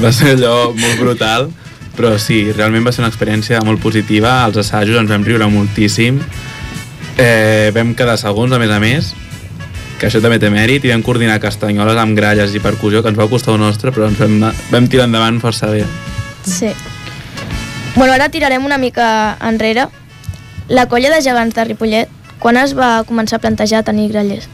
Va 0.02 0.12
ser 0.12 0.38
allò 0.38 0.74
molt 0.74 1.00
brutal, 1.00 1.52
però 1.98 2.16
sí, 2.22 2.52
realment 2.52 2.86
va 2.86 2.94
ser 2.94 3.04
una 3.04 3.12
experiència 3.12 3.62
molt 3.66 3.82
positiva. 3.84 4.44
Als 4.44 4.60
assajos 4.62 5.00
ens 5.00 5.12
vam 5.12 5.26
riure 5.26 5.48
moltíssim. 5.52 6.20
Eh, 7.18 7.72
vam 7.76 7.94
quedar 7.96 8.18
segons, 8.20 8.52
a 8.52 8.60
més 8.60 8.72
a 8.72 8.80
més, 8.84 9.14
que 10.00 10.10
això 10.10 10.20
també 10.24 10.40
té 10.40 10.50
mèrit, 10.52 10.84
i 10.84 10.92
vam 10.92 11.04
coordinar 11.06 11.40
castanyoles 11.44 12.00
amb 12.00 12.18
gralles 12.18 12.56
i 12.56 12.64
percussió, 12.64 13.02
que 13.02 13.14
ens 13.14 13.20
va 13.20 13.30
costar 13.32 13.56
un 13.56 13.64
nostre, 13.64 13.94
però 13.96 14.10
ens 14.12 14.20
vam, 14.20 14.52
vam 14.72 14.90
tirar 14.92 15.08
endavant 15.08 15.40
força 15.44 15.72
bé. 15.72 15.86
Sí. 16.44 16.74
Bueno, 17.96 18.12
ara 18.12 18.28
tirarem 18.30 18.66
una 18.66 18.78
mica 18.78 19.38
enrere. 19.40 19.88
La 20.68 20.88
colla 20.92 21.14
de 21.14 21.22
gegants 21.24 21.56
de 21.56 21.64
Ripollet, 21.64 22.12
quan 22.40 22.58
es 22.60 22.76
va 22.76 23.06
començar 23.08 23.40
a 23.40 23.44
plantejar 23.44 23.86
tenir 23.88 24.10
grallers? 24.12 24.50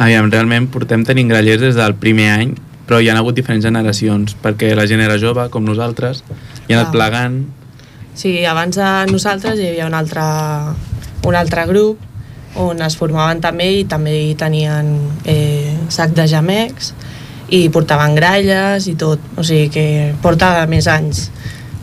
Aviam, 0.00 0.30
realment 0.32 0.66
portem 0.72 1.04
tenint 1.06 1.30
grallers 1.30 1.60
des 1.62 1.78
del 1.78 1.94
primer 2.00 2.30
any, 2.32 2.54
però 2.90 2.98
hi 2.98 3.06
ha 3.06 3.14
hagut 3.14 3.36
diferents 3.38 3.62
generacions, 3.62 4.32
perquè 4.42 4.72
la 4.74 4.82
gent 4.90 4.98
era 4.98 5.14
jove, 5.22 5.44
com 5.54 5.62
nosaltres, 5.62 6.24
i 6.66 6.74
ha 6.74 6.80
anat 6.80 6.88
Clar. 6.90 6.94
plegant. 6.96 7.36
Sí, 8.18 8.32
abans 8.50 8.74
de 8.74 8.88
nosaltres 9.12 9.60
hi 9.60 9.68
havia 9.68 9.86
un 9.86 9.94
altre, 9.94 10.24
un 11.22 11.38
altre 11.38 11.68
grup 11.70 12.02
on 12.58 12.82
es 12.82 12.96
formaven 12.98 13.38
també 13.38 13.68
i 13.78 13.86
també 13.86 14.16
hi 14.24 14.34
tenien 14.34 14.90
eh, 15.22 15.70
sac 15.86 16.18
de 16.18 16.26
jamecs 16.26 16.90
i 17.54 17.68
portaven 17.70 18.18
gralles 18.18 18.90
i 18.90 18.96
tot, 18.98 19.22
o 19.38 19.46
sigui 19.46 19.70
que 19.70 19.86
porta 20.18 20.66
més 20.66 20.90
anys. 20.90 21.28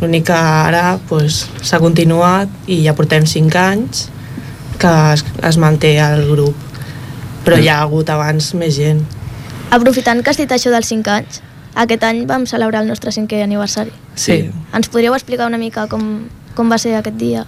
L'únic 0.02 0.28
que 0.28 0.36
ara 0.36 0.98
pues, 1.08 1.46
s'ha 1.64 1.80
continuat 1.80 2.52
i 2.68 2.82
ja 2.84 3.00
portem 3.00 3.24
5 3.24 3.64
anys 3.64 4.10
que 4.76 4.92
es, 5.16 5.24
es 5.40 5.56
manté 5.56 5.96
el 6.04 6.28
grup, 6.28 6.68
però 7.48 7.64
hi 7.64 7.72
ha 7.72 7.80
hagut 7.86 8.12
abans 8.12 8.52
més 8.60 8.76
gent. 8.76 9.08
Aprofitant 9.72 10.24
que 10.24 10.32
has 10.32 10.40
dit 10.40 10.52
això 10.52 10.72
dels 10.72 10.88
5 10.88 11.12
anys, 11.12 11.42
aquest 11.76 12.04
any 12.08 12.24
vam 12.30 12.46
celebrar 12.50 12.82
el 12.86 12.90
nostre 12.90 13.12
cinquè 13.12 13.42
aniversari. 13.44 13.92
Sí. 14.16 14.48
Ens 14.74 14.90
podríeu 14.90 15.16
explicar 15.18 15.48
una 15.50 15.60
mica 15.62 15.88
com, 15.92 16.28
com 16.56 16.72
va 16.72 16.80
ser 16.82 16.96
aquest 16.98 17.18
dia? 17.20 17.46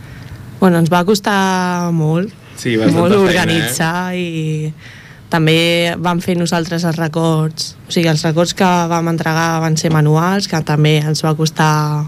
Bueno, 0.60 0.78
ens 0.82 0.92
va 0.92 1.06
costar 1.08 1.92
molt, 1.96 2.34
Sí, 2.60 2.76
molt 2.76 2.92
feina, 2.92 3.16
eh? 3.16 3.20
organitzar 3.24 3.94
i 4.20 4.74
també 5.32 5.96
vam 5.98 6.20
fer 6.20 6.36
nosaltres 6.36 6.84
els 6.84 6.98
records. 7.00 7.76
O 7.88 7.94
sigui, 7.96 8.10
els 8.12 8.24
records 8.28 8.54
que 8.58 8.68
vam 8.92 9.08
entregar 9.14 9.62
van 9.64 9.78
ser 9.80 9.94
manuals, 9.94 10.50
que 10.52 10.60
també 10.68 10.98
ens 11.00 11.24
va 11.24 11.32
costar 11.40 12.04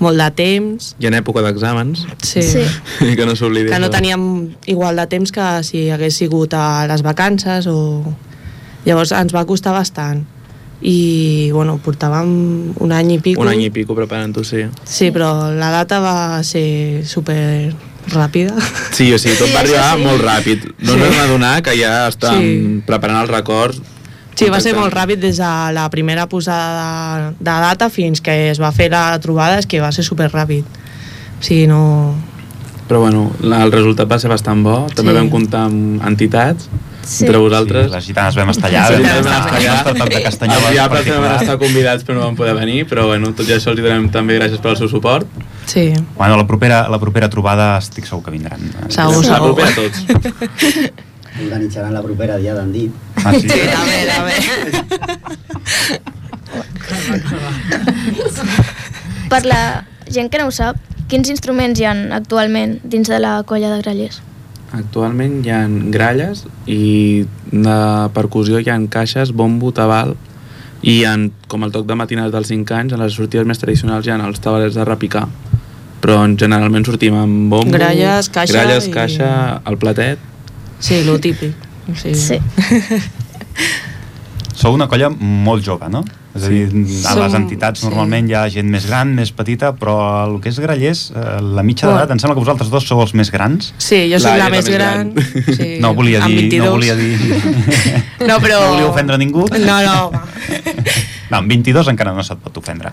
molt 0.00 0.20
de 0.20 0.26
temps. 0.36 0.94
I 1.00 1.08
en 1.08 1.16
època 1.16 1.40
d'exàmens, 1.46 2.04
Sí. 2.22 2.42
Sí. 2.44 2.64
i 3.08 3.16
que 3.16 3.24
no 3.24 3.34
s'oblidi. 3.36 3.70
Que 3.72 3.80
no 3.80 3.88
teníem 3.90 4.50
igual 4.66 5.00
de 5.00 5.06
temps 5.08 5.32
que 5.32 5.48
si 5.64 5.88
hagués 5.90 6.20
sigut 6.20 6.52
a 6.54 6.84
les 6.90 7.00
vacances 7.02 7.66
o... 7.66 8.04
Llavors 8.86 9.12
ens 9.12 9.32
va 9.34 9.44
costar 9.46 9.72
bastant. 9.76 10.24
I, 10.80 11.50
bueno, 11.52 11.74
portàvem 11.84 12.30
un 12.80 12.92
any 12.96 13.10
i 13.12 13.18
pico. 13.20 13.42
Un 13.44 13.50
any 13.52 13.66
i 13.66 13.70
pico 13.70 13.92
preparant-ho, 13.94 14.42
sí. 14.48 14.62
Sí, 14.88 15.10
però 15.12 15.50
la 15.52 15.68
data 15.74 15.98
va 16.00 16.42
ser 16.46 17.04
super 17.04 17.74
ràpida. 18.14 18.54
Sí, 18.96 19.10
o 19.12 19.18
sigui, 19.20 19.36
tot 19.36 19.48
Sí, 19.50 19.52
va 19.54 19.60
arribar 19.60 19.82
això 19.84 19.98
sí. 19.98 20.04
molt 20.06 20.24
ràpid. 20.24 20.64
No 20.80 20.94
ens 20.96 21.02
vam 21.04 21.20
adonar 21.26 21.62
que 21.62 21.76
ja 21.76 22.08
estàvem 22.08 22.40
Sí. 22.40 22.82
preparant 22.88 23.20
els 23.20 23.30
records. 23.30 23.82
Sí, 24.40 24.48
va 24.48 24.60
ser 24.64 24.72
molt 24.74 24.94
ràpid 24.94 25.20
des 25.20 25.36
de 25.36 25.50
la 25.76 25.90
primera 25.92 26.24
posada 26.26 27.28
de, 27.28 27.34
de 27.38 27.56
data 27.68 27.90
fins 27.90 28.22
que 28.24 28.48
es 28.50 28.58
va 28.62 28.72
fer 28.72 28.88
la 28.90 29.18
trobada, 29.20 29.58
és 29.60 29.66
que 29.68 29.82
va 29.84 29.92
ser 29.92 30.02
super 30.06 30.30
ràpid. 30.32 30.64
O 30.64 31.42
sigui, 31.44 31.66
no... 31.68 32.14
Però 32.88 33.00
bueno, 33.04 33.30
el 33.44 33.70
resultat 33.70 34.08
va 34.10 34.18
ser 34.18 34.30
bastant 34.32 34.64
bo. 34.64 34.86
També 34.96 35.12
Sí. 35.12 35.18
vam 35.18 35.28
comptar 35.30 35.66
amb 35.68 36.00
entitats, 36.08 36.70
Sí. 37.02 37.24
entre 37.24 37.38
vosaltres. 37.38 37.86
Sí, 37.86 37.92
les 37.94 38.04
gitanes 38.06 38.34
vam 38.36 38.50
estar 38.50 38.68
allà, 38.70 38.86
Sí, 38.86 38.92
vam 38.94 39.02
vam 39.02 39.18
estar 39.18 39.38
estar 39.38 39.56
allà, 39.58 39.72
allà. 39.72 39.82
tot 40.00 40.08
de 40.14 40.22
Castanyola. 40.22 40.60
Els 40.68 40.72
diables 40.76 41.04
també 41.06 41.18
van 41.28 41.36
estar 41.42 41.58
convidats 41.58 42.04
però 42.04 42.14
no 42.14 42.24
van 42.26 42.36
poder 42.36 42.54
venir, 42.54 42.86
però 42.86 43.06
bueno, 43.06 43.32
tot 43.34 43.48
i 43.48 43.52
això 43.56 43.70
els 43.72 43.80
donem 43.82 44.08
també 44.10 44.38
gràcies 44.38 44.60
pel 44.60 44.76
seu 44.76 44.88
suport. 44.88 45.26
Sí, 45.66 45.92
Bueno, 46.16 46.36
la 46.36 46.46
propera, 46.46 46.88
la 46.88 46.98
propera 46.98 47.28
trobada 47.30 47.78
estic 47.78 48.04
segur 48.06 48.22
que 48.24 48.30
vindran. 48.30 48.60
Segur, 48.88 49.24
La 49.26 49.34
segur. 49.34 49.54
propera 49.54 49.68
a 49.68 49.74
tots. 49.74 50.04
Organitzaran 51.44 51.94
la 51.94 52.02
propera 52.02 52.36
dia 52.36 52.54
d'en 52.54 52.72
dit. 52.72 52.92
Ah, 53.24 53.32
sí? 53.32 53.46
a 53.48 53.84
veure, 53.84 54.12
a 54.12 54.24
veure. 54.24 54.84
Per 59.30 59.44
la 59.46 59.84
gent 60.10 60.30
que 60.30 60.38
no 60.40 60.48
ho 60.48 60.50
sap, 60.54 60.76
quins 61.10 61.28
instruments 61.30 61.78
hi 61.80 61.84
han 61.86 62.10
actualment 62.12 62.78
dins 62.82 63.08
de 63.08 63.18
la 63.22 63.42
colla 63.46 63.70
de 63.70 63.78
grallers? 63.82 64.20
Actualment 64.72 65.40
hi 65.44 65.50
ha 65.50 65.64
gralles 65.90 66.44
i 66.70 67.24
de 67.50 67.78
percussió 68.14 68.60
hi 68.62 68.68
ha 68.70 68.78
caixes, 68.88 69.32
bombo, 69.34 69.72
tabal 69.74 70.14
i 70.82 71.02
en, 71.04 71.30
com 71.50 71.64
el 71.66 71.72
toc 71.74 71.86
de 71.88 71.96
matinades 71.98 72.32
dels 72.32 72.48
5 72.52 72.76
anys, 72.76 72.92
en 72.94 73.02
les 73.02 73.12
sortides 73.18 73.44
més 73.46 73.58
tradicionals 73.60 74.06
hi 74.06 74.12
ha 74.14 74.20
els 74.26 74.40
tabalers 74.40 74.78
de 74.78 74.84
repicar 74.86 75.26
però 76.00 76.22
en 76.24 76.36
generalment 76.40 76.86
sortim 76.86 77.14
amb 77.20 77.50
bombo, 77.52 77.74
Gralles, 77.76 78.30
caixa 78.32 78.54
gralles, 78.54 78.86
i- 78.88 78.94
caixa, 78.94 79.60
el 79.68 79.76
platet 79.76 80.18
Sí, 80.80 81.02
lo 81.04 81.18
típic. 81.20 81.52
Sí. 81.94 82.14
Sí. 82.14 82.38
Sou 84.60 84.74
una 84.76 84.86
colla 84.92 85.08
molt 85.10 85.64
jove, 85.64 85.88
no? 85.88 86.02
És 86.36 86.44
a 86.46 86.48
dir, 86.52 86.66
a 86.68 87.14
les 87.16 87.32
Som- 87.32 87.36
entitats 87.40 87.80
sí. 87.80 87.86
normalment 87.88 88.28
hi 88.30 88.34
ha 88.38 88.42
gent 88.52 88.68
més 88.70 88.84
gran, 88.86 89.14
més 89.16 89.32
petita, 89.34 89.72
però 89.74 89.94
el 90.28 90.36
que 90.44 90.50
és 90.52 90.58
grallers, 90.62 91.06
eh, 91.16 91.38
la 91.40 91.64
mitja 91.66 91.86
Bueno. 91.88 91.96
d'edat, 91.98 92.12
em 92.14 92.20
sembla 92.22 92.36
que 92.36 92.44
vosaltres 92.44 92.70
dos 92.70 92.84
sou 92.86 93.00
els 93.02 93.14
més 93.18 93.32
grans. 93.32 93.72
Sí, 93.78 94.04
jo 94.12 94.20
soc 94.20 94.30
Laia 94.36 94.44
la 94.44 94.50
és 94.50 94.52
més 94.52 94.68
gran. 94.76 95.14
Sí, 95.56 95.70
No 95.82 95.94
volia 95.96 96.20
dir, 96.26 96.36
22. 96.36 96.64
no 96.66 96.70
volia 96.76 96.94
dir... 96.94 97.16
No, 98.28 98.36
però... 98.38 98.60
No 98.60 98.72
volia 98.76 98.90
ofendre 98.92 99.16
ningú? 99.18 99.46
No, 99.48 99.80
no. 99.82 100.10
No, 101.30 101.38
amb 101.38 101.48
22 101.48 101.88
encara 101.88 102.12
no 102.12 102.22
se't 102.26 102.40
pot 102.42 102.56
ofendre. 102.60 102.90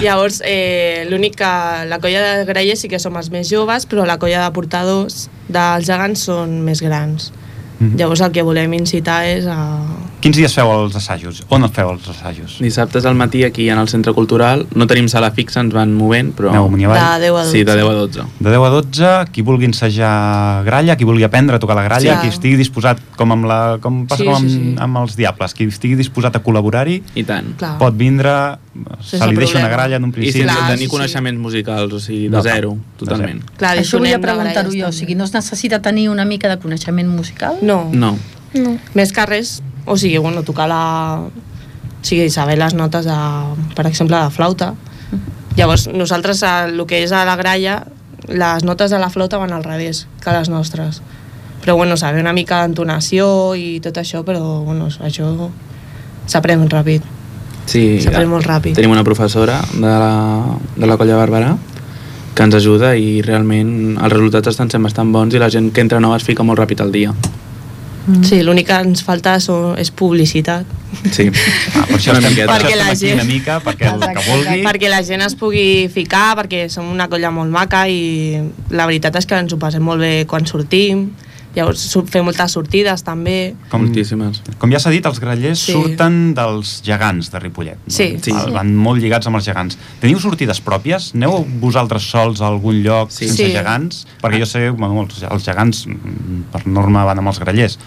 Llavors, 0.00 0.40
eh, 0.46 1.04
l'únic 1.10 1.34
que 1.40 1.50
la 1.88 1.98
colla 1.98 2.22
de 2.22 2.44
grallers 2.48 2.80
sí 2.84 2.88
que 2.88 3.00
som 3.02 3.16
els 3.16 3.30
més 3.34 3.48
joves, 3.50 3.86
però 3.88 4.04
la 4.06 4.18
colla 4.22 4.44
de 4.44 4.52
portadors 4.54 5.26
dels 5.48 5.86
gegants 5.88 6.24
són 6.28 6.60
més 6.64 6.80
grans. 6.84 7.32
Mhm. 7.78 7.96
Llavors 7.96 8.20
el 8.20 8.32
que 8.32 8.42
volem 8.42 8.72
incitar 8.74 9.24
és 9.26 9.46
a... 9.46 9.56
Quins 10.18 10.34
dies 10.34 10.50
feu 10.52 10.66
els 10.72 10.96
assajos? 10.98 11.44
On 11.54 11.62
els 11.62 11.70
feu 11.72 11.92
els 11.92 12.08
assajos? 12.10 12.56
Dissabtes 12.58 13.04
al 13.06 13.14
matí 13.14 13.44
aquí 13.44 13.68
en 13.70 13.78
el 13.78 13.86
centre 13.88 14.12
cultural 14.12 14.66
no 14.74 14.86
tenim 14.90 15.06
sala 15.08 15.30
fixa, 15.30 15.60
ens 15.62 15.72
van 15.72 15.92
movent, 15.94 16.32
però... 16.34 16.50
Aneu 16.50 16.66
amunt 16.66 16.82
i 16.82 16.88
avall? 16.88 16.98
De 17.22 17.28
10 17.28 17.36
a 17.38 17.44
12. 17.44 17.52
Sí, 17.52 17.62
de 17.62 17.76
10 17.78 17.86
a 17.86 17.92
12. 18.00 18.24
De 18.40 18.50
10 18.50 18.66
a 18.66 18.70
12, 18.74 19.12
qui 19.30 19.42
vulgui 19.46 19.68
ensejar 19.70 20.64
gralla, 20.66 20.96
qui 20.98 21.04
vulgui 21.06 21.22
aprendre 21.22 21.54
a 21.54 21.60
tocar 21.62 21.76
la 21.78 21.84
gralla, 21.86 22.16
Sí. 22.18 22.20
qui 22.26 22.34
estigui 22.34 22.56
disposat, 22.58 22.98
com, 23.16 23.30
amb 23.32 23.46
la, 23.46 23.60
com 23.80 24.06
passa 24.08 24.24
Sí, 24.24 24.26
com 24.26 24.34
amb, 24.40 24.48
sí, 24.50 24.58
sí. 24.58 24.74
amb 24.78 24.96
els 25.04 25.14
diables, 25.16 25.54
qui 25.54 25.68
estigui 25.70 25.94
disposat 25.94 26.34
a 26.34 26.42
col·laborar-hi, 26.42 26.98
I 27.14 27.22
tant. 27.24 27.54
Clar. 27.56 27.76
pot 27.78 27.94
vindre, 27.94 28.58
se 29.02 29.22
li 29.26 29.36
deixa 29.36 29.58
una 29.58 29.68
gralla 29.68 29.96
en 29.96 30.04
un 30.04 30.10
I 30.10 30.12
principi. 30.18 30.40
sense 30.40 30.54
Clar, 30.56 30.70
tenir 30.72 30.86
sí, 30.88 30.90
coneixements 30.96 31.38
musicals, 31.40 31.92
o 31.92 32.00
sigui, 32.00 32.24
de 32.28 32.36
No, 32.36 32.42
zero, 32.42 32.74
de 32.74 32.98
totalment. 33.06 33.44
Clar, 33.56 33.76
Això 33.78 33.98
volia 33.98 34.18
preguntar-ho 34.18 34.70
jo, 34.74 34.88
o 34.88 34.92
sigui, 34.92 35.14
no 35.14 35.24
es 35.24 35.32
necessita 35.32 35.80
tenir 35.80 36.08
una 36.10 36.24
mica 36.24 36.48
de 36.48 36.58
coneixement 36.58 37.08
musical? 37.08 37.56
No, 37.68 37.84
No, 37.92 38.16
No. 38.56 38.78
més 38.96 39.12
que 39.12 39.26
res, 39.28 39.58
o 39.84 39.96
sigui, 40.00 40.18
bueno, 40.18 40.42
tocar 40.42 40.68
la... 40.70 40.80
O 41.20 42.04
sigui, 42.08 42.30
saber 42.30 42.56
les 42.58 42.74
notes, 42.74 43.04
de, 43.04 43.16
per 43.76 43.86
exemple, 43.86 44.16
de 44.16 44.30
flauta. 44.32 44.72
Llavors, 45.58 45.88
nosaltres, 45.92 46.42
el 46.46 46.78
que 46.86 47.02
és 47.02 47.12
a 47.12 47.24
la 47.26 47.34
gralla, 47.36 47.82
les 48.28 48.64
notes 48.64 48.90
de 48.90 48.98
la 49.02 49.10
flauta 49.10 49.40
van 49.40 49.52
al 49.52 49.64
revés 49.64 50.06
que 50.22 50.32
les 50.32 50.48
nostres. 50.48 51.02
Però, 51.64 51.74
bueno, 51.76 51.96
saber 51.96 52.22
una 52.22 52.32
mica 52.32 52.62
d'entonació 52.62 53.54
i 53.58 53.80
tot 53.84 53.98
això, 53.98 54.22
però, 54.24 54.62
bueno, 54.64 54.86
això 54.88 55.32
s'aprèn 56.28 56.68
ràpid. 56.70 57.02
sí. 57.66 57.98
S'aprèn 58.00 58.30
molt 58.30 58.46
ràpid. 58.46 58.76
Tenim 58.78 58.94
una 58.94 59.04
professora 59.04 59.60
de 59.74 59.80
la, 59.80 60.44
de 60.76 60.86
la 60.86 60.96
colla 60.96 61.18
Barberà 61.18 61.56
que 62.34 62.44
ens 62.46 62.54
ajuda 62.54 62.94
i 62.94 63.20
realment 63.26 63.98
els 63.98 64.12
resultats 64.12 64.52
estan 64.52 64.70
sent 64.70 64.84
bastant 64.86 65.10
bons 65.12 65.34
i 65.34 65.40
la 65.42 65.50
gent 65.50 65.72
que 65.74 65.82
entra 65.82 65.98
nova 65.98 66.16
es 66.20 66.22
fica 66.24 66.44
molt 66.46 66.60
ràpid 66.60 66.80
al 66.84 66.92
dia. 66.94 67.10
Sí, 68.24 68.38
l'únic 68.42 68.66
que 68.70 68.76
ens 68.80 69.02
falta 69.04 69.34
és 69.36 69.90
publicitat. 69.90 70.64
Sí. 71.12 71.26
Ah, 71.76 71.84
per 71.84 71.98
això 71.98 72.14
estem, 72.16 72.34
Perquè 72.48 72.76
la 72.78 72.94
gent- 72.96 73.20
una 73.20 73.24
mica, 73.28 73.58
perquè 73.60 73.90
el 73.92 74.00
que 74.00 74.22
vulgui... 74.30 74.62
perquè 74.64 74.88
la 74.88 75.02
gent 75.04 75.20
es 75.26 75.34
pugui 75.36 75.88
ficar, 75.92 76.34
perquè 76.38 76.68
som 76.72 76.88
una 76.90 77.08
colla 77.12 77.30
molt 77.30 77.50
maca 77.52 77.82
i 77.88 78.38
la 78.70 78.86
veritat 78.88 79.16
és 79.20 79.26
que 79.28 79.36
ens 79.36 79.52
ho 79.52 79.58
passem 79.60 79.82
molt 79.84 80.00
bé 80.00 80.24
quan 80.26 80.46
sortim. 80.48 81.10
Llavors 81.56 81.82
fem 82.12 82.24
moltes 82.24 82.52
sortides 82.52 83.02
també. 83.02 83.54
Com, 83.70 83.82
Moltíssimes. 83.86 84.42
com 84.58 84.70
ja 84.70 84.78
s'ha 84.78 84.90
dit, 84.90 85.04
els 85.06 85.18
grallers 85.18 85.58
Sí. 85.58 85.72
surten 85.72 86.34
dels 86.34 86.82
gegants 86.84 87.30
de 87.32 87.38
Ripollet. 87.40 87.76
no? 87.76 87.90
Sí. 87.92 88.16
Van 88.52 88.74
molt 88.76 89.00
lligats 89.02 89.26
amb 89.26 89.36
els 89.36 89.44
gegants. 89.44 89.78
Teniu 90.00 90.20
sortides 90.20 90.60
pròpies? 90.62 91.14
Aneu 91.14 91.44
vosaltres 91.60 92.02
sols 92.10 92.40
a 92.40 92.46
algun 92.48 92.82
lloc 92.82 93.10
Sí. 93.10 93.26
sense 93.26 93.46
Sí. 93.46 93.52
gegants? 93.52 94.06
Perquè 94.22 94.38
jo 94.38 94.46
sé, 94.46 94.70
bueno, 94.70 95.02
els, 95.02 95.22
els 95.22 95.44
gegants 95.44 95.86
mm, 95.86 96.42
per 96.52 96.66
norma 96.66 97.04
van 97.04 97.18
amb 97.18 97.28
els 97.28 97.38
grallers, 97.40 97.78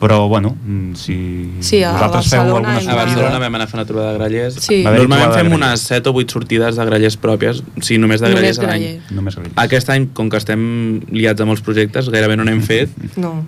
però 0.00 0.26
bueno, 0.28 0.54
mm, 0.64 0.94
si 0.96 1.16
Sí, 1.60 1.82
a 1.84 1.92
vosaltres 1.92 2.30
feu 2.30 2.40
Barcelona 2.40 2.56
alguna 2.56 2.70
hem- 2.70 2.76
A 2.78 2.80
sortida... 2.80 3.04
Barcelona 3.04 3.38
vam 3.42 3.54
anar 3.58 3.64
a 3.66 3.68
fer 3.68 3.76
una 3.78 3.84
trobada 3.84 4.12
de 4.12 4.18
grallers. 4.18 4.54
Sí. 4.64 4.78
Normalment 4.82 5.34
fem 5.36 5.52
unes 5.52 5.80
7 5.90 6.08
o 6.08 6.14
8 6.16 6.32
sortides 6.32 6.76
de 6.80 6.86
grallers 6.88 7.18
pròpies, 7.20 7.60
o 7.60 7.82
sigui, 7.84 7.98
només 8.00 8.20
de 8.24 8.30
Només 8.30 8.40
grallers 8.40 8.58
a 8.58 8.70
l'any. 8.70 8.86
Només 9.12 9.36
grallers. 9.36 9.54
Aquest 9.60 9.92
any, 9.92 10.08
com 10.16 10.30
que 10.32 10.40
estem 10.40 10.64
liats 11.12 11.40
a 11.44 11.44
molts 11.44 11.60
projectes, 11.62 12.08
gairebé 12.08 12.38
no 12.40 12.44
n'hem 12.48 12.62
fet, 12.64 12.88
No. 13.20 13.44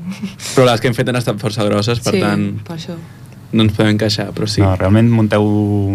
però 0.55 0.69
les 0.69 0.81
que 0.85 0.89
hem 0.93 0.95
fet 0.95 1.09
han 1.09 1.17
estat 1.17 1.41
força 1.41 1.65
grosses, 1.65 2.01
per 2.05 2.13
sí, 2.19 2.21
tant, 2.21 2.45
per 2.69 2.77
això. 2.77 2.99
no 3.53 3.65
ens 3.67 3.73
podem 3.77 3.97
queixar, 4.01 4.29
però 4.37 4.47
sí. 4.49 4.61
No, 4.61 4.77
realment 4.77 5.09
munteu 5.11 5.43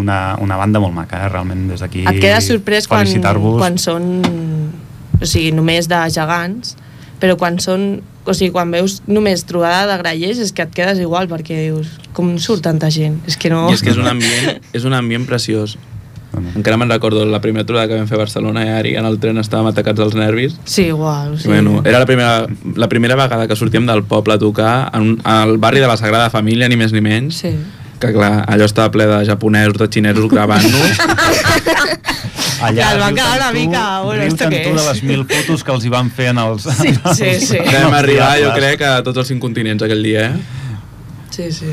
una, 0.01 0.35
una 0.41 0.57
banda 0.57 0.79
molt 0.81 0.93
maca, 0.93 1.23
eh? 1.25 1.29
realment 1.29 1.67
des 1.69 1.79
d'aquí 1.85 2.03
Et 2.07 2.19
quedes 2.21 2.49
sorprès 2.49 2.87
quan, 2.89 3.05
quan 3.57 3.77
són 3.77 4.09
o 5.21 5.25
sigui, 5.25 5.51
només 5.53 5.87
de 5.89 5.97
gegants, 6.13 6.75
però 7.21 7.37
quan 7.37 7.57
són 7.57 8.01
o 8.28 8.34
sigui, 8.36 8.51
quan 8.51 8.71
veus 8.71 9.01
només 9.07 9.43
trobada 9.47 9.86
de 9.91 9.97
grallers 10.03 10.39
és 10.43 10.51
que 10.53 10.65
et 10.67 10.73
quedes 10.75 10.99
igual 10.99 11.28
perquè 11.32 11.57
dius, 11.67 11.93
com 12.13 12.36
surt 12.38 12.61
tanta 12.67 12.89
gent? 12.91 13.21
És 13.28 13.38
que 13.39 13.49
no... 13.53 13.67
I 13.71 13.78
és 13.78 13.82
que 13.86 13.93
és 13.93 13.97
un 13.99 14.07
ambient, 14.11 14.57
és 14.73 14.84
un 14.88 14.93
ambient 14.97 15.25
preciós. 15.30 15.78
Encara 16.55 16.75
me'n 16.78 16.89
recordo 16.91 17.23
la 17.25 17.39
primera 17.41 17.65
trobada 17.65 17.88
que 17.89 17.95
vam 17.97 18.05
fer 18.05 18.17
a 18.17 18.19
Barcelona 18.21 18.61
i 18.67 18.69
Ari, 18.69 18.91
en 18.99 19.07
el 19.09 19.15
tren 19.17 19.39
estàvem 19.41 19.71
atacats 19.71 20.03
als 20.03 20.13
nervis. 20.13 20.57
Sí, 20.69 20.84
igual. 20.91 21.38
Sí. 21.39 21.43
Sí. 21.47 21.49
Bueno, 21.49 21.80
era 21.86 21.97
la 22.03 22.05
primera, 22.05 22.45
la 22.75 22.89
primera 22.91 23.15
vegada 23.17 23.47
que 23.47 23.55
sortíem 23.55 23.88
del 23.88 24.03
poble 24.03 24.36
a 24.36 24.38
tocar 24.38 24.91
en, 24.93 25.01
un- 25.15 25.21
al 25.23 25.57
barri 25.57 25.80
de 25.82 25.88
la 25.88 25.97
Sagrada 25.97 26.30
Família, 26.30 26.67
ni 26.69 26.78
més 26.78 26.93
ni 26.93 27.01
menys. 27.01 27.39
Sí. 27.41 27.55
Que 27.97 28.11
clar, 28.13 28.43
allò 28.45 28.67
estava 28.69 28.91
ple 28.93 29.07
de 29.09 29.23
japonesos, 29.25 29.80
de 29.82 29.88
xinesos 29.89 30.28
gravant-nos. 30.30 30.99
Ja 32.59 32.91
el 32.93 32.99
van 32.99 33.15
quedar 33.15 33.37
una 33.37 33.51
mica, 33.53 33.83
bueno, 34.01 34.23
riu-te'n 34.23 34.53
¿esto 34.53 34.69
tu 34.69 34.75
de 34.75 34.81
es? 34.81 34.87
les 34.87 35.03
mil 35.03 35.25
fotos 35.25 35.63
que 35.63 35.71
els 35.71 35.85
hi 35.85 35.89
van 35.93 36.09
fer 36.11 36.29
en 36.33 36.37
els... 36.41 36.63
Sí, 36.63 36.93
sí, 37.13 37.33
sí. 37.45 37.57
Vam 37.59 37.93
arribar, 37.93 38.31
jo 38.41 38.53
crec, 38.55 38.81
a 38.81 39.01
tots 39.05 39.17
els 39.23 39.27
cinc 39.33 39.41
continents 39.43 39.83
aquell 39.85 40.03
dia, 40.03 40.31
eh? 40.31 40.39
Sí, 41.29 41.51
sí. 41.51 41.69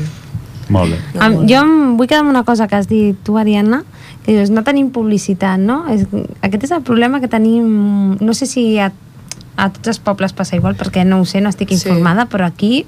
Molt 0.69 0.93
bé. 0.93 0.99
Am, 1.21 1.39
jo 1.49 1.59
em 1.61 1.73
vull 1.97 2.07
quedar 2.09 2.21
amb 2.23 2.31
una 2.33 2.43
cosa 2.45 2.67
que 2.67 2.75
has 2.77 2.87
dit 2.89 3.17
tu, 3.25 3.37
Ariadna, 3.37 3.83
que 4.25 4.33
dius, 4.33 4.49
no 4.53 4.63
tenim 4.65 4.91
publicitat, 4.93 5.59
no? 5.61 5.83
És, 5.93 6.05
aquest 6.41 6.63
és 6.69 6.71
el 6.73 6.81
problema 6.85 7.19
que 7.21 7.29
tenim... 7.29 8.17
No 8.21 8.33
sé 8.33 8.47
si 8.49 8.77
a, 8.81 8.91
a 9.57 9.69
tots 9.73 9.93
els 9.93 9.99
pobles 10.01 10.33
passa 10.33 10.57
igual, 10.57 10.73
perquè 10.77 11.05
no 11.05 11.21
ho 11.21 11.25
sé, 11.29 11.41
no 11.41 11.49
estic 11.53 11.69
Sí. 11.73 11.77
informada, 11.81 12.25
però 12.29 12.45
aquí 12.49 12.85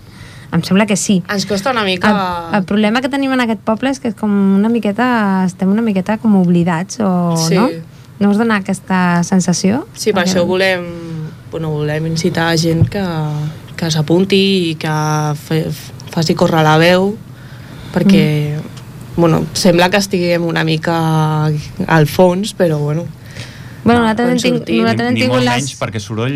em 0.51 0.63
sembla 0.63 0.85
que 0.87 0.95
sí. 0.95 1.21
Ens 1.29 1.45
costa 1.45 1.71
una 1.71 1.83
mica... 1.83 2.11
El, 2.51 2.55
el 2.59 2.65
problema 2.65 3.01
que 3.01 3.09
tenim 3.11 3.33
en 3.35 3.43
aquest 3.43 3.61
poble 3.67 3.91
és 3.91 3.99
que 3.99 4.11
és 4.11 4.15
com 4.17 4.31
una 4.31 4.71
miqueta, 4.71 5.07
estem 5.45 5.71
una 5.71 5.83
miqueta 5.83 6.17
com 6.21 6.37
oblidats, 6.39 7.01
o 7.03 7.35
Sí. 7.37 7.55
no? 7.55 7.69
No 8.19 8.31
us 8.31 8.39
dona 8.39 8.61
aquesta 8.63 9.21
sensació? 9.27 9.83
Sí, 9.93 10.13
per 10.13 10.23
això 10.25 10.41
volem, 10.47 10.87
bueno, 11.51 11.69
volem 11.75 12.07
incitar 12.09 12.47
a 12.49 12.57
gent 12.57 12.87
que, 12.89 13.03
que 13.77 13.91
s'apunti 13.93 14.71
i 14.71 14.75
que 14.79 14.93
fe, 15.37 15.67
faci 16.15 16.33
córrer 16.33 16.63
la 16.65 16.77
veu, 16.81 17.11
perquè 17.93 18.23
mm. 18.57 19.21
bueno, 19.21 19.43
sembla 19.53 19.91
que 19.93 20.01
estiguem 20.01 20.47
una 20.49 20.63
mica 20.65 20.97
al 21.85 22.09
fons, 22.09 22.55
però 22.57 22.79
bueno, 22.81 23.05
Bueno, 23.88 24.01
nosaltres 24.03 24.29
hem, 24.29 24.39
sortim. 24.59 24.81
nosaltres 24.83 25.07
hem 25.07 25.13
Ni 25.15 25.21
tingut 25.21 25.35
molt 25.38 25.47
les... 25.47 25.55
menys, 25.63 25.75
perquè 25.79 25.99
soroll... 26.03 26.35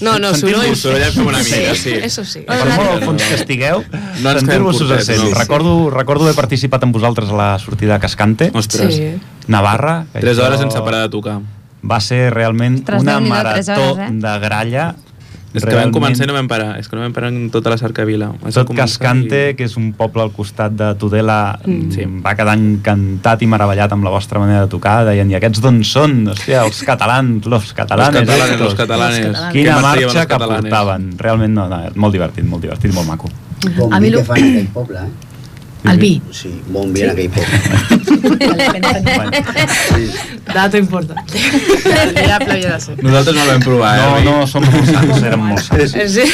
No, 0.00 0.14
no, 0.22 0.30
soroll- 0.38 0.76
Soroll 0.78 1.02
en 1.02 1.12
fem 1.16 1.26
una 1.26 1.42
mica, 1.42 1.74
sí. 1.74 1.94
Eso 2.08 2.24
sí. 2.24 2.44
Per 2.46 2.58
molt 2.70 2.90
al 2.92 3.02
fons 3.04 3.22
que 3.28 3.34
estigueu, 3.40 3.82
No 4.22 4.34
sentir-vos 4.38 4.80
us 4.80 5.04
sent. 5.06 5.24
no. 5.24 5.34
Recordo, 5.38 5.74
recordo 5.90 6.24
haver 6.28 6.36
participat 6.38 6.86
amb 6.86 6.94
vosaltres 6.94 7.28
a 7.34 7.38
la 7.42 7.48
sortida 7.58 7.96
a 7.96 8.00
Cascante, 8.00 8.50
Ostres, 8.54 8.94
Sí. 8.94 9.10
Navarra. 9.48 10.06
tres 10.14 10.38
hores 10.38 10.60
sense 10.60 10.78
parar 10.80 11.02
de 11.02 11.08
tocar. 11.10 11.40
Va 11.82 11.98
ser 12.00 12.32
realment 12.32 12.78
Ostres, 12.78 13.02
una 13.02 13.18
marató 13.20 13.90
hores, 13.90 14.08
eh? 14.08 14.12
de 14.12 14.38
gralla. 14.38 14.94
És 15.54 15.64
que 15.64 15.74
vam 15.74 15.90
començar 15.92 16.24
i 16.24 16.26
no 16.28 16.32
vam 16.34 16.48
parar. 16.48 16.78
És 16.80 16.88
que 16.88 16.96
no 16.96 17.02
vam 17.02 17.12
parar 17.12 17.28
en 17.28 17.50
tota 17.50 17.68
la 17.70 17.76
cercavila. 17.76 18.32
Vas 18.40 18.54
Tot 18.54 18.70
Cascante, 18.74 19.50
i- 19.50 19.54
que 19.54 19.64
és 19.64 19.76
un 19.76 19.92
poble 19.92 20.22
al 20.22 20.30
costat 20.32 20.72
de 20.72 20.94
Tudela, 20.94 21.58
Mm. 21.64 21.90
sí. 21.92 22.04
va 22.24 22.34
quedar 22.34 22.54
encantat 22.56 23.42
i 23.42 23.46
meravellat 23.46 23.92
amb 23.92 24.04
la 24.04 24.10
vostra 24.10 24.38
manera 24.40 24.62
de 24.62 24.68
tocar. 24.68 25.04
Deien, 25.04 25.30
i 25.30 25.34
aquests 25.34 25.60
d'on 25.60 25.82
són? 25.84 26.28
Hòstia, 26.28 26.64
els 26.64 26.82
catalans, 26.82 27.44
los 27.46 27.72
catalanes. 27.74 28.14
Los 28.22 28.28
catalanes, 28.30 28.50
estos. 28.52 28.64
los 28.66 28.74
catalanes. 28.74 29.18
catalanes. 29.26 29.52
Quina 29.52 29.78
marxa 29.80 30.00
los 30.00 30.26
que 30.26 30.38
portaven. 30.38 31.18
Realment, 31.18 31.54
no, 31.54 31.68
no, 31.68 31.82
molt 31.96 32.12
divertit, 32.12 32.44
molt 32.44 32.62
divertit, 32.62 32.92
molt 32.94 33.06
maco. 33.08 33.28
Bon 33.76 33.92
A 33.94 34.00
mi 34.00 34.10
lo- 34.10 34.18
que 34.18 34.24
fan 34.24 34.38
aquell 34.38 34.66
poble, 34.68 34.98
eh? 34.98 35.31
El 35.84 35.98
vi. 35.98 36.22
Sí, 36.30 36.50
bon 36.70 36.92
vi 36.94 37.02
en 37.02 37.10
aquell 37.10 37.30
poble. 37.30 37.58
Sí. 39.92 40.10
Dato 40.52 40.76
importante. 40.78 41.38
Ja 42.28 42.38
plovia 42.38 42.74
de 42.74 42.80
ser. 42.80 43.02
Nosaltres 43.02 43.34
no 43.34 43.42
el 43.42 43.48
vam 43.48 43.62
provar, 43.64 43.92
eh? 43.98 44.24
No, 44.24 44.38
no, 44.38 44.46
som 44.46 44.64
molt 44.66 44.88
sants, 44.88 45.22
érem 45.22 45.42
molt 45.50 45.64
sants. 45.64 45.96
Sí. 46.14 46.26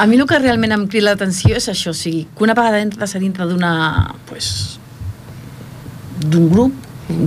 A 0.00 0.06
mi 0.10 0.18
el 0.18 0.26
que 0.26 0.38
realment 0.40 0.72
em 0.74 0.86
crida 0.90 1.10
l'atenció 1.10 1.56
és 1.58 1.68
això, 1.70 1.94
o 1.94 1.96
sigui, 1.96 2.24
que 2.34 2.44
una 2.46 2.56
vegada 2.58 2.80
entres 2.82 3.14
a 3.14 3.22
dintre 3.22 3.46
d'una... 3.46 3.72
Pues, 4.28 4.78
d'un 6.20 6.48
grup, 6.50 6.74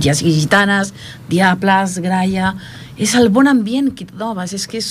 ja 0.04 0.14
sigui 0.16 0.34
gitanes, 0.40 0.94
diables, 1.30 2.00
gralla... 2.04 2.54
És 2.94 3.16
el 3.18 3.26
bon 3.34 3.48
ambient 3.50 3.88
que 3.90 4.04
et 4.06 4.12
trobes, 4.14 4.52
és 4.54 4.68
que 4.70 4.78
és... 4.78 4.90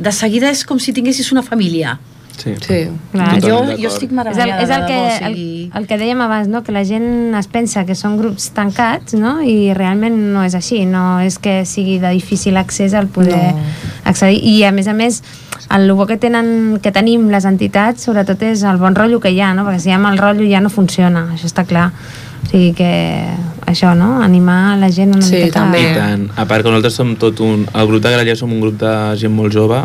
De 0.00 0.12
seguida 0.12 0.48
és 0.52 0.62
com 0.68 0.78
si 0.80 0.92
tinguessis 0.96 1.32
una 1.32 1.42
família. 1.44 1.96
Sí. 2.36 2.52
Sí. 2.60 2.78
Clar, 3.12 3.40
jo, 3.42 3.62
jo 3.80 3.88
estic 3.88 4.10
És 4.10 4.10
el, 4.10 4.16
meravellada. 4.16 4.62
és 4.62 4.70
el, 4.70 4.84
que, 4.86 4.98
el, 5.26 5.36
el 5.74 5.86
que 5.88 5.96
dèiem 5.98 6.20
abans, 6.20 6.48
no? 6.52 6.62
que 6.62 6.72
la 6.72 6.84
gent 6.84 7.34
es 7.38 7.46
pensa 7.48 7.86
que 7.88 7.94
són 7.96 8.18
grups 8.20 8.50
tancats 8.54 9.14
no? 9.16 9.38
i 9.42 9.72
realment 9.74 10.18
no 10.34 10.44
és 10.44 10.54
així, 10.54 10.84
no 10.86 11.18
és 11.24 11.38
que 11.42 11.64
sigui 11.64 11.98
de 12.02 12.10
difícil 12.12 12.56
accés 12.60 12.94
al 12.94 13.08
poder 13.08 13.54
No. 13.56 13.64
accedir 14.04 14.38
i 14.44 14.62
a 14.64 14.70
més 14.72 14.86
a 14.86 14.92
més 14.94 15.22
el 15.74 15.90
bo 15.96 16.04
que, 16.06 16.16
tenen, 16.20 16.78
que 16.82 16.92
tenim 16.92 17.28
les 17.32 17.44
entitats 17.48 18.04
sobretot 18.06 18.42
és 18.46 18.62
el 18.62 18.76
bon 18.78 18.94
rotllo 18.94 19.18
que 19.18 19.32
hi 19.32 19.40
ha 19.40 19.54
no? 19.56 19.64
perquè 19.66 19.80
si 19.82 19.88
hi 19.90 19.96
ha 19.96 19.98
mal 19.98 20.18
rotllo 20.20 20.46
ja 20.50 20.60
no 20.60 20.68
funciona 20.70 21.24
això 21.34 21.48
està 21.48 21.64
clar 21.66 21.88
o 21.90 22.48
sigui 22.52 22.72
que 22.78 22.90
això, 23.66 23.96
no? 23.98 24.20
animar 24.22 24.76
la 24.78 24.90
gent 24.94 25.10
una 25.16 25.24
Sí, 25.26 25.34
miqueta 25.40 25.64
també. 25.64 25.80
I 25.82 25.94
tant. 25.96 26.28
A 26.38 26.44
part 26.46 26.62
que 26.62 26.70
nosaltres 26.70 26.94
som 26.94 27.16
tot 27.18 27.40
un... 27.42 27.64
El 27.74 27.88
grup 27.88 28.04
de 28.04 28.12
Grallers 28.12 28.38
som 28.38 28.52
un 28.54 28.60
grup 28.62 28.76
de 28.78 28.92
gent 29.18 29.32
molt 29.34 29.52
jove 29.56 29.80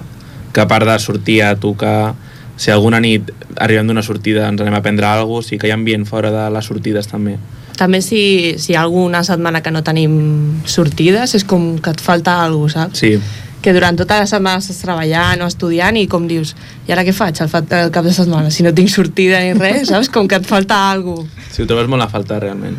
que 0.54 0.62
a 0.62 0.68
part 0.68 0.86
de 0.86 1.00
sortir 1.00 1.40
a 1.48 1.56
tocar 1.56 2.14
si 2.62 2.70
alguna 2.70 3.00
nit 3.02 3.32
arribem 3.58 3.88
d'una 3.90 4.04
sortida 4.06 4.46
ens 4.52 4.62
anem 4.62 4.76
a 4.78 4.82
prendre 4.86 5.08
alguna 5.10 5.40
cosa, 5.42 5.50
sí 5.50 5.58
que 5.58 5.66
hi 5.70 5.74
ha 5.74 5.80
ambient 5.80 6.06
fora 6.06 6.30
de 6.34 6.44
les 6.54 6.68
sortides 6.70 7.08
també. 7.10 7.38
També 7.80 8.02
si, 8.06 8.20
si 8.62 8.74
hi 8.74 8.76
ha 8.78 8.84
alguna 8.86 9.24
setmana 9.26 9.64
que 9.66 9.72
no 9.74 9.82
tenim 9.82 10.60
sortides, 10.70 11.34
és 11.40 11.46
com 11.48 11.72
que 11.82 11.90
et 11.96 12.02
falta 12.06 12.36
alguna 12.44 12.68
cosa, 12.70 12.84
saps? 12.86 13.00
Sí, 13.06 13.16
Que 13.62 13.74
durant 13.74 13.94
tota 13.94 14.16
la 14.18 14.26
setmana 14.26 14.58
estàs 14.58 14.80
treballant 14.82 15.42
o 15.46 15.48
estudiant 15.50 15.98
i 16.00 16.08
com 16.10 16.24
dius, 16.30 16.56
i 16.88 16.94
ara 16.96 17.04
què 17.06 17.14
faig 17.14 17.38
el, 17.44 17.50
fa- 17.50 17.62
el 17.78 17.92
cap 17.94 18.06
de 18.08 18.14
setmana? 18.14 18.50
Si 18.50 18.64
no 18.66 18.72
tinc 18.74 18.90
sortida 18.90 19.38
ni 19.44 19.52
res, 19.54 19.88
saps? 19.92 20.10
Com 20.10 20.28
que 20.28 20.40
et 20.42 20.48
falta 20.50 20.80
alguna 20.92 21.26
cosa. 21.28 21.50
sí 21.54 21.62
ho 21.62 21.68
trobes 21.70 21.90
molt 21.90 22.02
a 22.02 22.10
faltar 22.10 22.40
realment. 22.42 22.78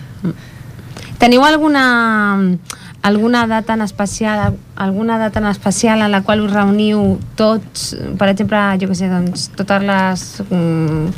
Teniu 1.22 1.45
alguna 1.47 1.85
alguna 3.03 3.47
data 3.47 3.75
en 3.75 3.83
especial 3.83 4.55
alguna 4.77 5.19
data 5.19 5.41
en 5.41 5.47
especial 5.47 6.01
en 6.03 6.11
la 6.13 6.23
qual 6.23 6.41
us 6.41 6.53
reuniu 6.53 7.19
tots, 7.37 7.97
per 8.19 8.29
exemple, 8.31 8.59
jo 8.81 8.89
què 8.91 8.95
sé, 8.99 9.09
doncs, 9.11 9.49
totes 9.59 9.83
les 9.83 10.27
mm, 10.49 11.09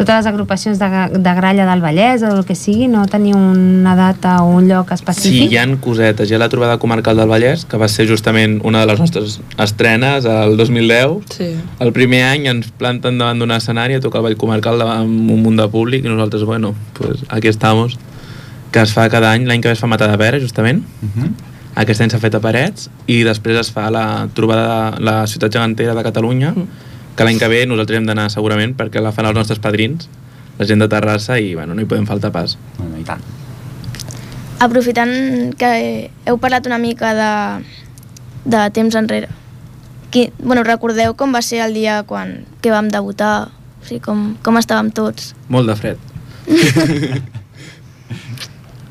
totes 0.00 0.14
les 0.16 0.26
agrupacions 0.30 0.78
de, 0.80 0.88
de 1.18 1.32
gralla 1.36 1.66
del 1.68 1.82
Vallès 1.84 2.22
o 2.24 2.30
el 2.38 2.44
que 2.48 2.54
sigui, 2.56 2.86
no 2.88 3.02
teniu 3.10 3.36
una 3.36 3.92
data 3.98 4.38
o 4.44 4.52
un 4.56 4.68
lloc 4.68 4.88
Sí, 4.88 4.94
específic? 4.94 5.50
hi 5.52 5.58
ha 5.60 5.64
cosetes. 5.80 6.30
Hi 6.30 6.34
ha 6.36 6.38
la 6.40 6.48
trobada 6.48 6.78
comarcal 6.78 7.16
del 7.20 7.28
Vallès, 7.28 7.66
que 7.68 7.76
va 7.76 7.88
ser 7.88 8.06
justament 8.08 8.60
una 8.64 8.80
de 8.80 8.86
les 8.92 9.00
nostres 9.00 9.40
estrenes 9.58 10.24
el 10.24 10.56
2010. 10.56 11.34
Sí. 11.36 11.50
El 11.80 11.92
primer 11.92 12.22
any 12.30 12.46
ens 12.48 12.70
planten 12.70 13.18
davant 13.20 13.42
d'un 13.42 13.50
escenari 13.52 13.98
a 13.98 14.00
tocar 14.00 14.22
el 14.22 14.28
Vall 14.30 14.38
Comarcal 14.40 14.78
davant 14.80 15.04
un 15.04 15.42
munt 15.42 15.60
de 15.60 15.68
públic 15.68 16.04
i 16.04 16.08
nosaltres, 16.08 16.44
bueno, 16.48 16.72
pues 16.94 17.24
aquí 17.28 17.48
estamos 17.48 17.98
que 18.70 18.80
es 18.80 18.92
fa 18.94 19.08
cada 19.10 19.32
any, 19.32 19.46
l'any 19.46 19.62
que 19.62 19.68
ve 19.68 19.74
es 19.74 19.82
fa 19.82 19.88
Matar 19.90 20.10
de 20.10 20.18
Pera, 20.18 20.38
justament. 20.38 20.84
Uh 21.02 21.08
-huh. 21.08 21.30
Aquest 21.74 22.00
any 22.00 22.10
s'ha 22.10 22.18
fet 22.18 22.34
a 22.34 22.40
Parets 22.40 22.90
i 23.06 23.22
després 23.22 23.58
es 23.58 23.70
fa 23.70 23.90
la 23.90 24.28
trobada 24.34 24.90
de 24.92 25.04
la 25.04 25.26
ciutat 25.26 25.52
gegantera 25.52 25.94
de 25.94 26.02
Catalunya, 26.02 26.54
que 27.16 27.24
l'any 27.24 27.38
que 27.38 27.48
ve 27.48 27.66
nosaltres 27.66 27.98
hem 27.98 28.06
d'anar 28.06 28.30
segurament 28.30 28.76
perquè 28.76 29.00
la 29.00 29.12
fan 29.12 29.26
els 29.26 29.34
nostres 29.34 29.58
padrins, 29.58 30.08
la 30.58 30.66
gent 30.66 30.80
de 30.80 30.88
Terrassa, 30.88 31.38
i 31.38 31.54
bueno, 31.54 31.74
no 31.74 31.80
hi 31.80 31.84
podem 31.84 32.06
faltar 32.06 32.32
pas. 32.32 32.58
Bueno, 32.78 32.98
I 32.98 33.04
tant. 33.04 33.20
Aprofitant 34.58 35.54
que 35.56 36.10
heu 36.26 36.38
parlat 36.38 36.66
una 36.66 36.78
mica 36.78 37.14
de, 37.14 37.64
de 38.44 38.70
temps 38.70 38.94
enrere, 38.94 39.28
qui, 40.10 40.32
bueno, 40.38 40.62
recordeu 40.64 41.14
com 41.14 41.32
va 41.32 41.40
ser 41.42 41.62
el 41.64 41.74
dia 41.74 42.02
quan, 42.02 42.44
que 42.60 42.70
vam 42.70 42.88
debutar? 42.88 43.48
O 43.80 43.86
sigui, 43.86 44.00
com, 44.00 44.36
com 44.42 44.58
estàvem 44.58 44.90
tots? 44.90 45.34
Molt 45.48 45.70
de 45.70 45.76
fred. 45.76 45.96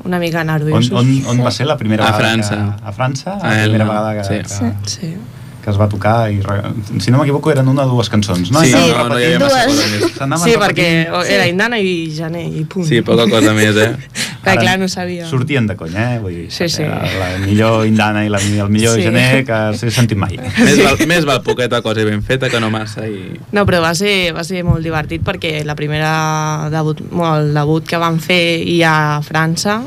Una 0.04 0.18
mica 0.18 0.40
On, 0.40 0.46
nerviosos. 0.46 0.92
on, 0.92 1.10
on 1.26 1.44
va 1.44 1.50
ser 1.50 1.66
la 1.66 1.76
primera 1.76 2.06
A 2.08 2.12
vegada? 2.16 2.32
França. 2.34 2.56
Que, 2.80 2.88
a 2.88 2.92
França? 2.92 3.34
A 3.40 3.48
La 3.54 3.64
primera 3.64 3.84
vegada 3.84 4.14
que, 4.16 4.24
sí. 4.24 4.64
que, 4.84 4.88
Sí. 4.88 5.16
Que 5.64 5.70
es 5.70 5.78
va 5.80 5.88
tocar 5.92 6.30
i 6.32 6.40
re- 6.40 6.72
si 7.00 7.10
no 7.12 7.18
m'equivoco 7.20 7.50
eren 7.52 7.68
una 7.68 7.84
o 7.84 7.90
dues 7.94 8.08
cançons 8.12 8.50
no? 8.50 8.62
Sí, 8.64 8.72
no, 8.72 8.80
anaven 8.84 9.08
no 9.12 9.18
hi 9.20 9.24
havia 9.24 9.38
massa 9.38 9.66
Dues. 9.66 10.42
Sí, 10.44 10.54
perquè 10.60 10.88
era 11.28 11.46
Indana 11.50 11.78
i 11.80 12.10
Janer 12.16 12.46
i 12.48 12.64
punt. 12.64 12.86
Sí, 12.88 13.00
poca 13.06 13.26
cosa 13.30 13.52
més, 13.56 13.76
eh? 13.76 13.94
Ara 14.44 14.54
clar, 14.56 14.78
no 14.80 14.88
sabia. 14.88 15.26
Sortien 15.28 15.66
de 15.68 15.74
conya, 15.76 16.14
eh? 16.14 16.18
Vull 16.22 16.32
dir, 16.32 16.46
Sí, 16.50 16.68
sí. 16.72 16.82
La, 16.88 17.02
la 17.20 17.26
millor 17.44 17.84
Indana 17.86 18.22
i 18.24 18.30
la, 18.32 18.40
el 18.40 18.70
millor 18.72 18.96
Sí. 18.96 19.02
gener 19.04 19.44
que 19.44 19.58
s'he 19.76 19.90
sentit 19.92 20.16
mai. 20.18 20.38
Més, 20.64 20.78
val, 20.80 20.96
més 21.06 21.26
val 21.28 21.42
poqueta 21.44 21.82
cosa 21.84 22.04
ben 22.08 22.22
feta 22.24 22.48
que 22.48 22.60
no 22.60 22.70
massa 22.72 23.04
i... 23.06 23.36
No, 23.52 23.66
però 23.68 23.82
va 23.84 23.92
ser, 23.94 24.32
va 24.32 24.42
ser 24.48 24.64
molt 24.64 24.80
divertit 24.84 25.20
perquè 25.26 25.60
la 25.68 25.76
primera 25.76 26.68
debut, 26.72 27.02
bueno, 27.10 27.36
el 27.44 27.52
debut 27.54 27.84
que 27.86 28.00
vam 28.00 28.16
fer 28.22 28.42
i 28.64 28.80
a 28.82 29.20
França, 29.26 29.80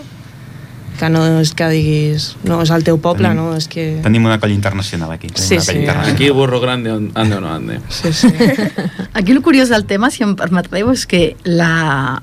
que 0.99 1.09
no 1.09 1.21
és 1.41 1.53
que 1.57 1.67
diguis, 1.71 2.35
no 2.47 2.61
és 2.63 2.69
el 2.71 2.83
teu 2.83 2.99
poble, 3.01 3.27
Tenim- 3.29 3.39
no? 3.41 3.55
És 3.57 3.67
que... 3.67 3.99
Tenim 4.03 4.25
una 4.25 4.39
colla 4.39 4.53
internacional 4.53 5.11
aquí. 5.11 5.29
Sí, 5.35 5.59
sí. 5.59 5.77
internacional. 5.79 6.13
Aquí 6.13 6.29
burro 6.29 6.59
grande, 6.61 6.91
ande 6.91 7.35
o 7.35 7.41
no 7.41 7.49
ande. 7.53 7.79
Sí, 7.89 8.13
sí. 8.13 8.27
Aquí 9.13 9.31
el 9.31 9.41
curiós 9.41 9.69
del 9.69 9.85
tema, 9.85 10.09
si 10.11 10.23
em 10.23 10.35
permetreu, 10.35 10.91
és 10.93 11.05
que 11.09 11.35
la, 11.43 12.21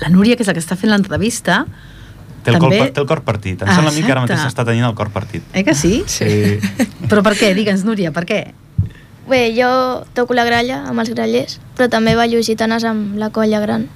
la 0.00 0.08
Núria, 0.12 0.36
que 0.36 0.42
és 0.44 0.48
la 0.48 0.54
que 0.54 0.62
està 0.62 0.76
fent 0.76 0.92
l'entrevista, 0.92 1.64
Té 2.44 2.52
el, 2.52 2.58
també- 2.60 2.76
cor, 2.82 2.90
té 2.92 3.00
el 3.00 3.06
cor 3.08 3.22
partit. 3.24 3.62
Em 3.64 3.70
sembla 3.72 3.88
a 3.88 3.94
mi 3.96 4.02
que 4.04 4.12
ara 4.12 4.20
mateix 4.26 4.42
està 4.44 4.66
tenint 4.68 4.84
el 4.84 4.92
cor 4.94 5.08
partit. 5.08 5.42
eh 5.56 5.64
que 5.64 5.72
sí? 5.74 6.02
Sí. 6.06 6.58
Però 7.08 7.22
per 7.24 7.32
què? 7.40 7.54
Digue'ns, 7.56 7.86
Núria, 7.88 8.12
per 8.12 8.26
què? 8.28 8.42
Bé, 9.26 9.54
jo 9.56 10.04
toco 10.12 10.34
la 10.36 10.44
gralla 10.44 10.82
amb 10.90 11.00
els 11.00 11.08
grallers, 11.14 11.54
però 11.78 11.88
també 11.88 12.12
ballo 12.14 12.42
gitanes 12.44 12.84
amb 12.84 13.16
la 13.16 13.30
colla 13.32 13.60
gran. 13.64 13.86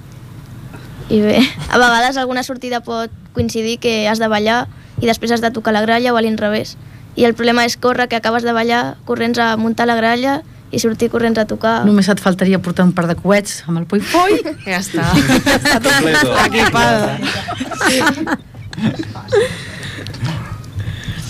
I 1.09 1.21
bé, 1.21 1.39
a 1.73 1.77
vegades 1.77 2.17
alguna 2.17 2.43
sortida 2.43 2.81
pot 2.85 3.09
coincidir 3.33 3.79
que 3.79 4.07
has 4.07 4.19
de 4.19 4.27
ballar 4.29 4.67
i 5.01 5.07
després 5.07 5.31
has 5.31 5.41
de 5.41 5.51
tocar 5.51 5.73
la 5.73 5.81
gralla 5.81 6.13
o 6.13 6.17
a 6.17 6.21
l'inrevés. 6.21 6.77
I 7.15 7.25
el 7.25 7.33
problema 7.33 7.65
és 7.65 7.75
córrer, 7.77 8.07
que 8.07 8.15
acabes 8.19 8.43
de 8.45 8.53
ballar 8.53 8.95
corrents 9.05 9.39
a 9.39 9.55
muntar 9.57 9.87
la 9.87 9.95
gralla 9.97 10.41
i 10.71 10.79
sortir 10.79 11.09
corrents 11.09 11.39
a 11.41 11.45
tocar. 11.49 11.81
Només 11.87 12.07
et 12.11 12.19
faltaria 12.21 12.59
portar 12.61 12.85
un 12.85 12.93
par 12.93 13.07
de 13.09 13.15
coets 13.17 13.63
amb 13.67 13.81
el 13.81 13.87
poi-poi. 13.89 14.37
Ja 14.67 14.77
està. 14.77 15.07
Està 15.57 15.79
tot 15.81 15.89
Completo. 15.89 16.35
equipada. 16.45 17.17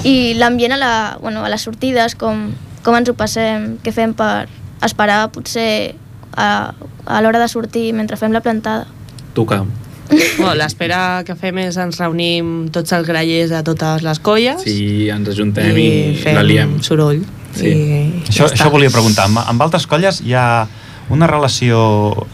I 0.04 0.34
l'ambient 0.40 0.76
a, 0.76 0.78
la, 0.80 1.18
bueno, 1.22 1.44
a 1.46 1.50
les 1.52 1.64
sortides, 1.64 2.16
com, 2.20 2.50
com 2.84 2.96
ens 3.00 3.10
ho 3.12 3.16
passem, 3.20 3.78
què 3.84 3.92
fem 3.96 4.14
per 4.18 4.48
esperar 4.86 5.26
potser 5.36 5.96
a, 6.36 6.72
a 7.06 7.22
l'hora 7.24 7.40
de 7.42 7.50
sortir 7.52 7.90
mentre 7.96 8.20
fem 8.20 8.36
la 8.36 8.44
plantada. 8.44 8.88
Tocar. 9.40 9.64
Bueno, 10.10 10.56
L'espera 10.58 11.22
que 11.26 11.36
fem 11.38 11.60
és 11.62 11.76
ens 11.78 12.00
reunim 12.02 12.68
tots 12.74 12.92
els 12.98 13.06
grallers 13.08 13.52
de 13.54 13.60
totes 13.68 14.02
les 14.02 14.18
colles 14.26 14.64
Sí, 14.66 15.06
ens 15.14 15.30
ajuntem 15.30 15.70
i, 15.78 15.86
i 15.86 16.16
fem 16.24 16.36
la 16.40 16.42
liem. 16.44 16.78
soroll. 16.86 17.20
Sí. 17.54 17.70
I 17.70 18.24
Això, 18.28 18.48
ja 18.48 18.54
això 18.56 18.72
volia 18.74 18.90
preguntar. 18.94 19.28
Amb, 19.30 19.44
amb 19.46 19.62
altres 19.68 19.86
colles 19.90 20.22
hi 20.26 20.34
ha 20.38 20.66
una 21.14 21.26
relació 21.30 21.78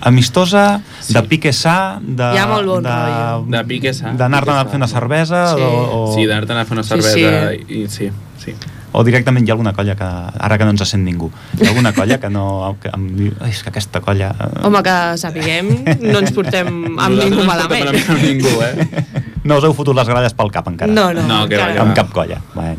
amistosa, 0.04 0.82
sí. 1.00 1.14
de 1.16 1.22
pique 1.32 1.52
sa, 1.56 1.76
de... 2.04 2.26
Hi 2.36 2.40
ha 2.42 2.48
molt 2.50 2.68
bon 2.68 2.84
de, 2.84 2.92
rotllo. 2.96 3.46
De 3.54 3.62
pique 3.70 3.94
sa. 3.96 4.12
D'anar-te'n 4.20 4.58
a 4.60 4.66
fer 4.72 4.80
una 4.82 4.90
cervesa 4.92 5.44
Sí. 5.56 5.62
o, 5.64 5.70
o, 6.00 6.02
Sí, 6.16 6.26
d'anar-te'n 6.28 6.60
a 6.60 6.66
fer 6.68 6.76
una 6.80 6.84
Sí, 6.84 6.90
cervesa 6.96 7.52
sí. 7.52 7.80
i 7.84 7.86
sí, 7.92 8.10
sí. 8.44 8.56
O 8.96 9.04
directament 9.04 9.46
hi 9.46 9.52
ha 9.52 9.56
alguna 9.58 9.74
colla 9.76 9.96
que, 10.00 10.08
ara 10.48 10.58
que 10.58 10.66
no 10.68 10.72
ens 10.74 10.86
sent 10.90 11.04
ningú, 11.04 11.28
hi 11.60 11.66
ha 11.66 11.70
alguna 11.74 11.92
colla 11.94 12.18
que 12.22 12.30
no... 12.32 12.46
Que 12.82 12.90
em 12.96 13.06
diu, 13.18 13.34
"Ai, 13.44 13.52
és 13.52 13.62
que 13.64 13.70
aquesta 13.74 14.00
colla... 14.02 14.32
eh, 14.40 14.66
Home, 14.66 14.82
que 14.88 14.96
sapiguem, 15.22 15.72
no 16.02 16.20
ens 16.24 16.32
portem 16.32 16.68
amb 16.98 17.16
ningú 17.20 17.44
Nosaltres 17.44 17.48
malament. 17.52 17.86
No 17.92 18.16
amb 18.16 18.24
ningú, 18.24 18.56
eh? 18.64 19.22
No 19.46 19.58
us 19.60 19.64
heu 19.68 19.74
fotut 19.78 19.96
les 20.00 20.08
gralles 20.10 20.34
pel 20.34 20.52
cap 20.52 20.68
encara? 20.72 20.92
No, 20.92 21.12
no, 21.14 21.22
No, 21.28 21.44
que 21.48 21.56
encara 21.60 21.82
Amb 21.84 21.94
cap 21.98 22.12
colla. 22.16 22.40
Bé. 22.56 22.76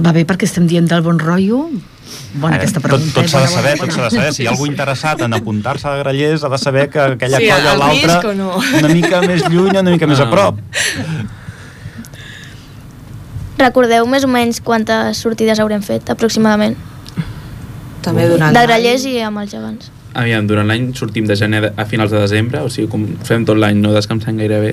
Va 0.00 0.12
bé 0.16 0.22
perquè 0.24 0.46
estem 0.48 0.66
dient 0.70 0.86
del 0.88 1.02
bon 1.04 1.18
rotllo. 1.20 1.66
Bona 2.34 2.54
Ara, 2.56 2.62
aquesta 2.62 2.80
tot, 2.80 2.88
pregunta. 2.88 3.14
tot 3.20 3.24
eh? 3.24 3.28
s'ha 3.28 3.40
de 3.42 3.46
Bona, 3.46 3.56
saber, 3.56 3.74
tot 3.78 3.92
s'ha 3.92 4.04
de 4.06 4.10
saber. 4.14 4.30
Si 4.34 4.42
hi 4.42 4.46
ha 4.46 4.50
algú 4.54 4.66
interessat 4.66 5.20
en 5.26 5.34
apuntar-se 5.36 5.86
a 5.90 5.96
grallers, 6.00 6.42
ha 6.46 6.48
de 6.48 6.58
saber 6.58 6.88
que 6.90 6.98
aquella 7.00 7.38
Sí, 7.42 7.48
colla 7.50 7.74
o 7.74 7.78
l'altra 7.82 8.32
no? 8.34 8.48
una 8.78 8.88
mica 8.88 9.20
més 9.22 9.44
lluny 9.50 9.76
una 9.76 9.90
mica 9.90 10.06
més 10.10 10.18
a 10.24 10.26
prop. 10.30 10.58
Recordeu 13.60 14.06
més 14.08 14.24
o 14.24 14.28
menys 14.30 14.60
quantes 14.64 15.18
sortides 15.20 15.60
haurem 15.60 15.82
fet, 15.84 16.08
aproximadament? 16.10 16.76
També 18.02 18.24
durant 18.30 18.54
De 18.56 18.62
grallers 18.64 19.04
i 19.04 19.18
amb 19.20 19.42
els 19.42 19.50
gegants. 19.52 19.90
Aviam, 20.16 20.46
durant 20.48 20.66
l'any 20.66 20.88
sortim 20.98 21.26
de 21.28 21.36
gener 21.38 21.72
a 21.76 21.84
finals 21.86 22.10
de 22.10 22.18
desembre, 22.22 22.62
o 22.64 22.70
sigui, 22.72 22.88
com 22.90 23.04
fem 23.26 23.44
tot 23.46 23.60
l'any, 23.60 23.76
no 23.78 23.92
descansem 23.94 24.40
gairebé. 24.40 24.72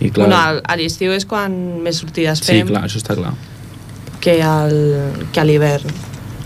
I 0.00 0.10
clar, 0.10 0.26
Bueno, 0.26 0.36
al- 0.36 0.60
a 0.66 0.76
l'estiu 0.76 1.12
és 1.14 1.24
quan 1.24 1.54
més 1.82 1.96
sortides 2.02 2.42
sí, 2.42 2.50
fem 2.58 2.66
clar, 2.68 2.82
això 2.84 2.98
està 3.00 3.14
clar. 3.16 3.32
que, 4.20 4.34
al, 4.42 4.74
que 5.32 5.40
a 5.40 5.44
l'hivern. 5.46 5.88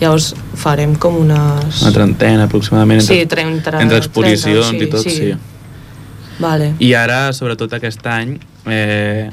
Llavors 0.01 0.35
farem 0.57 0.95
com 0.97 1.16
unes... 1.24 1.81
Una 1.83 1.93
trentena 1.93 2.45
aproximadament 2.45 3.01
entre, 3.01 3.16
Sí, 3.16 3.26
30, 3.26 3.81
entre 3.81 3.99
exposicions 3.99 4.68
30, 4.70 4.85
i 4.85 4.91
tot, 4.93 5.03
sí. 5.03 5.11
sí. 5.11 5.35
Vale. 6.41 6.74
I 6.78 6.93
ara, 6.97 7.33
sobretot 7.37 7.72
aquest 7.76 8.07
any, 8.09 8.37
eh, 8.70 9.28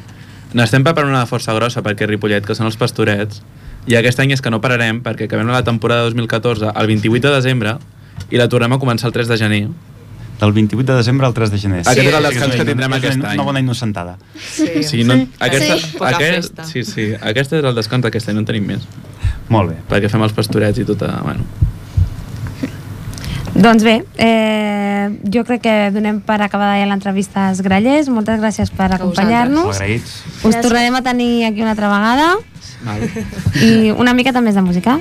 n'estem 0.53 0.83
preparant 0.85 1.11
una 1.11 1.25
força 1.27 1.55
grossa 1.57 1.83
perquè 1.83 2.07
Ripollet, 2.07 2.45
que 2.45 2.55
són 2.55 2.69
els 2.69 2.77
pastorets, 2.79 3.41
i 3.87 3.95
aquest 3.95 4.19
any 4.19 4.33
és 4.35 4.43
que 4.43 4.51
no 4.51 4.59
pararem 4.63 4.99
perquè 5.03 5.27
acabem 5.27 5.47
la 5.51 5.63
temporada 5.63 6.07
2014 6.09 6.73
el 6.75 6.89
28 6.91 7.29
de 7.29 7.35
desembre 7.35 7.77
i 8.31 8.39
la 8.39 8.49
tornem 8.51 8.75
a 8.75 8.79
començar 8.81 9.07
el 9.07 9.15
3 9.15 9.29
de 9.31 9.37
gener. 9.39 9.61
Del 10.37 10.51
28 10.53 10.85
de 10.91 10.97
desembre 10.99 11.25
al 11.25 11.33
3 11.33 11.49
de 11.49 11.57
gener. 11.57 11.79
Aquest 11.87 12.09
és 12.11 12.17
el 12.17 12.27
descans 12.27 12.55
que 12.59 12.65
tindrem 12.67 12.93
aquest 12.93 13.17
una, 13.17 13.31
any. 13.31 13.39
Una 13.39 13.45
bona 13.47 13.61
innocentada. 13.63 14.17
Sí. 14.37 14.83
Sí, 14.85 15.03
no, 15.07 15.15
aquesta, 15.39 15.79
Sí. 15.79 15.95
Poca 15.97 16.11
aquest, 16.11 16.61
sí, 16.69 16.83
sí, 16.85 17.07
aquest 17.15 17.55
és 17.57 17.63
el 17.63 17.79
descans 17.79 18.05
d'aquest 18.05 18.29
any, 18.29 18.37
no 18.37 18.43
en 18.43 18.51
tenim 18.51 18.67
més. 18.69 18.85
Molt 19.49 19.71
bé. 19.71 19.79
Perquè 19.89 20.11
fem 20.13 20.21
els 20.27 20.35
pastorets 20.37 20.83
i 20.83 20.85
tot, 20.85 21.01
bueno. 21.23 21.47
Doncs 23.55 23.83
bé, 23.83 24.03
eh, 24.17 25.09
jo 25.33 25.43
crec 25.47 25.63
que 25.63 25.75
donem 25.95 26.19
per 26.21 26.41
acabada 26.41 26.77
ja 26.79 26.89
l'entrevista 26.89 27.47
als 27.49 27.61
grallers. 27.65 28.09
Moltes 28.09 28.39
gràcies 28.41 28.73
per 28.73 28.91
acompanyar-nos. 28.93 29.81
Us 30.43 30.59
tornarem 30.61 30.95
a 30.95 31.01
tenir 31.01 31.45
aquí 31.45 31.61
una 31.61 31.71
altra 31.71 31.89
vegada 31.89 32.35
Vale. 32.83 33.09
i 33.61 33.91
una 33.91 34.13
miqueta 34.13 34.41
més 34.41 34.55
de 34.55 34.61
música. 34.61 34.99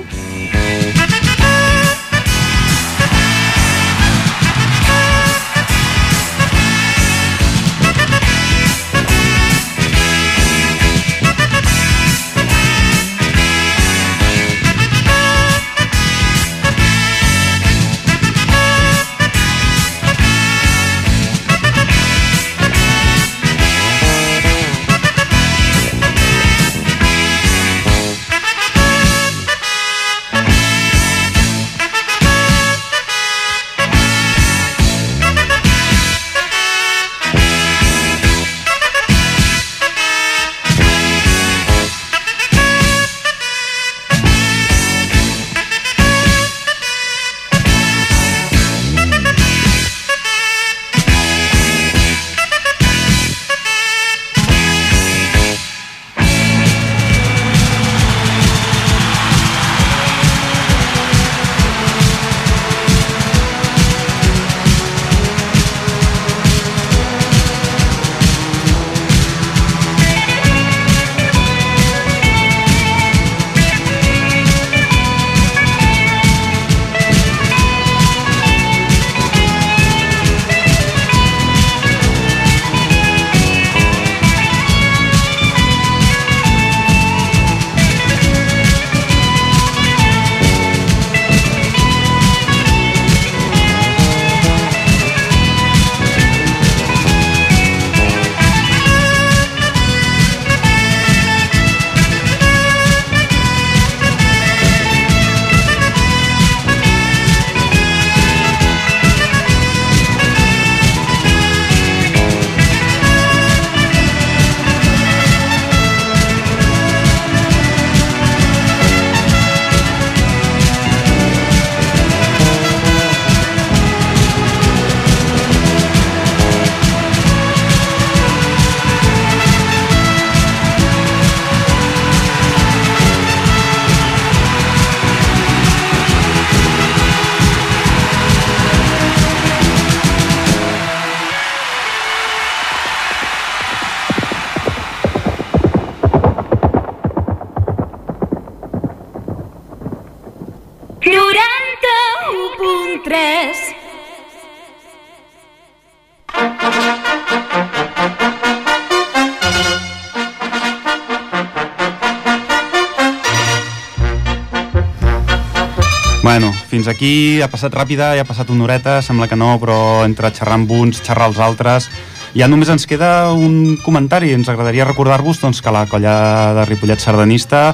Fins 166.87 166.95
aquí 166.95 167.41
ha 167.43 167.49
passat 167.51 167.73
ràpida, 167.75 168.13
ja 168.15 168.23
ha 168.23 168.27
passat 168.27 168.49
una 168.49 168.63
horeta, 168.63 169.01
sembla 169.03 169.27
que 169.27 169.35
no, 169.35 169.57
però 169.59 170.05
entre 170.05 170.31
xerrar 170.31 170.55
amb 170.55 170.71
uns, 170.71 171.01
xerrar 171.03 171.27
els 171.33 171.39
altres... 171.39 171.89
Ja 172.37 172.45
només 172.45 172.69
ens 172.69 172.85
queda 172.85 173.31
un 173.33 173.79
comentari. 173.81 174.29
Ens 174.35 174.49
agradaria 174.51 174.85
recordar-vos 174.85 175.39
doncs, 175.41 175.61
que 175.63 175.71
la 175.73 175.87
colla 175.89 176.53
de 176.53 176.65
Ripollet 176.67 177.01
Sardanista 177.01 177.71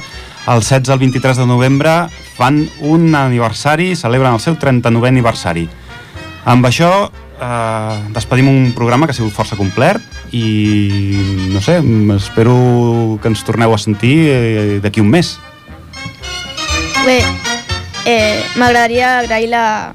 el 0.48 0.62
16 0.62 0.94
al 0.94 1.00
23 1.02 1.42
de 1.42 1.48
novembre 1.50 1.96
fan 2.38 2.62
un 2.80 3.14
aniversari, 3.18 3.90
celebren 4.00 4.38
el 4.38 4.40
seu 4.40 4.56
39è 4.56 5.10
aniversari. 5.10 5.66
Amb 6.48 6.70
això 6.70 6.92
eh, 7.10 7.98
despedim 8.16 8.48
un 8.48 8.72
programa 8.78 9.10
que 9.10 9.12
ha 9.12 9.20
sigut 9.20 9.36
força 9.36 9.60
complet 9.60 10.00
i 10.32 11.50
no 11.52 11.60
sé, 11.60 11.82
espero 12.16 13.18
que 13.20 13.34
ens 13.34 13.44
torneu 13.44 13.74
a 13.74 13.82
sentir 13.82 14.16
eh, 14.30 14.80
d'aquí 14.86 15.04
un 15.04 15.12
mes. 15.12 15.36
Bé, 17.04 17.20
eh, 18.06 18.44
m'agradaria 18.56 19.20
agrair 19.20 19.50
la... 19.50 19.94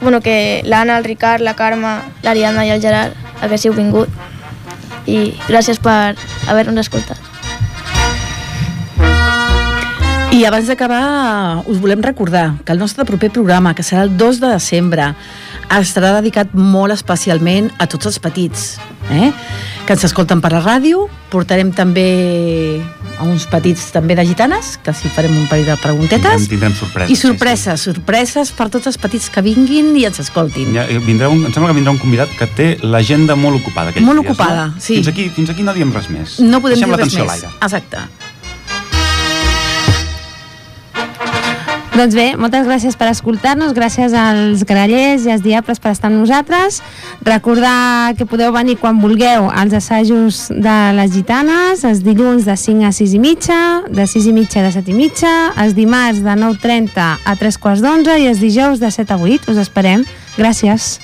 Bueno, 0.00 0.20
que 0.20 0.62
l'Anna, 0.64 0.98
el 0.98 1.04
Ricard, 1.04 1.42
la 1.42 1.54
Carme, 1.54 2.00
l'Ariadna 2.22 2.66
i 2.66 2.72
el 2.74 2.82
Gerard 2.82 3.14
haguéssiu 3.42 3.74
vingut 3.74 4.10
i 5.06 5.32
gràcies 5.46 5.78
per 5.82 6.14
haver-nos 6.50 6.86
escoltat. 6.86 7.18
I 10.32 10.46
abans 10.48 10.64
d'acabar, 10.64 11.60
us 11.68 11.76
volem 11.78 12.00
recordar 12.00 12.56
que 12.64 12.72
el 12.72 12.78
nostre 12.80 13.04
proper 13.04 13.28
programa, 13.30 13.74
que 13.76 13.84
serà 13.84 14.06
el 14.06 14.14
2 14.16 14.40
de 14.40 14.48
desembre, 14.54 15.10
estarà 15.76 16.14
dedicat 16.16 16.54
molt 16.56 16.94
especialment 16.94 17.68
a 17.78 17.86
tots 17.86 18.08
els 18.08 18.16
petits, 18.22 18.62
eh? 19.12 19.28
Que 19.86 19.94
ens 19.96 20.04
escolten 20.06 20.40
per 20.42 20.52
la 20.54 20.60
ràdio. 20.62 21.06
Portarem 21.32 21.72
també 21.74 22.80
a 23.18 23.24
uns 23.24 23.46
petits 23.50 23.88
també 23.94 24.14
de 24.18 24.24
gitanes, 24.28 24.76
que 24.84 24.94
si 24.94 25.10
farem 25.12 25.34
un 25.36 25.46
parell 25.50 25.66
de 25.70 25.76
preguntetes. 25.80 26.46
Tindrem, 26.46 26.72
tindrem 26.72 26.74
sorpreses. 26.78 27.12
I 27.12 27.20
sorpreses, 27.20 27.86
sorpreses 27.88 28.52
per 28.56 28.68
tots 28.72 28.90
els 28.90 28.98
petits 29.00 29.30
que 29.32 29.42
vinguin 29.44 29.92
i 29.98 30.06
ens 30.08 30.20
escoltin. 30.22 30.74
Ja, 30.76 30.86
eh, 30.88 31.00
vindrà 31.02 31.30
un, 31.32 31.44
em 31.46 31.54
sembla 31.54 31.72
que 31.72 31.78
vindrà 31.80 31.94
un 31.94 32.02
convidat 32.02 32.34
que 32.38 32.46
té 32.46 32.68
l'agenda 32.82 33.36
molt 33.36 33.62
ocupada. 33.62 33.94
Molt 34.00 34.22
dies, 34.22 34.30
ocupada, 34.30 34.66
no? 34.68 34.80
sí. 34.80 35.00
Fins 35.00 35.08
aquí, 35.08 35.30
fins 35.34 35.50
aquí 35.50 35.64
no 35.66 35.74
diem 35.74 35.92
res 35.94 36.10
més. 36.12 36.38
No 36.40 36.60
podem 36.60 36.78
Deixem 36.78 36.92
dir 36.92 37.00
res 37.02 37.14
més. 37.14 37.22
a 37.22 37.30
l'aire. 37.32 37.54
Exacte. 37.62 38.06
Doncs 41.92 42.14
bé, 42.16 42.30
moltes 42.40 42.64
gràcies 42.64 42.94
per 42.96 43.10
escoltar-nos, 43.10 43.74
gràcies 43.76 44.14
als 44.16 44.62
grallers 44.64 45.26
i 45.26 45.32
als 45.34 45.42
diables 45.44 45.76
per 45.76 45.90
estar 45.92 46.08
amb 46.08 46.22
nosaltres. 46.22 46.80
Recordar 47.20 48.14
que 48.16 48.24
podeu 48.24 48.48
venir 48.54 48.78
quan 48.80 48.96
vulgueu 49.02 49.50
als 49.52 49.76
assajos 49.76 50.46
de 50.48 50.78
les 50.96 51.12
gitanes, 51.12 51.84
els 51.84 52.00
dilluns 52.00 52.48
de 52.48 52.56
5 52.56 52.88
a 52.88 52.94
6 52.96 53.12
i 53.12 53.20
mitja, 53.20 53.60
de 53.92 54.08
6 54.08 54.30
i 54.32 54.32
mitja 54.32 54.64
a 54.64 54.72
7 54.72 54.88
i 54.88 54.96
mitja, 54.96 55.34
els 55.60 55.76
dimarts 55.76 56.24
de 56.24 56.32
9.30 56.40 57.10
a 57.28 57.36
3 57.36 57.60
quarts 57.60 57.84
d'11 57.84 58.22
i 58.24 58.30
els 58.32 58.40
dijous 58.40 58.80
de 58.80 58.88
7 58.88 59.12
a 59.12 59.20
8. 59.20 59.52
Us 59.52 59.60
esperem. 59.60 60.08
Gràcies. 60.40 60.96